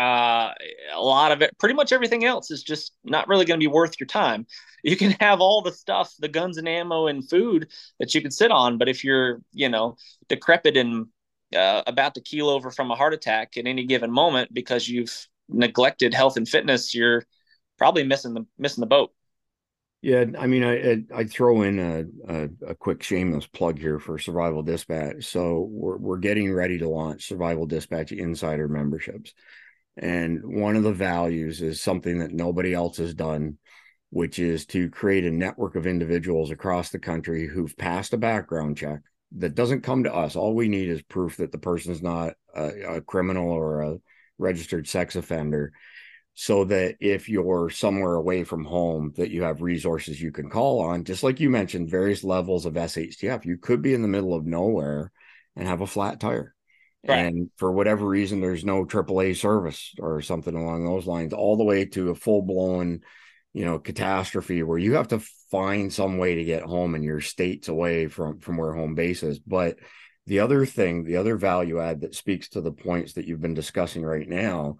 uh, 0.00 0.54
a 0.94 1.00
lot 1.00 1.30
of 1.30 1.42
it, 1.42 1.58
pretty 1.58 1.74
much 1.74 1.92
everything 1.92 2.24
else 2.24 2.50
is 2.50 2.62
just 2.62 2.92
not 3.04 3.28
really 3.28 3.44
going 3.44 3.60
to 3.60 3.62
be 3.62 3.72
worth 3.72 4.00
your 4.00 4.06
time. 4.06 4.46
You 4.82 4.96
can 4.96 5.10
have 5.20 5.40
all 5.40 5.60
the 5.60 5.72
stuff, 5.72 6.14
the 6.18 6.28
guns 6.28 6.56
and 6.56 6.66
ammo 6.66 7.06
and 7.06 7.28
food 7.28 7.70
that 7.98 8.14
you 8.14 8.22
can 8.22 8.30
sit 8.30 8.50
on, 8.50 8.78
but 8.78 8.88
if 8.88 9.04
you're, 9.04 9.42
you 9.52 9.68
know, 9.68 9.96
decrepit 10.28 10.76
and 10.78 11.06
uh, 11.54 11.82
about 11.86 12.14
to 12.14 12.22
keel 12.22 12.48
over 12.48 12.70
from 12.70 12.90
a 12.90 12.94
heart 12.94 13.12
attack 13.12 13.56
at 13.58 13.66
any 13.66 13.84
given 13.84 14.10
moment 14.10 14.54
because 14.54 14.88
you've 14.88 15.28
neglected 15.48 16.14
health 16.14 16.38
and 16.38 16.48
fitness, 16.48 16.94
you're 16.94 17.24
probably 17.76 18.04
missing 18.04 18.32
the 18.32 18.46
missing 18.58 18.80
the 18.80 18.86
boat. 18.86 19.12
Yeah, 20.02 20.24
I 20.38 20.46
mean, 20.46 20.64
I 20.64 21.04
I 21.14 21.24
throw 21.24 21.60
in 21.60 21.78
a, 21.78 22.04
a, 22.26 22.48
a 22.68 22.74
quick 22.74 23.02
shameless 23.02 23.46
plug 23.46 23.78
here 23.78 23.98
for 23.98 24.18
Survival 24.18 24.62
Dispatch. 24.62 25.26
So 25.26 25.68
we're 25.70 25.98
we're 25.98 26.18
getting 26.18 26.50
ready 26.50 26.78
to 26.78 26.88
launch 26.88 27.26
Survival 27.26 27.66
Dispatch 27.66 28.10
Insider 28.10 28.66
memberships, 28.66 29.34
and 29.96 30.40
one 30.44 30.76
of 30.76 30.82
the 30.82 30.92
values 30.92 31.60
is 31.60 31.82
something 31.82 32.18
that 32.18 32.32
nobody 32.32 32.72
else 32.72 32.98
has 32.98 33.14
done, 33.14 33.58
which 34.10 34.38
is 34.38 34.66
to 34.66 34.88
create 34.90 35.24
a 35.24 35.30
network 35.30 35.76
of 35.76 35.86
individuals 35.86 36.50
across 36.50 36.90
the 36.90 36.98
country 36.98 37.46
who've 37.46 37.76
passed 37.76 38.12
a 38.12 38.18
background 38.18 38.76
check 38.76 39.00
that 39.36 39.54
doesn't 39.54 39.82
come 39.82 40.04
to 40.04 40.14
us. 40.14 40.36
All 40.36 40.54
we 40.54 40.68
need 40.68 40.88
is 40.88 41.02
proof 41.02 41.36
that 41.36 41.52
the 41.52 41.58
person's 41.58 42.02
not 42.02 42.34
a, 42.54 42.96
a 42.96 43.00
criminal 43.00 43.50
or 43.50 43.82
a 43.82 43.96
registered 44.38 44.88
sex 44.88 45.16
offender 45.16 45.72
so 46.34 46.64
that 46.64 46.96
if 47.00 47.28
you're 47.28 47.68
somewhere 47.70 48.14
away 48.14 48.44
from 48.44 48.64
home 48.64 49.12
that 49.16 49.30
you 49.30 49.42
have 49.42 49.60
resources 49.60 50.20
you 50.20 50.32
can 50.32 50.48
call 50.48 50.80
on 50.80 51.04
just 51.04 51.22
like 51.22 51.40
you 51.40 51.50
mentioned 51.50 51.90
various 51.90 52.24
levels 52.24 52.64
of 52.64 52.74
shtf 52.74 53.44
you 53.44 53.58
could 53.58 53.82
be 53.82 53.92
in 53.92 54.00
the 54.00 54.08
middle 54.08 54.34
of 54.34 54.46
nowhere 54.46 55.12
and 55.56 55.68
have 55.68 55.82
a 55.82 55.86
flat 55.86 56.18
tire 56.18 56.54
right. 57.06 57.18
and 57.26 57.50
for 57.56 57.72
whatever 57.72 58.06
reason 58.06 58.40
there's 58.40 58.64
no 58.64 58.84
aaa 58.84 59.36
service 59.36 59.94
or 59.98 60.20
something 60.20 60.54
along 60.54 60.84
those 60.84 61.06
lines 61.06 61.32
all 61.32 61.56
the 61.56 61.64
way 61.64 61.84
to 61.84 62.10
a 62.10 62.14
full-blown 62.14 63.00
you 63.52 63.64
know 63.64 63.78
catastrophe 63.78 64.62
where 64.62 64.78
you 64.78 64.94
have 64.94 65.08
to 65.08 65.20
find 65.50 65.92
some 65.92 66.18
way 66.18 66.36
to 66.36 66.44
get 66.44 66.62
home 66.62 66.94
and 66.94 67.04
your 67.04 67.20
states 67.20 67.68
away 67.68 68.06
from 68.06 68.38
from 68.38 68.56
where 68.56 68.72
home 68.72 68.94
base 68.94 69.22
is 69.22 69.38
but 69.38 69.76
the 70.26 70.40
other 70.40 70.64
thing 70.64 71.04
the 71.04 71.16
other 71.16 71.36
value 71.36 71.80
add 71.80 72.02
that 72.02 72.14
speaks 72.14 72.50
to 72.50 72.60
the 72.60 72.72
points 72.72 73.14
that 73.14 73.26
you've 73.26 73.40
been 73.40 73.54
discussing 73.54 74.02
right 74.02 74.28
now 74.28 74.76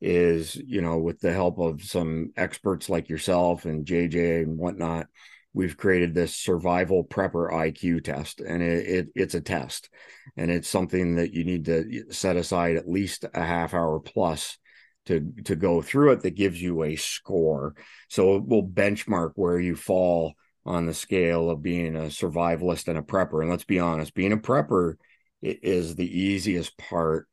is 0.00 0.56
you 0.56 0.80
know 0.80 0.98
with 0.98 1.20
the 1.20 1.32
help 1.32 1.58
of 1.58 1.82
some 1.82 2.32
experts 2.36 2.88
like 2.88 3.08
yourself 3.08 3.64
and 3.64 3.86
jj 3.86 4.42
and 4.42 4.56
whatnot 4.56 5.06
we've 5.54 5.76
created 5.76 6.12
this 6.12 6.34
survival 6.34 7.04
prepper 7.04 7.50
iq 7.50 8.04
test 8.04 8.40
and 8.40 8.62
it, 8.62 8.86
it, 8.86 9.08
it's 9.14 9.34
a 9.34 9.40
test. 9.40 9.88
And 10.36 10.50
it's 10.50 10.68
something 10.68 11.16
that 11.16 11.32
you 11.32 11.44
need 11.44 11.64
to 11.66 12.12
set 12.12 12.36
aside 12.36 12.76
at 12.76 12.88
least 12.88 13.24
a 13.32 13.42
half 13.42 13.72
hour 13.72 14.00
plus 14.00 14.58
to 15.06 15.32
to 15.44 15.54
go 15.54 15.80
through 15.80 16.12
it 16.12 16.22
that 16.22 16.34
gives 16.34 16.60
you 16.60 16.82
a 16.82 16.96
score. 16.96 17.74
So 18.08 18.36
it 18.36 18.46
will 18.46 18.66
benchmark 18.66 19.32
where 19.36 19.60
you 19.60 19.76
fall 19.76 20.34
on 20.66 20.86
the 20.86 20.94
scale 20.94 21.50
of 21.50 21.62
being 21.62 21.94
a 21.94 22.04
survivalist 22.04 22.88
and 22.88 22.98
a 22.98 23.02
prepper. 23.02 23.40
And 23.40 23.50
let's 23.50 23.64
be 23.64 23.78
honest 23.78 24.14
being 24.14 24.32
a 24.32 24.38
prepper 24.38 24.94
is 25.40 25.94
the 25.94 26.20
easiest 26.20 26.76
part 26.78 27.28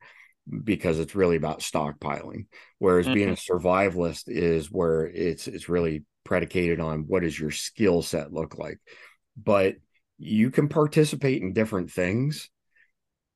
because 0.64 1.00
it's 1.00 1.16
really 1.16 1.38
about 1.38 1.62
stockpiling. 1.62 2.46
Whereas 2.78 3.06
mm-hmm. 3.06 3.14
being 3.16 3.30
a 3.30 3.34
survivalist 3.34 4.24
is 4.28 4.70
where 4.70 5.08
it's 5.08 5.48
it's 5.48 5.70
really 5.70 6.04
predicated 6.24 6.80
on 6.80 7.06
what 7.08 7.24
does 7.24 7.40
your 7.40 7.52
skill 7.52 8.02
set 8.02 8.34
look 8.34 8.58
like. 8.58 8.80
But 9.42 9.76
you 10.18 10.52
can 10.52 10.68
participate 10.68 11.42
in 11.42 11.54
different 11.54 11.92
things 11.92 12.50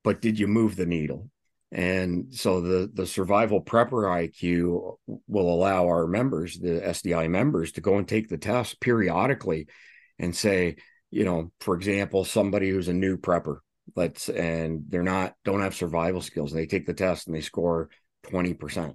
but 0.06 0.20
did 0.20 0.38
you 0.38 0.46
move 0.46 0.76
the 0.76 0.86
needle? 0.86 1.28
And 1.72 2.32
so 2.32 2.60
the 2.60 2.88
the 2.94 3.08
survival 3.08 3.60
prepper 3.60 4.30
iq 4.30 4.96
will 5.26 5.52
allow 5.52 5.86
our 5.86 6.06
members 6.06 6.56
the 6.60 6.80
sdi 6.80 7.28
members 7.28 7.72
to 7.72 7.80
go 7.80 7.98
and 7.98 8.06
take 8.06 8.28
the 8.28 8.38
test 8.38 8.80
periodically 8.80 9.66
and 10.20 10.34
say 10.34 10.76
you 11.10 11.24
know 11.24 11.50
for 11.58 11.74
example 11.74 12.24
somebody 12.24 12.70
who's 12.70 12.86
a 12.86 12.92
new 12.92 13.16
prepper 13.16 13.58
let's 13.96 14.28
and 14.28 14.84
they're 14.88 15.02
not 15.02 15.34
don't 15.44 15.60
have 15.60 15.74
survival 15.74 16.20
skills 16.20 16.52
they 16.52 16.66
take 16.66 16.86
the 16.86 16.94
test 16.94 17.26
and 17.26 17.34
they 17.34 17.40
score 17.40 17.90
20% 18.26 18.94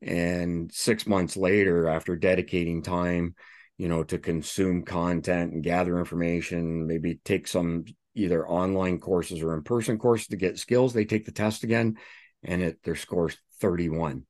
and 0.00 0.72
6 0.72 1.06
months 1.06 1.36
later 1.36 1.88
after 1.88 2.16
dedicating 2.16 2.82
time 2.82 3.34
you 3.76 3.88
know 3.88 4.04
to 4.04 4.18
consume 4.18 4.84
content 4.84 5.52
and 5.52 5.62
gather 5.62 5.98
information 5.98 6.86
maybe 6.86 7.20
take 7.24 7.48
some 7.48 7.84
either 8.14 8.46
online 8.48 8.98
courses 8.98 9.42
or 9.42 9.54
in-person 9.54 9.98
courses 9.98 10.28
to 10.28 10.36
get 10.36 10.58
skills 10.58 10.92
they 10.92 11.04
take 11.04 11.24
the 11.24 11.32
test 11.32 11.64
again 11.64 11.96
and 12.42 12.62
it 12.62 12.82
their 12.84 12.96
scores 12.96 13.36
31 13.60 14.24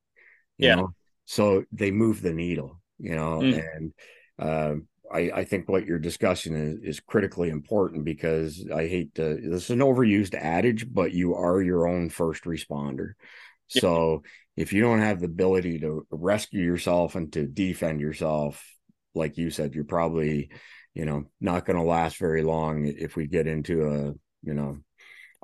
yeah 0.57 0.75
know? 0.75 0.93
so 1.25 1.63
they 1.71 1.91
move 1.91 2.21
the 2.21 2.33
needle 2.33 2.79
you 2.97 3.15
know 3.15 3.39
mm. 3.39 3.63
and 3.75 3.93
uh, 4.39 4.75
I, 5.11 5.31
I 5.33 5.43
think 5.43 5.67
what 5.67 5.85
you're 5.85 5.99
discussing 5.99 6.55
is, 6.55 6.97
is 6.97 6.99
critically 6.99 7.49
important 7.49 8.05
because 8.05 8.65
I 8.73 8.87
hate 8.87 9.15
to, 9.15 9.35
this 9.35 9.65
is 9.65 9.69
an 9.71 9.79
overused 9.79 10.35
adage, 10.35 10.91
but 10.91 11.13
you 11.13 11.35
are 11.35 11.61
your 11.61 11.87
own 11.87 12.09
first 12.09 12.43
responder. 12.43 13.13
So 13.69 14.23
if 14.57 14.73
you 14.73 14.81
don't 14.81 14.99
have 14.99 15.19
the 15.19 15.25
ability 15.25 15.79
to 15.79 16.05
rescue 16.11 16.61
yourself 16.61 17.15
and 17.15 17.31
to 17.33 17.45
defend 17.45 18.01
yourself, 18.01 18.63
like 19.15 19.37
you 19.37 19.49
said, 19.49 19.73
you're 19.73 19.83
probably, 19.83 20.51
you 20.93 21.05
know, 21.05 21.25
not 21.39 21.65
going 21.65 21.77
to 21.77 21.83
last 21.83 22.17
very 22.17 22.43
long 22.43 22.85
if 22.85 23.15
we 23.15 23.27
get 23.27 23.47
into 23.47 23.87
a, 23.87 24.13
you 24.43 24.53
know, 24.53 24.79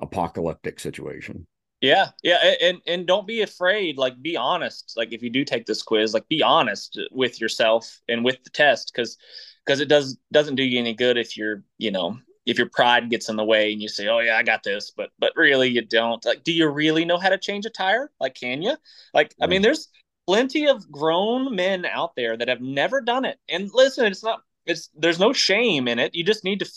apocalyptic 0.00 0.80
situation. 0.80 1.46
Yeah, 1.82 2.08
yeah, 2.22 2.54
and 2.62 2.78
and 2.86 3.06
don't 3.06 3.26
be 3.26 3.42
afraid. 3.42 3.98
Like, 3.98 4.20
be 4.20 4.36
honest. 4.36 4.94
Like, 4.96 5.12
if 5.12 5.22
you 5.22 5.28
do 5.28 5.44
take 5.44 5.66
this 5.66 5.82
quiz, 5.82 6.14
like, 6.14 6.26
be 6.26 6.42
honest 6.42 6.98
with 7.12 7.38
yourself 7.38 8.00
and 8.08 8.24
with 8.24 8.42
the 8.44 8.50
test, 8.50 8.92
because 8.94 9.18
because 9.64 9.80
it 9.80 9.88
does 9.88 10.18
doesn't 10.32 10.54
do 10.54 10.62
you 10.62 10.78
any 10.78 10.94
good 10.94 11.18
if 11.18 11.36
you're 11.36 11.64
you 11.76 11.90
know 11.90 12.18
if 12.46 12.58
your 12.58 12.68
pride 12.68 13.10
gets 13.10 13.28
in 13.28 13.36
the 13.36 13.44
way 13.44 13.72
and 13.72 13.82
you 13.82 13.88
say 13.88 14.06
oh 14.08 14.20
yeah 14.20 14.36
i 14.36 14.42
got 14.42 14.62
this 14.62 14.92
but 14.96 15.10
but 15.18 15.32
really 15.36 15.68
you 15.68 15.84
don't 15.84 16.24
like 16.24 16.44
do 16.44 16.52
you 16.52 16.68
really 16.68 17.04
know 17.04 17.18
how 17.18 17.28
to 17.28 17.38
change 17.38 17.66
a 17.66 17.70
tire? 17.70 18.10
Like 18.20 18.34
can 18.34 18.62
you? 18.62 18.76
Like 19.12 19.34
i 19.40 19.46
mean 19.46 19.60
mm. 19.60 19.64
there's 19.64 19.88
plenty 20.26 20.66
of 20.66 20.90
grown 20.90 21.54
men 21.54 21.84
out 21.84 22.16
there 22.16 22.36
that 22.36 22.48
have 22.48 22.60
never 22.60 23.00
done 23.00 23.24
it. 23.24 23.38
And 23.48 23.70
listen 23.74 24.06
it's 24.06 24.24
not 24.24 24.40
it's 24.64 24.90
there's 24.96 25.20
no 25.20 25.32
shame 25.32 25.88
in 25.88 25.98
it. 25.98 26.14
You 26.14 26.24
just 26.24 26.44
need 26.44 26.60
to 26.60 26.70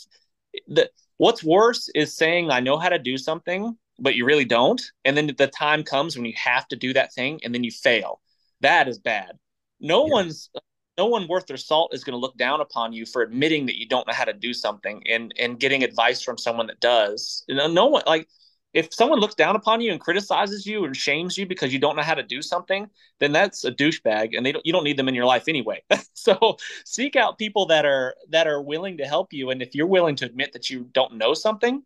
the 0.66 0.90
what's 1.16 1.44
worse 1.44 1.88
is 1.94 2.16
saying 2.16 2.50
i 2.50 2.58
know 2.58 2.76
how 2.76 2.88
to 2.88 2.98
do 2.98 3.16
something 3.16 3.76
but 4.00 4.16
you 4.16 4.24
really 4.24 4.44
don't. 4.44 4.82
And 5.04 5.16
then 5.16 5.30
the 5.36 5.46
time 5.46 5.84
comes 5.84 6.16
when 6.16 6.24
you 6.24 6.32
have 6.36 6.66
to 6.68 6.76
do 6.76 6.92
that 6.94 7.12
thing 7.12 7.40
and 7.44 7.54
then 7.54 7.62
you 7.62 7.70
fail. 7.70 8.20
That 8.62 8.88
is 8.88 8.98
bad. 8.98 9.32
No 9.78 10.06
yeah. 10.06 10.12
one's 10.12 10.50
no 10.98 11.06
one 11.06 11.28
worth 11.28 11.46
their 11.46 11.56
salt 11.56 11.94
is 11.94 12.04
going 12.04 12.14
to 12.14 12.18
look 12.18 12.36
down 12.36 12.60
upon 12.60 12.92
you 12.92 13.06
for 13.06 13.22
admitting 13.22 13.66
that 13.66 13.78
you 13.78 13.86
don't 13.86 14.06
know 14.06 14.12
how 14.14 14.24
to 14.24 14.32
do 14.32 14.52
something 14.52 15.02
and 15.06 15.32
and 15.38 15.58
getting 15.60 15.82
advice 15.82 16.22
from 16.22 16.38
someone 16.38 16.66
that 16.66 16.80
does. 16.80 17.44
No 17.48 17.86
one 17.86 18.02
like 18.06 18.28
if 18.72 18.92
someone 18.94 19.18
looks 19.18 19.34
down 19.34 19.56
upon 19.56 19.80
you 19.80 19.90
and 19.90 20.00
criticizes 20.00 20.64
you 20.64 20.84
and 20.84 20.96
shames 20.96 21.36
you 21.36 21.46
because 21.46 21.72
you 21.72 21.78
don't 21.78 21.96
know 21.96 22.02
how 22.02 22.14
to 22.14 22.22
do 22.22 22.40
something, 22.40 22.88
then 23.18 23.32
that's 23.32 23.64
a 23.64 23.72
douchebag, 23.72 24.36
and 24.36 24.46
they 24.46 24.52
don't, 24.52 24.64
you 24.64 24.72
don't 24.72 24.84
need 24.84 24.96
them 24.96 25.08
in 25.08 25.14
your 25.14 25.24
life 25.24 25.44
anyway. 25.48 25.82
so 26.14 26.56
seek 26.84 27.16
out 27.16 27.38
people 27.38 27.66
that 27.66 27.84
are 27.84 28.14
that 28.28 28.46
are 28.46 28.62
willing 28.62 28.98
to 28.98 29.04
help 29.04 29.32
you, 29.32 29.50
and 29.50 29.62
if 29.62 29.74
you're 29.74 29.86
willing 29.86 30.16
to 30.16 30.26
admit 30.26 30.52
that 30.52 30.70
you 30.70 30.88
don't 30.92 31.16
know 31.16 31.34
something, 31.34 31.82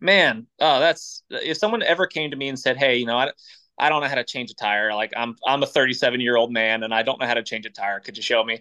man, 0.00 0.46
oh, 0.60 0.80
that's 0.80 1.22
if 1.30 1.56
someone 1.56 1.82
ever 1.82 2.06
came 2.06 2.30
to 2.30 2.36
me 2.36 2.48
and 2.48 2.58
said, 2.58 2.76
"Hey, 2.76 2.96
you 2.96 3.06
know, 3.06 3.16
I, 3.18 3.32
I 3.78 3.88
don't 3.88 4.02
know 4.02 4.08
how 4.08 4.14
to 4.14 4.24
change 4.24 4.50
a 4.50 4.54
tire. 4.54 4.94
Like 4.94 5.12
I'm 5.16 5.36
I'm 5.46 5.62
a 5.62 5.66
37 5.66 6.20
year 6.20 6.36
old 6.36 6.52
man 6.52 6.82
and 6.82 6.94
I 6.94 7.02
don't 7.02 7.20
know 7.20 7.26
how 7.26 7.34
to 7.34 7.42
change 7.42 7.66
a 7.66 7.70
tire. 7.70 8.00
Could 8.00 8.16
you 8.16 8.22
show 8.22 8.44
me? 8.44 8.60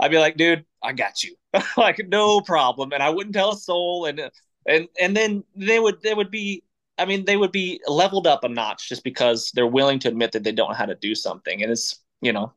I'd 0.00 0.10
be 0.10 0.18
like, 0.18 0.36
dude, 0.36 0.64
I 0.82 0.92
got 0.92 1.22
you. 1.22 1.36
like 1.76 2.00
no 2.08 2.40
problem. 2.40 2.92
And 2.92 3.02
I 3.02 3.10
wouldn't 3.10 3.34
tell 3.34 3.52
a 3.52 3.56
soul. 3.56 4.06
And 4.06 4.30
and 4.66 4.88
and 5.00 5.16
then 5.16 5.44
they 5.54 5.78
would 5.78 6.02
they 6.02 6.14
would 6.14 6.30
be 6.30 6.62
I 6.98 7.04
mean 7.04 7.24
they 7.24 7.36
would 7.36 7.52
be 7.52 7.80
leveled 7.86 8.26
up 8.26 8.44
a 8.44 8.48
notch 8.48 8.88
just 8.88 9.04
because 9.04 9.50
they're 9.54 9.66
willing 9.66 9.98
to 10.00 10.08
admit 10.08 10.32
that 10.32 10.44
they 10.44 10.52
don't 10.52 10.70
know 10.70 10.76
how 10.76 10.86
to 10.86 10.94
do 10.94 11.14
something. 11.14 11.62
And 11.62 11.70
it's 11.70 12.00
you 12.22 12.32
know 12.32 12.52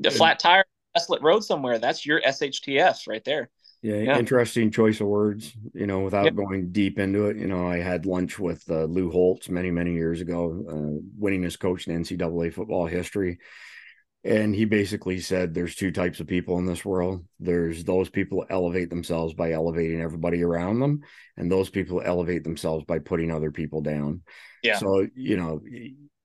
the 0.00 0.10
flat 0.10 0.38
tire, 0.38 0.64
desolate 0.94 1.22
road 1.22 1.44
somewhere. 1.44 1.78
That's 1.78 2.06
your 2.06 2.20
SHTF 2.22 3.06
right 3.06 3.24
there. 3.24 3.50
Yeah, 3.82 3.96
yeah, 3.96 4.18
interesting 4.18 4.70
choice 4.70 5.00
of 5.00 5.06
words. 5.06 5.54
You 5.72 5.86
know, 5.86 6.00
without 6.00 6.26
yep. 6.26 6.34
going 6.34 6.70
deep 6.70 6.98
into 6.98 7.26
it, 7.26 7.38
you 7.38 7.46
know, 7.46 7.66
I 7.66 7.78
had 7.78 8.04
lunch 8.04 8.38
with 8.38 8.62
uh, 8.68 8.84
Lou 8.84 9.10
Holtz 9.10 9.48
many, 9.48 9.70
many 9.70 9.94
years 9.94 10.20
ago, 10.20 10.64
uh, 10.68 11.22
winningest 11.22 11.60
coach 11.60 11.86
in 11.86 12.02
NCAA 12.02 12.52
football 12.52 12.86
history, 12.86 13.38
and 14.22 14.54
he 14.54 14.66
basically 14.66 15.18
said 15.18 15.54
there's 15.54 15.74
two 15.74 15.92
types 15.92 16.20
of 16.20 16.26
people 16.26 16.58
in 16.58 16.66
this 16.66 16.84
world. 16.84 17.24
There's 17.38 17.82
those 17.84 18.10
people 18.10 18.44
elevate 18.50 18.90
themselves 18.90 19.32
by 19.32 19.52
elevating 19.52 20.02
everybody 20.02 20.42
around 20.42 20.80
them, 20.80 21.00
and 21.38 21.50
those 21.50 21.70
people 21.70 22.02
elevate 22.04 22.44
themselves 22.44 22.84
by 22.84 22.98
putting 22.98 23.30
other 23.30 23.50
people 23.50 23.80
down. 23.80 24.20
Yeah. 24.62 24.76
So 24.76 25.06
you 25.14 25.38
know, 25.38 25.62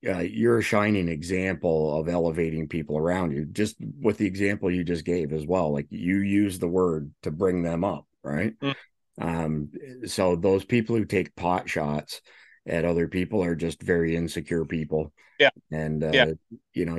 uh, 0.08 0.18
you're 0.18 0.58
a 0.58 0.62
shining 0.62 1.08
example 1.08 1.98
of 1.98 2.08
elevating 2.08 2.68
people 2.68 2.96
around 2.96 3.32
you 3.32 3.44
just 3.44 3.76
with 4.00 4.18
the 4.18 4.26
example 4.26 4.70
you 4.70 4.84
just 4.84 5.04
gave 5.04 5.32
as 5.32 5.46
well 5.46 5.72
like 5.72 5.86
you 5.90 6.18
use 6.18 6.58
the 6.58 6.68
word 6.68 7.10
to 7.22 7.30
bring 7.30 7.62
them 7.62 7.84
up 7.84 8.06
right 8.22 8.58
mm. 8.60 8.74
um, 9.20 9.70
so 10.06 10.36
those 10.36 10.64
people 10.64 10.96
who 10.96 11.04
take 11.04 11.34
pot 11.36 11.68
shots 11.68 12.20
at 12.66 12.84
other 12.84 13.08
people 13.08 13.42
are 13.42 13.54
just 13.54 13.82
very 13.82 14.16
insecure 14.16 14.64
people. 14.64 15.12
Yeah. 15.38 15.50
And, 15.70 16.02
uh, 16.02 16.10
yeah. 16.12 16.26
you 16.72 16.84
know, 16.84 16.98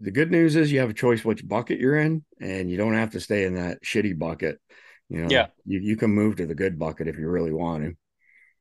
the 0.00 0.10
good 0.10 0.30
news 0.30 0.56
is 0.56 0.70
you 0.70 0.80
have 0.80 0.90
a 0.90 0.94
choice 0.94 1.24
which 1.24 1.46
bucket 1.46 1.80
you're 1.80 1.98
in 1.98 2.24
and 2.40 2.70
you 2.70 2.76
don't 2.76 2.94
have 2.94 3.10
to 3.10 3.20
stay 3.20 3.44
in 3.44 3.54
that 3.54 3.82
shitty 3.82 4.18
bucket. 4.18 4.60
You 5.08 5.22
know, 5.22 5.28
yeah. 5.30 5.46
you, 5.64 5.80
you 5.80 5.96
can 5.96 6.10
move 6.10 6.36
to 6.36 6.46
the 6.46 6.54
good 6.54 6.78
bucket 6.78 7.08
if 7.08 7.18
you 7.18 7.28
really 7.28 7.52
want 7.52 7.84
to. 7.84 7.96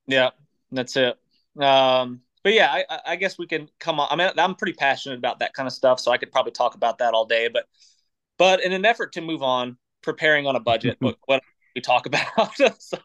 Yeah, 0.08 0.30
that's 0.72 0.96
it. 0.96 1.18
Um, 1.60 2.22
but 2.46 2.54
yeah, 2.54 2.72
I, 2.72 3.00
I 3.08 3.16
guess 3.16 3.40
we 3.40 3.48
can 3.48 3.68
come 3.80 4.00
on. 4.00 4.08
I 4.12 4.16
mean, 4.16 4.30
I'm 4.38 4.54
pretty 4.54 4.74
passionate 4.74 5.18
about 5.18 5.40
that 5.40 5.56
kind 5.56 5.66
of 5.66 5.74
stuff, 5.74 6.00
so 6.00 6.12
I 6.12 6.18
could 6.18 6.32
probably 6.32 6.52
talk 6.52 6.76
about 6.76 7.00
that 7.00 7.16
all 7.16 7.26
day. 7.26 7.48
But, 7.52 7.66
but 8.38 8.64
in 8.64 8.72
an 8.72 8.86
effort 8.86 9.14
to 9.14 9.22
move 9.22 9.42
on, 9.42 9.78
preparing 10.04 10.46
on 10.46 10.56
a 10.56 10.60
budget, 10.60 10.98
what, 11.02 11.18
what 11.26 11.42
we 11.74 11.82
talk 11.82 12.06
about. 12.06 12.56
so, 12.80 12.98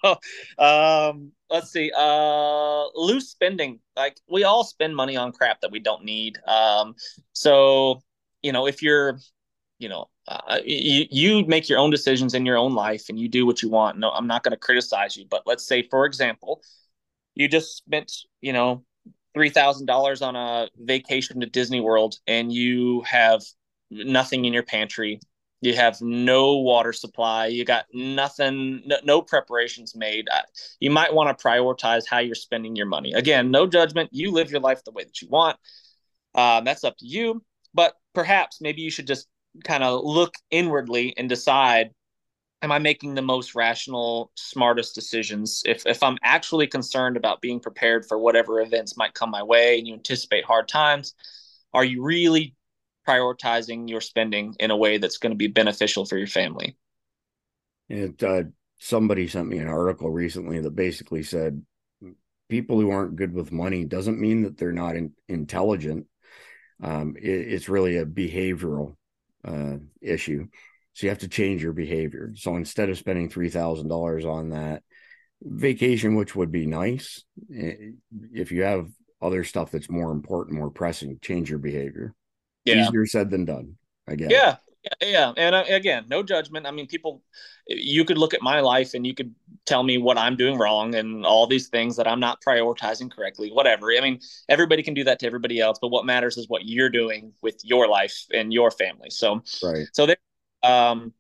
um, 0.58 1.32
let's 1.48 1.72
see. 1.72 1.90
Uh, 1.96 2.88
loose 2.94 3.30
spending. 3.30 3.80
Like 3.96 4.18
we 4.30 4.44
all 4.44 4.62
spend 4.62 4.94
money 4.94 5.16
on 5.16 5.32
crap 5.32 5.62
that 5.62 5.72
we 5.72 5.78
don't 5.78 6.04
need. 6.04 6.36
Um, 6.46 6.94
so 7.32 8.02
you 8.42 8.52
know, 8.52 8.66
if 8.66 8.82
you're, 8.82 9.20
you 9.78 9.88
know, 9.88 10.10
uh, 10.28 10.58
you, 10.66 11.06
you 11.10 11.46
make 11.46 11.66
your 11.66 11.78
own 11.78 11.90
decisions 11.90 12.34
in 12.34 12.44
your 12.44 12.58
own 12.58 12.74
life 12.74 13.06
and 13.08 13.18
you 13.18 13.26
do 13.26 13.46
what 13.46 13.62
you 13.62 13.70
want. 13.70 13.98
No, 13.98 14.10
I'm 14.10 14.26
not 14.26 14.42
going 14.42 14.52
to 14.52 14.58
criticize 14.58 15.16
you, 15.16 15.24
but 15.30 15.44
let's 15.46 15.66
say, 15.66 15.88
for 15.88 16.04
example, 16.04 16.60
you 17.34 17.48
just 17.48 17.78
spent, 17.78 18.12
you 18.42 18.52
know, 18.52 18.84
$3,000 19.36 20.26
on 20.26 20.36
a 20.36 20.68
vacation 20.78 21.40
to 21.40 21.46
Disney 21.46 21.80
World 21.80 22.16
and 22.26 22.52
you 22.52 23.02
have 23.02 23.42
nothing 23.90 24.44
in 24.44 24.52
your 24.52 24.62
pantry. 24.62 25.20
You 25.62 25.74
have 25.74 26.00
no 26.00 26.56
water 26.56 26.92
supply. 26.92 27.46
You 27.46 27.64
got 27.64 27.84
nothing, 27.92 28.82
no, 28.86 28.96
no 29.04 29.22
preparations 29.22 29.94
made. 29.94 30.26
You 30.80 30.90
might 30.90 31.12
want 31.12 31.36
to 31.36 31.44
prioritize 31.44 32.04
how 32.08 32.18
you're 32.18 32.34
spending 32.34 32.76
your 32.76 32.86
money. 32.86 33.12
Again, 33.12 33.50
no 33.50 33.66
judgment. 33.66 34.10
You 34.12 34.32
live 34.32 34.50
your 34.50 34.60
life 34.60 34.82
the 34.84 34.92
way 34.92 35.04
that 35.04 35.20
you 35.20 35.28
want. 35.28 35.58
Uh, 36.34 36.62
that's 36.62 36.84
up 36.84 36.96
to 36.98 37.06
you. 37.06 37.42
But 37.74 37.94
perhaps 38.14 38.60
maybe 38.60 38.80
you 38.82 38.90
should 38.90 39.06
just 39.06 39.28
kind 39.64 39.84
of 39.84 40.02
look 40.02 40.34
inwardly 40.50 41.14
and 41.16 41.28
decide 41.28 41.90
am 42.62 42.72
I 42.72 42.78
making 42.78 43.14
the 43.14 43.22
most 43.22 43.54
rational, 43.54 44.30
smartest 44.34 44.94
decisions? 44.94 45.62
If 45.66 45.86
if 45.86 46.02
I'm 46.02 46.18
actually 46.22 46.66
concerned 46.66 47.16
about 47.16 47.40
being 47.40 47.60
prepared 47.60 48.06
for 48.06 48.18
whatever 48.18 48.60
events 48.60 48.96
might 48.96 49.14
come 49.14 49.30
my 49.30 49.42
way 49.42 49.78
and 49.78 49.86
you 49.86 49.94
anticipate 49.94 50.44
hard 50.44 50.68
times, 50.68 51.14
are 51.72 51.84
you 51.84 52.02
really 52.02 52.54
prioritizing 53.08 53.88
your 53.88 54.00
spending 54.00 54.54
in 54.60 54.70
a 54.70 54.76
way 54.76 54.98
that's 54.98 55.18
going 55.18 55.32
to 55.32 55.36
be 55.36 55.46
beneficial 55.46 56.04
for 56.04 56.18
your 56.18 56.26
family? 56.26 56.76
And 57.88 58.22
uh, 58.22 58.42
somebody 58.78 59.26
sent 59.26 59.48
me 59.48 59.58
an 59.58 59.68
article 59.68 60.10
recently 60.10 60.60
that 60.60 60.76
basically 60.76 61.22
said 61.22 61.62
people 62.48 62.80
who 62.80 62.90
aren't 62.90 63.16
good 63.16 63.32
with 63.32 63.52
money 63.52 63.84
doesn't 63.84 64.20
mean 64.20 64.42
that 64.42 64.58
they're 64.58 64.72
not 64.72 64.96
in, 64.96 65.12
intelligent. 65.28 66.06
Um, 66.82 67.16
it, 67.16 67.28
it's 67.28 67.68
really 67.68 67.96
a 67.96 68.06
behavioral 68.06 68.96
uh, 69.44 69.76
issue. 70.00 70.48
So 70.94 71.06
you 71.06 71.10
have 71.10 71.18
to 71.20 71.28
change 71.28 71.62
your 71.62 71.72
behavior. 71.72 72.32
So 72.36 72.56
instead 72.56 72.90
of 72.90 72.98
spending 72.98 73.30
three 73.30 73.50
thousand 73.50 73.88
dollars 73.88 74.24
on 74.24 74.50
that 74.50 74.82
vacation, 75.42 76.14
which 76.16 76.34
would 76.34 76.52
be 76.52 76.66
nice, 76.66 77.24
eh, 77.56 77.74
if 78.32 78.52
you 78.52 78.62
have 78.62 78.88
other 79.22 79.44
stuff 79.44 79.70
that's 79.70 79.90
more 79.90 80.12
important, 80.12 80.58
more 80.58 80.70
pressing, 80.70 81.18
change 81.22 81.50
your 81.50 81.58
behavior. 81.58 82.14
Yeah. 82.64 82.86
Easier 82.86 83.06
said 83.06 83.30
than 83.30 83.44
done. 83.44 83.76
Again. 84.06 84.30
Yeah, 84.30 84.56
yeah, 85.00 85.08
Yeah. 85.08 85.32
and 85.36 85.54
uh, 85.54 85.64
again, 85.68 86.06
no 86.08 86.22
judgment. 86.22 86.66
I 86.66 86.70
mean, 86.70 86.86
people, 86.86 87.22
you 87.66 88.04
could 88.04 88.18
look 88.18 88.34
at 88.34 88.42
my 88.42 88.60
life 88.60 88.94
and 88.94 89.06
you 89.06 89.14
could 89.14 89.34
tell 89.66 89.82
me 89.82 89.98
what 89.98 90.18
I'm 90.18 90.36
doing 90.36 90.58
wrong 90.58 90.94
and 90.94 91.24
all 91.24 91.46
these 91.46 91.68
things 91.68 91.96
that 91.96 92.08
I'm 92.08 92.20
not 92.20 92.42
prioritizing 92.46 93.10
correctly. 93.10 93.50
Whatever. 93.50 93.92
I 93.92 94.00
mean, 94.00 94.20
everybody 94.48 94.82
can 94.82 94.94
do 94.94 95.04
that 95.04 95.18
to 95.20 95.26
everybody 95.26 95.60
else, 95.60 95.78
but 95.80 95.88
what 95.88 96.04
matters 96.06 96.36
is 96.36 96.48
what 96.48 96.64
you're 96.64 96.90
doing 96.90 97.32
with 97.42 97.60
your 97.62 97.86
life 97.88 98.26
and 98.32 98.52
your 98.52 98.70
family. 98.70 99.10
So, 99.10 99.42
right. 99.62 99.86
So 99.92 100.06
there, 100.06 100.16
um, 100.62 101.12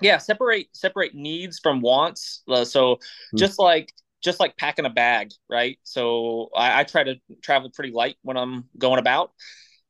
yeah, 0.00 0.18
separate 0.18 0.68
separate 0.72 1.14
needs 1.14 1.58
from 1.58 1.80
wants. 1.80 2.42
Uh, 2.48 2.64
so 2.64 2.96
mm-hmm. 2.96 3.36
just 3.36 3.58
like 3.58 3.92
just 4.22 4.40
like 4.40 4.56
packing 4.56 4.84
a 4.84 4.90
bag, 4.90 5.30
right? 5.48 5.78
So 5.84 6.50
I, 6.56 6.80
I 6.80 6.84
try 6.84 7.04
to 7.04 7.16
travel 7.42 7.70
pretty 7.70 7.92
light 7.92 8.16
when 8.22 8.36
I'm 8.36 8.64
going 8.76 8.98
about 8.98 9.32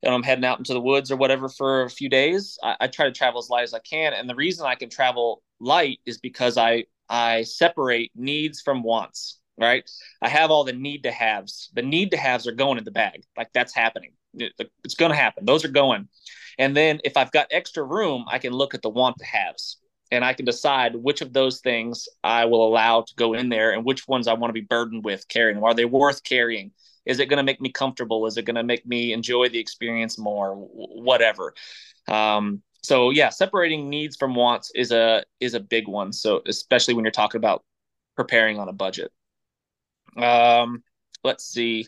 and 0.03 0.15
I'm 0.15 0.23
heading 0.23 0.45
out 0.45 0.59
into 0.59 0.75
the 0.75 0.81
woods 0.81 1.11
or 1.11 1.17
whatever 1.17 1.49
for 1.49 1.83
a 1.83 1.91
few 1.91 2.09
days, 2.09 2.59
I, 2.63 2.77
I, 2.81 2.87
try 2.87 3.07
to 3.07 3.13
travel 3.13 3.41
as 3.41 3.51
light 3.51 3.65
as 3.65 3.75
I 3.75 3.81
can. 3.81 4.13
And 4.13 4.31
the 4.31 4.35
reason 4.35 4.65
I 4.65 4.77
can 4.77 4.91
travel 4.91 5.43
light 5.61 5.99
is 6.07 6.19
because 6.19 6.57
I 6.57 6.85
I 7.09 7.43
separate 7.43 8.13
needs 8.15 8.61
from 8.61 8.83
wants. 8.83 9.41
Right? 9.61 9.91
I 10.23 10.29
have 10.29 10.53
all 10.53 10.63
the 10.63 10.73
need 10.73 11.03
to 11.03 11.11
haves. 11.11 11.71
The 11.75 11.83
need 11.83 12.13
to 12.13 12.17
haves 12.17 12.47
are 12.47 12.53
going 12.53 12.79
in 12.79 12.85
the 12.85 12.93
bag. 12.93 13.25
Like 13.37 13.49
that's 13.53 13.75
happening. 13.75 14.13
It, 14.35 14.53
it's 14.85 14.95
going 14.95 15.11
to 15.11 15.17
happen. 15.17 15.47
Those 15.47 15.65
are 15.65 15.69
going. 15.69 16.09
And 16.59 16.77
then 16.77 17.01
if 17.05 17.17
I've 17.17 17.31
got 17.33 17.49
extra 17.51 17.85
room, 17.85 18.25
I 18.29 18.39
can 18.39 18.53
look 18.53 18.75
at 18.75 18.83
the 18.83 18.91
want 18.91 19.17
to 19.19 19.25
haves 19.25 19.79
and 20.11 20.25
I 20.25 20.33
can 20.33 20.45
decide 20.45 20.97
which 20.97 21.21
of 21.21 21.33
those 21.33 21.61
things 21.61 22.09
I 22.25 22.47
will 22.47 22.67
allow 22.67 23.03
to 23.03 23.15
go 23.15 23.35
in 23.35 23.49
there 23.49 23.73
and 23.73 23.85
which 23.85 24.09
ones 24.09 24.27
I 24.27 24.35
want 24.35 24.51
to 24.51 24.61
be 24.61 24.67
burdened 24.69 25.05
with 25.05 25.29
carrying. 25.29 25.63
Are 25.63 25.75
they 25.75 25.85
worth 25.85 26.25
carrying? 26.25 26.73
Is 27.07 27.21
it 27.21 27.27
going 27.27 27.39
to 27.39 27.43
make 27.43 27.61
me 27.61 27.71
comfortable? 27.71 28.27
Is 28.27 28.37
it 28.37 28.45
going 28.45 28.57
to 28.57 28.63
make 28.65 28.87
me 28.87 29.13
enjoy 29.13 29.49
the 29.49 29.59
experience 29.59 30.19
more? 30.19 30.55
Whatever. 30.55 31.55
Um, 32.07 32.63
so 32.83 33.11
yeah, 33.11 33.29
separating 33.29 33.89
needs 33.89 34.17
from 34.17 34.35
wants 34.35 34.71
is 34.75 34.93
a 34.93 35.25
is 35.41 35.55
a 35.55 35.61
big 35.61 35.89
one. 35.89 36.13
So 36.13 36.43
especially 36.47 36.95
when 36.95 37.05
you're 37.05 37.13
talking 37.13 37.39
about 37.39 37.65
preparing 38.17 38.59
on 38.59 38.69
a 38.69 38.73
budget. 38.73 39.13
Um, 40.17 40.83
let's 41.23 41.45
see, 41.45 41.87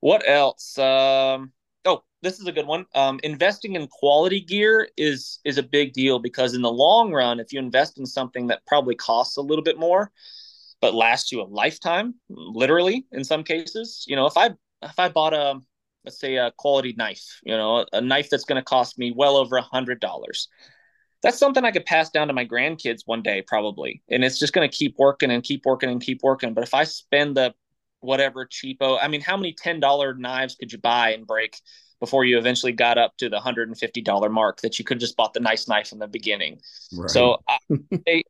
what 0.00 0.28
else? 0.28 0.76
Um, 0.78 1.52
oh, 1.88 2.04
this 2.22 2.38
is 2.38 2.46
a 2.46 2.52
good 2.52 2.66
one. 2.66 2.84
Um, 2.94 3.18
investing 3.22 3.74
in 3.74 3.86
quality 3.88 4.40
gear 4.40 4.88
is 4.96 5.40
is 5.44 5.58
a 5.58 5.62
big 5.62 5.92
deal 5.92 6.18
because 6.18 6.54
in 6.54 6.62
the 6.62 6.70
long 6.70 7.12
run, 7.12 7.40
if 7.40 7.52
you 7.52 7.58
invest 7.58 7.98
in 7.98 8.06
something 8.06 8.48
that 8.48 8.64
probably 8.66 8.94
costs 8.94 9.36
a 9.36 9.42
little 9.42 9.64
bit 9.64 9.78
more, 9.78 10.12
but 10.80 10.94
lasts 10.94 11.32
you 11.32 11.40
a 11.40 11.44
lifetime, 11.44 12.14
literally 12.28 13.06
in 13.12 13.24
some 13.24 13.42
cases. 13.42 14.04
You 14.06 14.16
know, 14.16 14.26
if 14.26 14.36
I 14.36 14.50
if 14.82 14.98
I 14.98 15.08
bought 15.08 15.34
a 15.34 15.60
let's 16.04 16.20
say 16.20 16.36
a 16.36 16.52
quality 16.56 16.94
knife, 16.96 17.40
you 17.42 17.56
know, 17.56 17.84
a 17.92 18.00
knife 18.00 18.30
that's 18.30 18.44
going 18.44 18.60
to 18.60 18.64
cost 18.64 18.98
me 18.98 19.12
well 19.14 19.36
over 19.36 19.56
a 19.56 19.62
hundred 19.62 20.00
dollars. 20.00 20.48
That's 21.20 21.38
something 21.38 21.64
I 21.64 21.72
could 21.72 21.84
pass 21.84 22.10
down 22.10 22.28
to 22.28 22.32
my 22.32 22.46
grandkids 22.46 23.00
one 23.04 23.22
day, 23.22 23.42
probably, 23.42 24.02
and 24.08 24.22
it's 24.22 24.38
just 24.38 24.52
going 24.52 24.68
to 24.68 24.76
keep 24.76 24.94
working 24.98 25.32
and 25.32 25.42
keep 25.42 25.64
working 25.64 25.90
and 25.90 26.00
keep 26.00 26.22
working. 26.22 26.54
But 26.54 26.62
if 26.62 26.74
I 26.74 26.84
spend 26.84 27.36
the 27.36 27.54
whatever 28.00 28.46
cheapo, 28.46 28.98
I 29.00 29.08
mean, 29.08 29.20
how 29.20 29.36
many 29.36 29.52
ten 29.52 29.80
dollar 29.80 30.14
knives 30.14 30.54
could 30.54 30.72
you 30.72 30.78
buy 30.78 31.12
and 31.12 31.26
break 31.26 31.60
before 32.00 32.24
you 32.24 32.38
eventually 32.38 32.72
got 32.72 32.96
up 32.98 33.16
to 33.18 33.28
the 33.28 33.40
hundred 33.40 33.68
and 33.68 33.78
fifty 33.78 34.00
dollar 34.00 34.28
mark 34.28 34.60
that 34.60 34.78
you 34.78 34.84
could 34.84 35.00
just 35.00 35.16
bought 35.16 35.32
the 35.34 35.40
nice 35.40 35.68
knife 35.68 35.92
in 35.92 35.98
the 35.98 36.08
beginning? 36.08 36.60
Right. 36.92 37.10
So 37.10 37.42
I, 37.48 38.22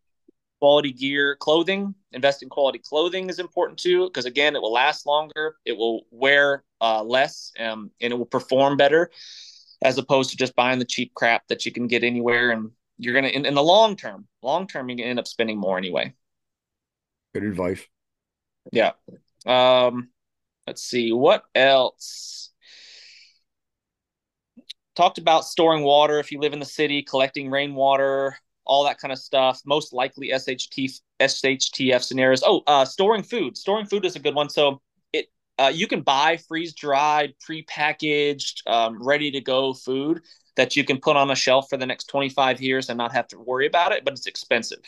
quality 0.58 0.92
gear, 0.92 1.36
clothing. 1.36 1.94
Invest 2.12 2.42
in 2.42 2.48
quality 2.48 2.78
clothing 2.78 3.28
is 3.28 3.38
important 3.38 3.78
too, 3.78 4.06
because 4.06 4.24
again, 4.24 4.56
it 4.56 4.62
will 4.62 4.72
last 4.72 5.06
longer, 5.06 5.56
it 5.64 5.76
will 5.76 6.06
wear 6.10 6.64
uh, 6.80 7.02
less, 7.02 7.52
um, 7.58 7.90
and 8.00 8.12
it 8.12 8.16
will 8.16 8.26
perform 8.26 8.76
better, 8.76 9.10
as 9.82 9.98
opposed 9.98 10.30
to 10.30 10.36
just 10.36 10.56
buying 10.56 10.78
the 10.78 10.84
cheap 10.84 11.14
crap 11.14 11.46
that 11.48 11.66
you 11.66 11.72
can 11.72 11.86
get 11.86 12.02
anywhere. 12.02 12.50
And 12.50 12.70
you're 12.98 13.14
gonna, 13.14 13.28
in, 13.28 13.46
in 13.46 13.54
the 13.54 13.62
long 13.62 13.96
term, 13.96 14.26
long 14.42 14.66
term, 14.66 14.88
you're 14.88 14.96
gonna 14.96 15.10
end 15.10 15.18
up 15.18 15.28
spending 15.28 15.58
more 15.58 15.78
anyway. 15.78 16.14
Good 17.34 17.44
advice. 17.44 17.82
Yeah. 18.72 18.92
Um, 19.48 20.10
let's 20.66 20.82
see 20.82 21.12
what 21.12 21.42
else 21.54 22.50
talked 24.94 25.18
about 25.18 25.44
storing 25.44 25.82
water 25.82 26.18
if 26.18 26.30
you 26.32 26.40
live 26.40 26.52
in 26.52 26.58
the 26.58 26.66
city 26.66 27.02
collecting 27.02 27.50
rainwater 27.50 28.36
all 28.68 28.84
that 28.84 29.00
kind 29.00 29.10
of 29.10 29.18
stuff. 29.18 29.60
Most 29.66 29.92
likely 29.92 30.28
SHT 30.28 31.00
SHTF 31.20 32.02
scenarios. 32.02 32.42
Oh, 32.46 32.62
uh, 32.66 32.84
storing 32.84 33.22
food. 33.22 33.56
Storing 33.56 33.86
food 33.86 34.04
is 34.04 34.14
a 34.14 34.20
good 34.20 34.34
one. 34.34 34.48
So 34.48 34.80
it 35.12 35.26
uh, 35.58 35.72
you 35.74 35.88
can 35.88 36.02
buy 36.02 36.36
freeze 36.36 36.74
dried, 36.74 37.34
prepackaged, 37.48 38.66
um, 38.70 39.02
ready 39.02 39.30
to 39.32 39.40
go 39.40 39.72
food 39.72 40.20
that 40.56 40.76
you 40.76 40.84
can 40.84 40.98
put 40.98 41.16
on 41.16 41.30
a 41.30 41.34
shelf 41.34 41.68
for 41.68 41.76
the 41.76 41.86
next 41.86 42.04
25 42.04 42.60
years 42.60 42.88
and 42.88 42.98
not 42.98 43.12
have 43.12 43.26
to 43.28 43.38
worry 43.38 43.66
about 43.66 43.92
it, 43.92 44.04
but 44.04 44.12
it's 44.12 44.26
expensive. 44.26 44.82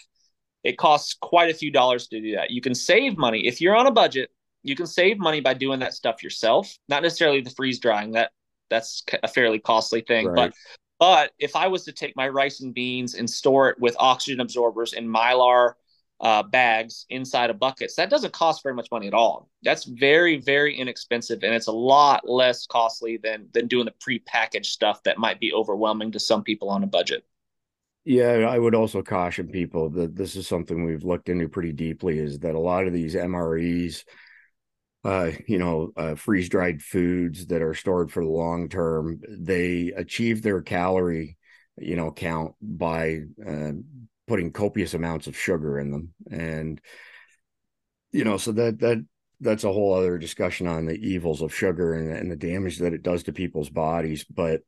It 0.63 0.77
costs 0.77 1.17
quite 1.21 1.51
a 1.51 1.55
few 1.55 1.73
dollars 1.73 2.09
to 2.09 2.21
do 2.21 2.37
that. 2.37 2.51
You 2.51 2.61
can 2.61 2.75
save 2.75 3.17
money 3.17 3.47
if 3.47 3.61
you're 3.61 3.77
on 3.77 3.87
a 3.87 3.91
budget. 3.91 4.31
You 4.63 4.77
can 4.77 4.87
save 4.87 5.19
money 5.19 5.41
by 5.41 5.55
doing 5.55 5.81
that 5.81 5.95
stuff 5.95 6.23
yourself, 6.23 6.77
not 6.89 7.03
necessarily 7.03 7.41
the 7.41 7.51
freeze 7.51 7.79
drying. 7.79 8.13
That 8.13 8.31
that's 8.69 9.03
a 9.23 9.29
fairly 9.29 9.59
costly 9.59 10.03
thing, 10.03 10.27
right. 10.27 10.37
but 10.37 10.55
but 11.01 11.33
if 11.39 11.57
I 11.57 11.67
was 11.69 11.85
to 11.85 11.93
take 11.93 12.15
my 12.15 12.29
rice 12.29 12.61
and 12.61 12.75
beans 12.75 13.15
and 13.15 13.29
store 13.29 13.71
it 13.71 13.81
with 13.81 13.97
oxygen 13.99 14.41
absorbers 14.41 14.93
in 14.93 15.09
mylar 15.09 15.73
uh, 16.21 16.43
bags 16.43 17.07
inside 17.09 17.49
of 17.49 17.59
buckets, 17.59 17.97
that 17.97 18.11
doesn't 18.11 18.35
cost 18.35 18.63
very 18.63 18.75
much 18.75 18.89
money 18.93 19.07
at 19.07 19.15
all. 19.15 19.49
That's 19.63 19.85
very, 19.85 20.37
very 20.37 20.77
inexpensive, 20.79 21.43
and 21.43 21.55
it's 21.55 21.69
a 21.69 21.73
lot 21.73 22.29
less 22.29 22.67
costly 22.67 23.17
than 23.17 23.49
than 23.53 23.67
doing 23.67 23.87
the 23.87 23.95
pre-packaged 24.01 24.71
stuff 24.71 25.03
that 25.05 25.19
might 25.19 25.41
be 25.41 25.53
overwhelming 25.55 26.13
to 26.13 26.21
some 26.21 26.43
people 26.45 26.69
on 26.69 26.85
a 26.85 26.87
budget. 26.87 27.25
Yeah, 28.05 28.47
I 28.49 28.59
would 28.59 28.75
also 28.75 29.03
caution 29.03 29.49
people 29.49 29.91
that 29.91 30.17
this 30.17 30.37
is 30.37 30.47
something 30.47 30.85
we've 30.85 31.05
looked 31.05 31.29
into 31.29 31.49
pretty 31.49 31.73
deeply. 31.73 32.19
Is 32.19 32.39
that 32.41 32.55
a 32.55 32.61
lot 32.61 32.87
of 32.87 32.93
these 32.93 33.15
MREs 33.15 34.05
uh, 35.05 35.31
you 35.47 35.59
know, 35.59 35.93
uh, 35.97 36.15
freeze 36.15 36.49
dried 36.49 36.83
foods 36.83 37.47
that 37.47 37.63
are 37.63 37.75
stored 37.75 38.13
for 38.13 38.23
the 38.23 38.31
long 38.31 38.69
term, 38.69 39.21
they 39.29 39.93
achieve 39.97 40.43
their 40.43 40.61
calorie, 40.61 41.39
you 41.79 41.97
know, 41.97 42.13
count 42.13 42.55
by 42.61 43.21
uh, 43.47 43.73
putting 44.27 44.53
copious 44.53 44.95
amounts 44.95 45.27
of 45.27 45.37
sugar 45.37 45.79
in 45.79 45.91
them, 45.91 46.15
and 46.31 46.81
you 48.13 48.25
know, 48.25 48.37
so 48.37 48.53
that 48.53 48.81
that 48.81 49.05
that's 49.41 49.65
a 49.65 49.73
whole 49.73 49.95
other 49.95 50.19
discussion 50.19 50.67
on 50.67 50.85
the 50.85 50.97
evils 50.97 51.41
of 51.41 51.55
sugar 51.55 51.95
and, 51.95 52.13
and 52.13 52.31
the 52.31 52.37
damage 52.37 52.79
that 52.79 52.93
it 52.93 53.03
does 53.03 53.23
to 53.23 53.33
people's 53.33 53.71
bodies. 53.71 54.25
But 54.25 54.61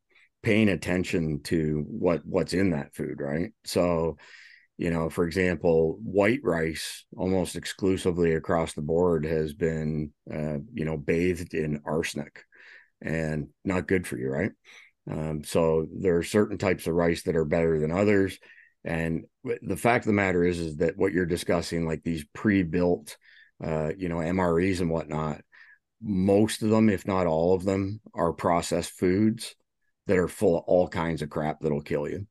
paying 0.42 0.68
attention 0.68 1.40
to 1.44 1.84
what 1.88 2.24
what's 2.24 2.54
in 2.54 2.70
that 2.70 2.94
food, 2.94 3.20
right? 3.20 3.52
So 3.64 4.16
you 4.82 4.90
know 4.90 5.08
for 5.08 5.24
example 5.24 5.96
white 6.02 6.40
rice 6.42 7.04
almost 7.16 7.54
exclusively 7.54 8.34
across 8.34 8.72
the 8.72 8.82
board 8.82 9.24
has 9.24 9.52
been 9.52 10.10
uh, 10.28 10.58
you 10.74 10.84
know 10.84 10.96
bathed 10.96 11.54
in 11.54 11.80
arsenic 11.86 12.42
and 13.00 13.48
not 13.64 13.86
good 13.86 14.08
for 14.08 14.18
you 14.18 14.28
right? 14.28 14.50
Um, 15.08 15.44
so 15.44 15.86
there 16.00 16.16
are 16.16 16.24
certain 16.24 16.58
types 16.58 16.88
of 16.88 16.94
rice 16.94 17.22
that 17.24 17.36
are 17.36 17.44
better 17.44 17.78
than 17.78 17.90
others. 17.90 18.38
And 18.84 19.24
the 19.44 19.76
fact 19.76 20.04
of 20.04 20.08
the 20.08 20.12
matter 20.14 20.44
is 20.44 20.58
is 20.58 20.76
that 20.78 20.96
what 20.96 21.12
you're 21.12 21.26
discussing 21.26 21.86
like 21.86 22.02
these 22.02 22.24
pre-built 22.32 23.16
uh, 23.64 23.92
you 23.96 24.08
know 24.08 24.16
mres 24.16 24.80
and 24.80 24.90
whatnot 24.90 25.42
most 26.00 26.62
of 26.62 26.70
them 26.70 26.88
if 26.88 27.06
not 27.06 27.28
all 27.28 27.54
of 27.54 27.64
them 27.64 28.00
are 28.14 28.32
processed 28.32 28.98
foods 28.98 29.54
that 30.08 30.18
are 30.18 30.26
full 30.26 30.58
of 30.58 30.64
all 30.66 30.88
kinds 30.88 31.22
of 31.22 31.30
crap 31.30 31.60
that'll 31.60 31.82
kill 31.82 32.08
you. 32.08 32.26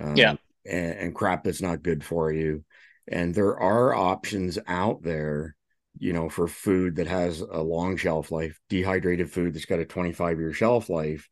Um, 0.00 0.16
yeah 0.16 0.34
and, 0.64 0.92
and 0.92 1.14
crap 1.14 1.44
that's 1.44 1.62
not 1.62 1.82
good 1.82 2.04
for 2.04 2.32
you. 2.32 2.64
And 3.08 3.34
there 3.34 3.58
are 3.58 3.94
options 3.94 4.58
out 4.66 5.02
there, 5.02 5.56
you 5.98 6.12
know, 6.12 6.28
for 6.28 6.46
food 6.46 6.96
that 6.96 7.08
has 7.08 7.40
a 7.40 7.60
long 7.60 7.96
shelf 7.96 8.30
life, 8.30 8.60
dehydrated 8.68 9.30
food 9.30 9.54
that's 9.54 9.64
got 9.64 9.80
a 9.80 9.84
25 9.84 10.38
year 10.38 10.52
shelf 10.52 10.88
life, 10.88 11.28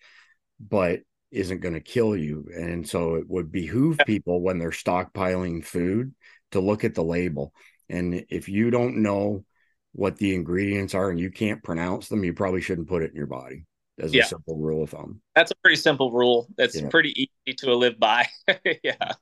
but 0.58 1.00
isn't 1.30 1.60
going 1.60 1.74
to 1.74 1.80
kill 1.80 2.16
you. 2.16 2.48
And 2.54 2.88
so 2.88 3.14
it 3.14 3.28
would 3.28 3.52
behoove 3.52 3.98
people 4.06 4.42
when 4.42 4.58
they're 4.58 4.70
stockpiling 4.70 5.64
food 5.64 6.14
to 6.52 6.60
look 6.60 6.84
at 6.84 6.94
the 6.94 7.04
label. 7.04 7.54
And 7.88 8.24
if 8.28 8.48
you 8.48 8.70
don't 8.70 9.02
know 9.02 9.44
what 9.92 10.16
the 10.16 10.34
ingredients 10.34 10.94
are 10.94 11.10
and 11.10 11.18
you 11.18 11.30
can't 11.30 11.62
pronounce 11.62 12.08
them, 12.08 12.24
you 12.24 12.32
probably 12.32 12.60
shouldn't 12.60 12.88
put 12.88 13.02
it 13.02 13.10
in 13.10 13.16
your 13.16 13.26
body 13.26 13.66
as 13.98 14.14
yeah. 14.14 14.24
a 14.24 14.26
simple 14.26 14.56
rule 14.56 14.82
of 14.82 14.90
thumb. 14.90 15.20
That's 15.34 15.50
a 15.50 15.56
pretty 15.56 15.76
simple 15.76 16.10
rule. 16.10 16.48
That's 16.56 16.80
yeah. 16.80 16.88
pretty 16.88 17.10
easy 17.20 17.30
to 17.58 17.74
live 17.74 17.98
by. 17.98 18.26
yeah. 18.84 19.12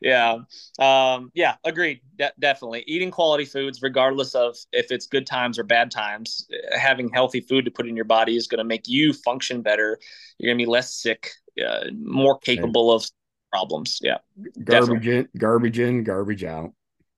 Yeah. 0.00 0.38
Um, 0.78 1.30
yeah. 1.34 1.56
Agreed. 1.64 2.00
De- 2.16 2.32
definitely. 2.38 2.84
Eating 2.86 3.10
quality 3.10 3.44
foods, 3.44 3.82
regardless 3.82 4.34
of 4.34 4.56
if 4.72 4.90
it's 4.90 5.06
good 5.06 5.26
times 5.26 5.58
or 5.58 5.64
bad 5.64 5.90
times, 5.90 6.48
having 6.72 7.08
healthy 7.10 7.40
food 7.40 7.64
to 7.64 7.70
put 7.70 7.88
in 7.88 7.96
your 7.96 8.04
body 8.04 8.36
is 8.36 8.46
going 8.46 8.58
to 8.58 8.64
make 8.64 8.88
you 8.88 9.12
function 9.12 9.62
better. 9.62 9.98
You're 10.38 10.48
going 10.48 10.58
to 10.58 10.64
be 10.64 10.70
less 10.70 10.94
sick, 10.94 11.30
uh, 11.64 11.86
more 11.98 12.38
capable 12.38 12.92
of 12.92 13.06
problems. 13.52 13.98
Yeah. 14.02 14.18
Garbage 14.64 15.06
in, 15.06 15.28
garbage 15.36 15.78
in, 15.78 16.04
garbage 16.04 16.44
out. 16.44 16.72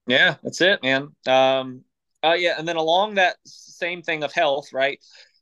Yeah. 0.07 0.37
That's 0.43 0.61
it, 0.61 0.83
man. 0.83 1.09
Um, 1.27 1.83
uh, 2.25 2.35
yeah. 2.35 2.55
And 2.59 2.67
then 2.67 2.77
along 2.77 3.15
that 3.15 3.37
same 3.45 4.03
thing 4.03 4.23
of 4.25 4.33
health, 4.33 4.73
right? 4.73 4.99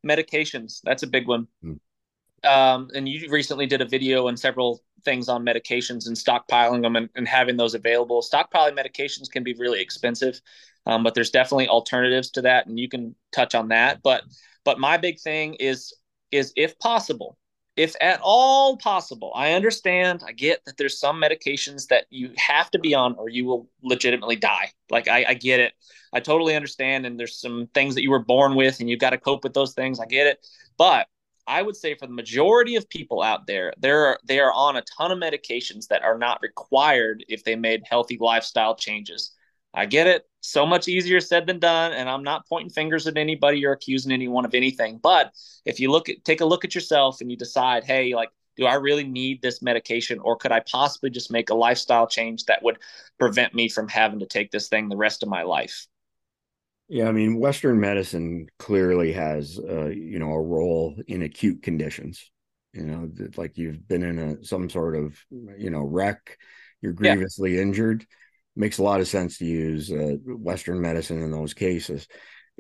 medications 0.06 0.80
that's 0.82 1.02
a 1.02 1.06
big 1.06 1.26
one 1.28 1.46
mm. 1.64 1.78
um, 2.48 2.88
and 2.94 3.08
you 3.08 3.30
recently 3.30 3.66
did 3.66 3.80
a 3.80 3.84
video 3.84 4.28
and 4.28 4.38
several 4.38 4.80
things 5.04 5.28
on 5.28 5.44
medications 5.44 6.06
and 6.06 6.16
stockpiling 6.16 6.82
them 6.82 6.96
and, 6.96 7.08
and 7.14 7.28
having 7.28 7.56
those 7.56 7.74
available 7.74 8.22
stockpiling 8.22 8.78
medications 8.78 9.30
can 9.30 9.42
be 9.42 9.54
really 9.54 9.80
expensive 9.80 10.40
um, 10.86 11.02
but 11.02 11.14
there's 11.14 11.30
definitely 11.30 11.68
alternatives 11.68 12.30
to 12.30 12.42
that 12.42 12.66
and 12.66 12.78
you 12.78 12.88
can 12.88 13.14
touch 13.32 13.54
on 13.54 13.68
that 13.68 14.02
but 14.02 14.24
but 14.64 14.78
my 14.78 14.96
big 14.96 15.18
thing 15.20 15.54
is 15.54 15.94
is 16.30 16.52
if 16.56 16.78
possible 16.78 17.36
if 17.76 17.94
at 18.00 18.20
all 18.22 18.76
possible 18.76 19.32
i 19.34 19.52
understand 19.52 20.22
i 20.26 20.32
get 20.32 20.64
that 20.64 20.76
there's 20.76 20.98
some 20.98 21.20
medications 21.20 21.86
that 21.88 22.06
you 22.10 22.30
have 22.36 22.70
to 22.70 22.78
be 22.78 22.94
on 22.94 23.14
or 23.16 23.28
you 23.28 23.44
will 23.44 23.68
legitimately 23.82 24.36
die 24.36 24.70
like 24.90 25.08
i, 25.08 25.24
I 25.28 25.34
get 25.34 25.60
it 25.60 25.72
I 26.12 26.20
totally 26.20 26.56
understand. 26.56 27.06
And 27.06 27.18
there's 27.18 27.40
some 27.40 27.68
things 27.74 27.94
that 27.94 28.02
you 28.02 28.10
were 28.10 28.24
born 28.24 28.54
with 28.54 28.80
and 28.80 28.88
you've 28.88 29.00
got 29.00 29.10
to 29.10 29.18
cope 29.18 29.44
with 29.44 29.54
those 29.54 29.74
things. 29.74 30.00
I 30.00 30.06
get 30.06 30.26
it. 30.26 30.46
But 30.76 31.06
I 31.50 31.62
would 31.62 31.76
say 31.76 31.96
for 31.96 32.06
the 32.06 32.12
majority 32.12 32.76
of 32.76 32.88
people 32.88 33.22
out 33.22 33.48
there, 33.48 33.74
they're 33.76 34.18
they 34.24 34.38
are 34.38 34.52
on 34.52 34.76
a 34.76 34.82
ton 34.82 35.10
of 35.10 35.18
medications 35.18 35.88
that 35.88 36.02
are 36.02 36.16
not 36.16 36.40
required 36.42 37.24
if 37.28 37.42
they 37.42 37.56
made 37.56 37.82
healthy 37.84 38.18
lifestyle 38.20 38.76
changes. 38.76 39.32
I 39.74 39.86
get 39.86 40.06
it. 40.06 40.28
So 40.42 40.64
much 40.64 40.86
easier 40.86 41.20
said 41.20 41.48
than 41.48 41.58
done. 41.58 41.92
And 41.92 42.08
I'm 42.08 42.22
not 42.22 42.46
pointing 42.48 42.70
fingers 42.70 43.08
at 43.08 43.16
anybody 43.16 43.66
or 43.66 43.72
accusing 43.72 44.12
anyone 44.12 44.44
of 44.44 44.54
anything. 44.54 44.98
But 45.02 45.32
if 45.64 45.80
you 45.80 45.90
look 45.90 46.08
at 46.08 46.24
take 46.24 46.40
a 46.40 46.44
look 46.46 46.64
at 46.64 46.74
yourself 46.74 47.20
and 47.20 47.30
you 47.30 47.36
decide, 47.36 47.82
hey, 47.82 48.14
like 48.14 48.30
do 48.56 48.66
I 48.66 48.74
really 48.74 49.04
need 49.04 49.42
this 49.42 49.60
medication 49.60 50.20
or 50.20 50.36
could 50.36 50.52
I 50.52 50.60
possibly 50.60 51.10
just 51.10 51.32
make 51.32 51.50
a 51.50 51.54
lifestyle 51.54 52.06
change 52.06 52.44
that 52.44 52.62
would 52.62 52.78
prevent 53.18 53.54
me 53.54 53.68
from 53.68 53.88
having 53.88 54.20
to 54.20 54.26
take 54.26 54.52
this 54.52 54.68
thing 54.68 54.88
the 54.88 54.96
rest 54.96 55.24
of 55.24 55.28
my 55.28 55.42
life? 55.42 55.88
Yeah, 56.92 57.06
I 57.06 57.12
mean, 57.12 57.38
Western 57.38 57.78
medicine 57.78 58.48
clearly 58.58 59.12
has, 59.12 59.60
uh, 59.60 59.86
you 59.86 60.18
know, 60.18 60.32
a 60.32 60.42
role 60.42 60.96
in 61.06 61.22
acute 61.22 61.62
conditions. 61.62 62.28
You 62.72 62.82
know, 62.82 63.10
like 63.36 63.56
you've 63.56 63.86
been 63.86 64.02
in 64.02 64.18
a 64.18 64.44
some 64.44 64.68
sort 64.68 64.96
of, 64.96 65.16
you 65.30 65.70
know, 65.70 65.82
wreck, 65.82 66.36
you're 66.82 66.92
grievously 66.92 67.54
yeah. 67.54 67.62
injured. 67.62 68.04
Makes 68.56 68.78
a 68.78 68.82
lot 68.82 68.98
of 68.98 69.06
sense 69.06 69.38
to 69.38 69.44
use 69.44 69.92
uh, 69.92 70.16
Western 70.24 70.80
medicine 70.80 71.22
in 71.22 71.30
those 71.30 71.54
cases. 71.54 72.08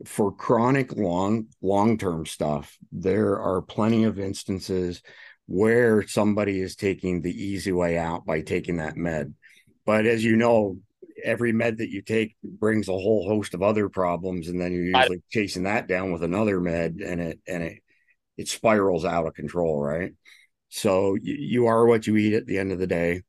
For 0.04 0.30
chronic, 0.30 0.92
long, 0.92 1.48
long 1.60 1.98
term 1.98 2.24
stuff, 2.24 2.78
there 2.92 3.40
are 3.40 3.60
plenty 3.60 4.04
of 4.04 4.20
instances 4.20 5.02
where 5.46 6.06
somebody 6.06 6.60
is 6.60 6.76
taking 6.76 7.20
the 7.20 7.34
easy 7.34 7.72
way 7.72 7.98
out 7.98 8.24
by 8.24 8.42
taking 8.42 8.76
that 8.76 8.96
med. 8.96 9.34
But 9.84 10.06
as 10.06 10.22
you 10.22 10.36
know, 10.36 10.78
every 11.22 11.52
med 11.52 11.78
that 11.78 11.90
you 11.90 12.02
take 12.02 12.36
brings 12.42 12.88
a 12.88 12.92
whole 12.92 13.26
host 13.26 13.54
of 13.54 13.62
other 13.62 13.88
problems 13.88 14.48
and 14.48 14.60
then 14.60 14.72
you're 14.72 14.84
usually 14.84 15.18
I, 15.18 15.30
chasing 15.30 15.64
that 15.64 15.86
down 15.86 16.12
with 16.12 16.22
another 16.22 16.60
med 16.60 17.00
and 17.04 17.20
it 17.20 17.40
and 17.46 17.62
it 17.62 17.82
it 18.36 18.48
spirals 18.48 19.04
out 19.04 19.26
of 19.26 19.34
control 19.34 19.80
right? 19.80 20.12
So 20.68 21.14
you, 21.14 21.34
you 21.34 21.66
are 21.66 21.86
what 21.86 22.06
you 22.06 22.16
eat 22.16 22.34
at 22.34 22.46
the 22.46 22.58
end 22.58 22.72
of 22.72 22.78
the 22.78 22.86
day. 22.86 23.22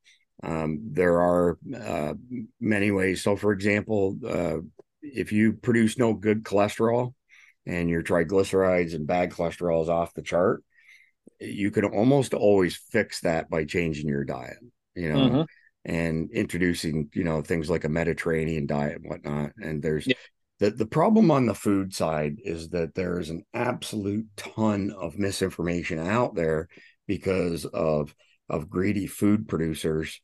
Um, 0.43 0.79
there 0.91 1.19
are 1.21 1.57
uh, 1.75 2.13
many 2.59 2.91
ways. 2.91 3.23
So 3.23 3.35
for 3.35 3.51
example 3.51 4.17
uh, 4.27 4.57
if 5.01 5.31
you 5.31 5.53
produce 5.53 5.97
no 5.97 6.13
good 6.13 6.43
cholesterol 6.43 7.13
and 7.65 7.89
your 7.89 8.03
triglycerides 8.03 8.93
and 8.93 9.07
bad 9.07 9.31
cholesterol 9.31 9.83
is 9.83 9.89
off 9.89 10.13
the 10.13 10.21
chart 10.21 10.63
you 11.39 11.71
can 11.71 11.85
almost 11.85 12.33
always 12.35 12.75
fix 12.75 13.21
that 13.21 13.49
by 13.49 13.65
changing 13.65 14.07
your 14.07 14.23
diet 14.23 14.57
you 14.95 15.11
know? 15.11 15.19
Mm-hmm 15.19 15.41
and 15.83 16.29
introducing 16.31 17.09
you 17.13 17.23
know 17.23 17.41
things 17.41 17.69
like 17.69 17.83
a 17.83 17.89
mediterranean 17.89 18.65
diet 18.65 18.97
and 19.01 19.09
whatnot 19.09 19.51
and 19.57 19.81
there's 19.81 20.05
yeah. 20.05 20.13
the, 20.59 20.69
the 20.71 20.85
problem 20.85 21.31
on 21.31 21.45
the 21.45 21.55
food 21.55 21.93
side 21.93 22.37
is 22.43 22.69
that 22.69 22.93
there's 22.93 23.29
an 23.29 23.43
absolute 23.53 24.27
ton 24.37 24.93
of 24.95 25.17
misinformation 25.17 25.99
out 25.99 26.35
there 26.35 26.67
because 27.07 27.65
of 27.65 28.13
of 28.49 28.69
greedy 28.69 29.07
food 29.07 29.47
producers 29.47 30.21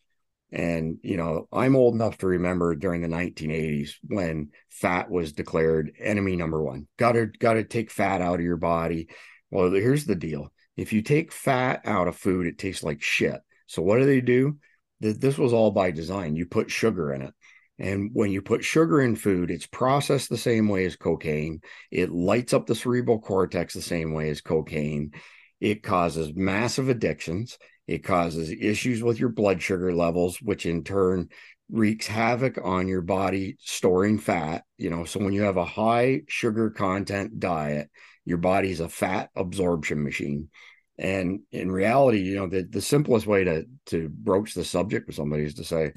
and 0.51 0.97
you 1.01 1.17
know 1.17 1.47
i'm 1.51 1.75
old 1.75 1.95
enough 1.95 2.17
to 2.19 2.27
remember 2.27 2.75
during 2.75 3.01
the 3.01 3.07
1980s 3.07 3.93
when 4.07 4.49
fat 4.77 5.09
was 5.09 5.33
declared 5.33 5.93
enemy 5.99 6.35
number 6.35 6.61
one. 6.61 6.87
Gotta 6.97 7.27
gotta 7.39 7.63
take 7.63 7.89
fat 7.91 8.21
out 8.21 8.35
of 8.35 8.45
your 8.45 8.57
body. 8.57 9.07
Well 9.49 9.71
here's 9.71 10.05
the 10.05 10.15
deal. 10.15 10.51
If 10.75 10.93
you 10.93 11.01
take 11.01 11.31
fat 11.31 11.81
out 11.85 12.07
of 12.07 12.15
food 12.15 12.45
it 12.45 12.57
tastes 12.57 12.83
like 12.83 13.01
shit. 13.01 13.41
So 13.65 13.81
what 13.81 13.97
do 13.97 14.05
they 14.05 14.21
do 14.21 14.57
this 14.99 15.37
was 15.37 15.53
all 15.53 15.71
by 15.71 15.91
design. 15.91 16.35
You 16.35 16.45
put 16.45 16.71
sugar 16.71 17.13
in 17.13 17.21
it. 17.21 17.33
And 17.79 18.09
when 18.13 18.31
you 18.31 18.41
put 18.41 18.63
sugar 18.63 19.01
in 19.01 19.15
food, 19.15 19.51
it's 19.51 19.67
processed 19.67 20.29
the 20.29 20.37
same 20.37 20.67
way 20.67 20.85
as 20.85 20.95
cocaine. 20.95 21.61
It 21.91 22.09
lights 22.09 22.53
up 22.53 22.65
the 22.65 22.73
cerebral 22.73 23.19
cortex 23.19 23.73
the 23.73 23.81
same 23.81 24.13
way 24.13 24.29
as 24.29 24.41
cocaine. 24.41 25.11
It 25.59 25.83
causes 25.83 26.33
massive 26.35 26.89
addictions. 26.89 27.57
It 27.87 28.03
causes 28.03 28.49
issues 28.49 29.03
with 29.03 29.19
your 29.19 29.29
blood 29.29 29.61
sugar 29.61 29.93
levels, 29.93 30.41
which 30.41 30.65
in 30.65 30.83
turn 30.83 31.29
wreaks 31.69 32.07
havoc 32.07 32.57
on 32.63 32.87
your 32.87 33.01
body 33.01 33.57
storing 33.59 34.17
fat. 34.17 34.63
You 34.77 34.89
know, 34.89 35.05
so 35.05 35.19
when 35.19 35.33
you 35.33 35.43
have 35.43 35.57
a 35.57 35.65
high 35.65 36.21
sugar 36.27 36.71
content 36.71 37.39
diet, 37.39 37.89
your 38.25 38.37
body's 38.37 38.79
a 38.79 38.89
fat 38.89 39.29
absorption 39.35 40.03
machine. 40.03 40.49
And 40.97 41.41
in 41.51 41.71
reality, 41.71 42.21
you 42.21 42.35
know, 42.35 42.47
the, 42.47 42.63
the 42.63 42.81
simplest 42.81 43.27
way 43.27 43.43
to 43.43 43.65
to 43.87 44.09
broach 44.09 44.53
the 44.53 44.65
subject 44.65 45.07
with 45.07 45.15
somebody 45.15 45.43
is 45.43 45.55
to 45.55 45.63
say, 45.63 45.93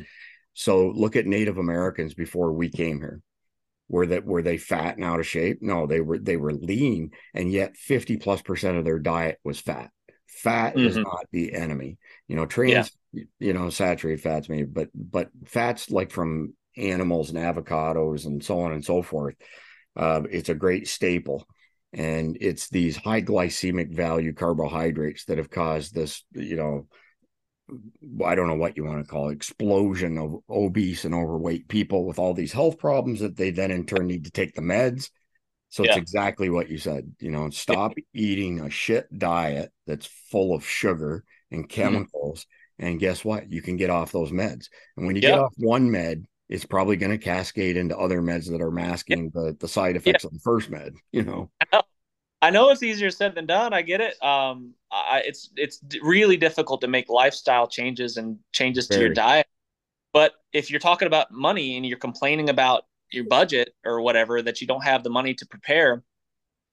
so 0.53 0.89
look 0.89 1.17
at 1.17 1.27
Native 1.27 1.59
Americans 1.59 2.15
before 2.15 2.53
we 2.53 2.69
came 2.69 2.99
here. 2.99 3.21
Were 3.89 4.07
that 4.07 4.25
were 4.25 4.43
they 4.43 4.57
fat 4.57 4.97
and 4.97 5.05
out 5.05 5.19
of 5.19 5.27
shape? 5.27 5.59
No, 5.63 5.87
they 5.87 6.01
were 6.01 6.19
they 6.19 6.37
were 6.37 6.53
lean, 6.53 7.11
and 7.35 7.51
yet 7.51 7.77
50 7.77 8.19
plus 8.19 8.43
percent 8.43 8.77
of 8.77 8.85
their 8.85 8.99
diet 8.99 9.39
was 9.43 9.59
fat. 9.59 9.91
Fat 10.29 10.77
mm-hmm. 10.77 10.87
is 10.87 10.97
not 10.97 11.27
the 11.33 11.55
enemy. 11.55 11.99
You 12.29 12.37
know, 12.37 12.47
trans, 12.47 12.93
yeah. 13.13 13.25
you 13.39 13.53
know, 13.53 13.71
saturated 13.71 14.23
fats 14.23 14.49
maybe, 14.49 14.65
but 14.65 14.91
but 14.95 15.31
fats 15.47 15.91
like 15.91 16.13
from 16.13 16.55
animals 16.77 17.31
and 17.31 17.39
avocados 17.39 18.27
and 18.27 18.45
so 18.45 18.61
on 18.61 18.73
and 18.73 18.85
so 18.85 19.03
forth. 19.03 19.35
Uh, 19.97 20.23
it's 20.31 20.51
a 20.51 20.55
great 20.55 20.87
staple 20.87 21.47
and 21.93 22.37
it's 22.41 22.69
these 22.69 22.97
high 22.97 23.23
glycemic 23.23 23.93
value 23.93 24.33
carbohydrates 24.33 25.25
that 25.25 25.39
have 25.39 25.51
caused 25.51 25.95
this 25.95 26.25
you 26.33 26.57
know 26.57 26.87
I 28.25 28.35
don't 28.35 28.49
know 28.49 28.57
what 28.57 28.77
you 28.77 28.85
want 28.85 29.05
to 29.05 29.11
call 29.11 29.29
it, 29.29 29.35
explosion 29.35 30.19
of 30.19 30.37
obese 30.49 31.05
and 31.05 31.15
overweight 31.15 31.69
people 31.69 32.05
with 32.05 32.19
all 32.19 32.35
these 32.35 32.53
health 32.53 32.79
problems 32.79 33.21
that 33.21 33.37
they 33.37 33.51
then 33.51 33.71
in 33.71 33.87
turn 33.87 34.07
need 34.07 34.25
to 34.25 34.31
take 34.31 34.55
the 34.55 34.63
meds. 34.63 35.11
So 35.69 35.85
yeah. 35.85 35.91
it's 35.91 35.99
exactly 35.99 36.51
what 36.51 36.69
you 36.69 36.79
said. 36.79 37.13
You 37.21 37.31
know, 37.31 37.49
stop 37.51 37.93
eating 38.13 38.61
a 38.61 38.71
shit 38.71 39.07
diet 39.17 39.71
that's 39.87 40.07
full 40.31 40.55
of 40.55 40.67
sugar 40.67 41.25
and 41.51 41.69
mm-hmm. 41.69 41.83
chemicals. 41.83 42.41
Mm-hmm. 42.41 42.87
And 42.87 43.01
guess 43.01 43.25
what? 43.25 43.51
You 43.51 43.63
can 43.63 43.77
get 43.77 43.91
off 43.91 44.11
those 44.11 44.33
meds. 44.33 44.67
And 44.97 45.07
when 45.07 45.15
you 45.15 45.23
get 45.23 45.39
off 45.39 45.53
one 45.57 45.91
med, 45.91 46.25
it's 46.49 46.65
probably 46.65 46.97
going 46.97 47.13
to 47.13 47.19
cascade 47.19 47.77
into 47.77 47.97
other 47.97 48.21
meds 48.21 48.51
that 48.51 48.63
are 48.63 48.73
masking 48.73 49.31
the, 49.33 49.57
the 49.61 49.69
side 49.69 49.97
effects 49.97 50.25
of 50.25 50.33
the 50.33 50.41
first 50.41 50.71
med, 50.71 50.95
you 51.13 51.23
know. 51.23 51.51
I 52.43 52.51
know 52.51 52.71
it's 52.71 52.83
easier 52.83 53.11
said 53.11 53.35
than 53.35 53.47
done. 53.47 53.75
I 53.75 53.83
get 53.83 54.01
it. 54.01 54.23
Um, 54.23 54.75
I, 54.91 55.23
it's 55.25 55.51
it's 55.57 55.81
really 56.03 56.37
difficult 56.37 56.81
to 56.81 56.89
make 56.89 57.09
lifestyle 57.09 57.67
changes 57.69 58.17
and 58.17 58.39
changes 58.53 58.87
Very. 58.87 58.99
to 58.99 59.05
your 59.07 59.15
diet. 59.15 59.47
But 60.13 60.33
if 60.53 60.71
you're 60.71 60.81
talking 60.81 61.07
about 61.07 61.31
money 61.31 61.77
and 61.77 61.87
you're 61.87 61.99
complaining 61.99 62.49
about 62.49 62.85
your 63.11 63.25
budget 63.25 63.75
or 63.85 64.01
whatever 64.01 64.43
that 64.43 64.61
you 64.61 64.67
don't 64.67 64.85
have 64.85 65.03
the 65.03 65.11
money 65.11 65.35
to 65.35 65.47
prepare, 65.47 66.03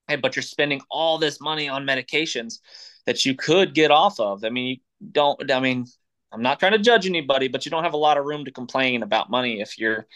and 0.08 0.22
but 0.22 0.36
you're 0.36 0.44
spending 0.44 0.82
all 0.90 1.18
this 1.18 1.42
money 1.42 1.68
on 1.68 1.86
medications 1.86 2.60
that 3.06 3.26
you 3.26 3.36
could 3.36 3.74
get 3.74 3.92
off 3.92 4.20
of. 4.20 4.44
I 4.44 4.50
mean, 4.50 4.68
you 4.68 4.78
don't. 5.12 5.52
I 5.52 5.60
mean, 5.60 5.86
I'm 6.32 6.42
not 6.42 6.60
trying 6.60 6.74
to 6.74 6.80
judge 6.80 7.06
anybody, 7.06 7.50
but 7.50 7.66
you 7.66 7.72
don't 7.72 7.84
have 7.84 7.94
a 7.94 7.98
lot 7.98 8.18
of 8.18 8.26
room 8.26 8.46
to 8.46 8.52
complain 8.52 9.04
about 9.04 9.30
money 9.30 9.60
if 9.60 9.78
you're 9.78 10.08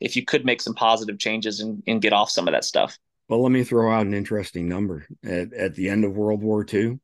if 0.00 0.16
you 0.16 0.24
could 0.24 0.44
make 0.44 0.60
some 0.60 0.74
positive 0.74 1.18
changes 1.18 1.60
and, 1.60 1.82
and 1.86 2.00
get 2.00 2.12
off 2.12 2.30
some 2.30 2.46
of 2.46 2.52
that 2.52 2.64
stuff. 2.64 2.98
Well, 3.28 3.42
let 3.42 3.52
me 3.52 3.62
throw 3.62 3.92
out 3.92 4.06
an 4.06 4.14
interesting 4.14 4.68
number. 4.68 5.06
At, 5.24 5.52
at 5.52 5.74
the 5.74 5.90
end 5.90 6.04
of 6.04 6.16
World 6.16 6.42
War 6.42 6.64
II, 6.70 6.98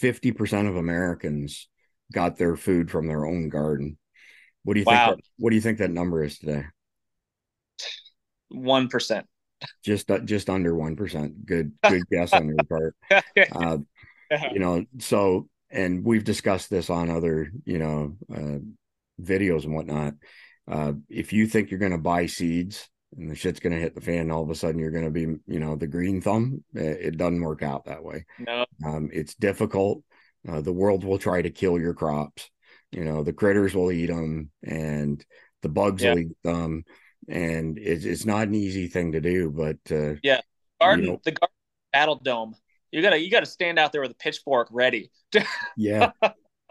50% 0.00 0.68
of 0.68 0.76
Americans 0.76 1.68
got 2.12 2.36
their 2.36 2.56
food 2.56 2.90
from 2.90 3.06
their 3.06 3.24
own 3.24 3.48
garden. 3.48 3.96
What 4.64 4.74
do 4.74 4.80
you 4.80 4.86
wow. 4.86 5.06
think? 5.06 5.18
That, 5.18 5.30
what 5.38 5.50
do 5.50 5.56
you 5.56 5.62
think 5.62 5.78
that 5.78 5.90
number 5.90 6.22
is 6.22 6.38
today? 6.38 6.64
One 8.48 8.88
percent. 8.88 9.26
Just 9.84 10.10
uh, 10.10 10.18
just 10.20 10.50
under 10.50 10.74
one 10.74 10.96
percent. 10.96 11.46
Good 11.46 11.72
good 11.88 12.02
guess 12.10 12.32
on 12.32 12.48
your 12.48 12.56
part. 12.68 12.96
Uh, 13.52 13.78
you 14.52 14.58
know, 14.58 14.84
so 14.98 15.48
and 15.70 16.04
we've 16.04 16.24
discussed 16.24 16.68
this 16.68 16.90
on 16.90 17.10
other 17.10 17.50
you 17.64 17.78
know 17.78 18.16
uh, 18.32 18.58
videos 19.20 19.64
and 19.64 19.74
whatnot. 19.74 20.14
Uh, 20.68 20.94
if 21.08 21.32
you 21.32 21.46
think 21.46 21.70
you're 21.70 21.80
going 21.80 21.92
to 21.92 21.98
buy 21.98 22.26
seeds 22.26 22.88
and 23.16 23.30
the 23.30 23.34
shit's 23.34 23.60
going 23.60 23.72
to 23.72 23.80
hit 23.80 23.94
the 23.94 24.00
fan 24.00 24.30
all 24.30 24.42
of 24.42 24.50
a 24.50 24.54
sudden 24.54 24.80
you're 24.80 24.90
going 24.90 25.04
to 25.04 25.10
be 25.10 25.20
you 25.46 25.60
know 25.60 25.76
the 25.76 25.86
green 25.86 26.20
thumb. 26.20 26.64
It 26.74 27.16
doesn't 27.16 27.40
work 27.40 27.62
out 27.62 27.86
that 27.86 28.02
way. 28.02 28.24
No. 28.38 28.66
Um, 28.84 29.10
it's 29.12 29.34
difficult. 29.34 30.02
Uh, 30.48 30.60
the 30.60 30.72
world 30.72 31.04
will 31.04 31.18
try 31.18 31.42
to 31.42 31.50
kill 31.50 31.78
your 31.78 31.94
crops. 31.94 32.50
You 32.92 33.04
know 33.04 33.22
the 33.22 33.32
critters 33.32 33.74
will 33.74 33.92
eat 33.92 34.06
them 34.06 34.50
and 34.62 35.24
the 35.62 35.68
bugs 35.68 36.02
yeah. 36.02 36.12
will 36.12 36.20
eat 36.20 36.42
them 36.44 36.84
and 37.28 37.78
it's, 37.78 38.04
it's 38.04 38.24
not 38.24 38.46
an 38.46 38.54
easy 38.54 38.86
thing 38.86 39.12
to 39.12 39.20
do 39.20 39.50
but 39.50 39.78
uh, 39.90 40.14
yeah. 40.22 40.40
garden 40.80 41.04
you 41.04 41.10
know, 41.12 41.20
the 41.24 41.32
garden 41.32 41.54
battle 41.92 42.20
dome. 42.22 42.54
You 42.92 43.02
gotta 43.02 43.20
you 43.20 43.30
gotta 43.30 43.46
stand 43.46 43.78
out 43.78 43.92
there 43.92 44.00
with 44.02 44.12
a 44.12 44.16
pitchfork 44.16 44.68
ready. 44.70 45.10
Yeah. 45.76 46.12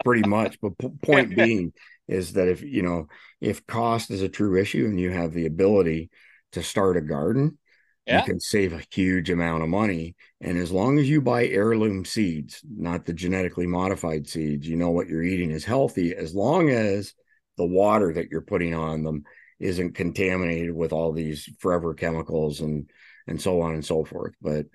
Pretty 0.04 0.28
much 0.28 0.60
but 0.60 0.76
p- 0.78 0.90
point 1.02 1.36
being 1.36 1.72
is 2.08 2.34
that 2.34 2.48
if 2.48 2.62
you 2.62 2.82
know 2.82 3.06
if 3.40 3.66
cost 3.66 4.10
is 4.10 4.22
a 4.22 4.28
true 4.28 4.60
issue 4.60 4.86
and 4.86 5.00
you 5.00 5.10
have 5.10 5.32
the 5.32 5.46
ability 5.46 6.10
to 6.52 6.62
start 6.62 6.96
a 6.96 7.00
garden, 7.00 7.58
yeah. 8.06 8.20
you 8.20 8.24
can 8.24 8.40
save 8.40 8.72
a 8.72 8.82
huge 8.90 9.30
amount 9.30 9.62
of 9.62 9.68
money. 9.68 10.14
And 10.40 10.56
as 10.58 10.70
long 10.70 10.98
as 10.98 11.08
you 11.08 11.20
buy 11.20 11.46
heirloom 11.46 12.04
seeds, 12.04 12.60
not 12.68 13.04
the 13.04 13.12
genetically 13.12 13.66
modified 13.66 14.28
seeds, 14.28 14.68
you 14.68 14.76
know 14.76 14.90
what 14.90 15.08
you're 15.08 15.22
eating 15.22 15.50
is 15.50 15.64
healthy 15.64 16.14
as 16.14 16.34
long 16.34 16.70
as 16.70 17.14
the 17.56 17.66
water 17.66 18.12
that 18.12 18.28
you're 18.30 18.42
putting 18.42 18.74
on 18.74 19.02
them 19.02 19.24
isn't 19.58 19.94
contaminated 19.94 20.74
with 20.74 20.92
all 20.92 21.12
these 21.12 21.48
forever 21.58 21.94
chemicals 21.94 22.60
and 22.60 22.90
and 23.26 23.40
so 23.40 23.60
on 23.60 23.74
and 23.74 23.84
so 23.84 24.04
forth. 24.04 24.34
But 24.40 24.66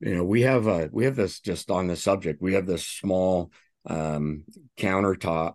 you 0.00 0.14
know, 0.14 0.24
we 0.24 0.42
have 0.42 0.66
a 0.66 0.88
we 0.90 1.04
have 1.04 1.16
this 1.16 1.40
just 1.40 1.70
on 1.70 1.86
the 1.86 1.96
subject, 1.96 2.40
we 2.40 2.54
have 2.54 2.66
this 2.66 2.86
small 2.86 3.52
um 3.86 4.44
countertop 4.76 5.54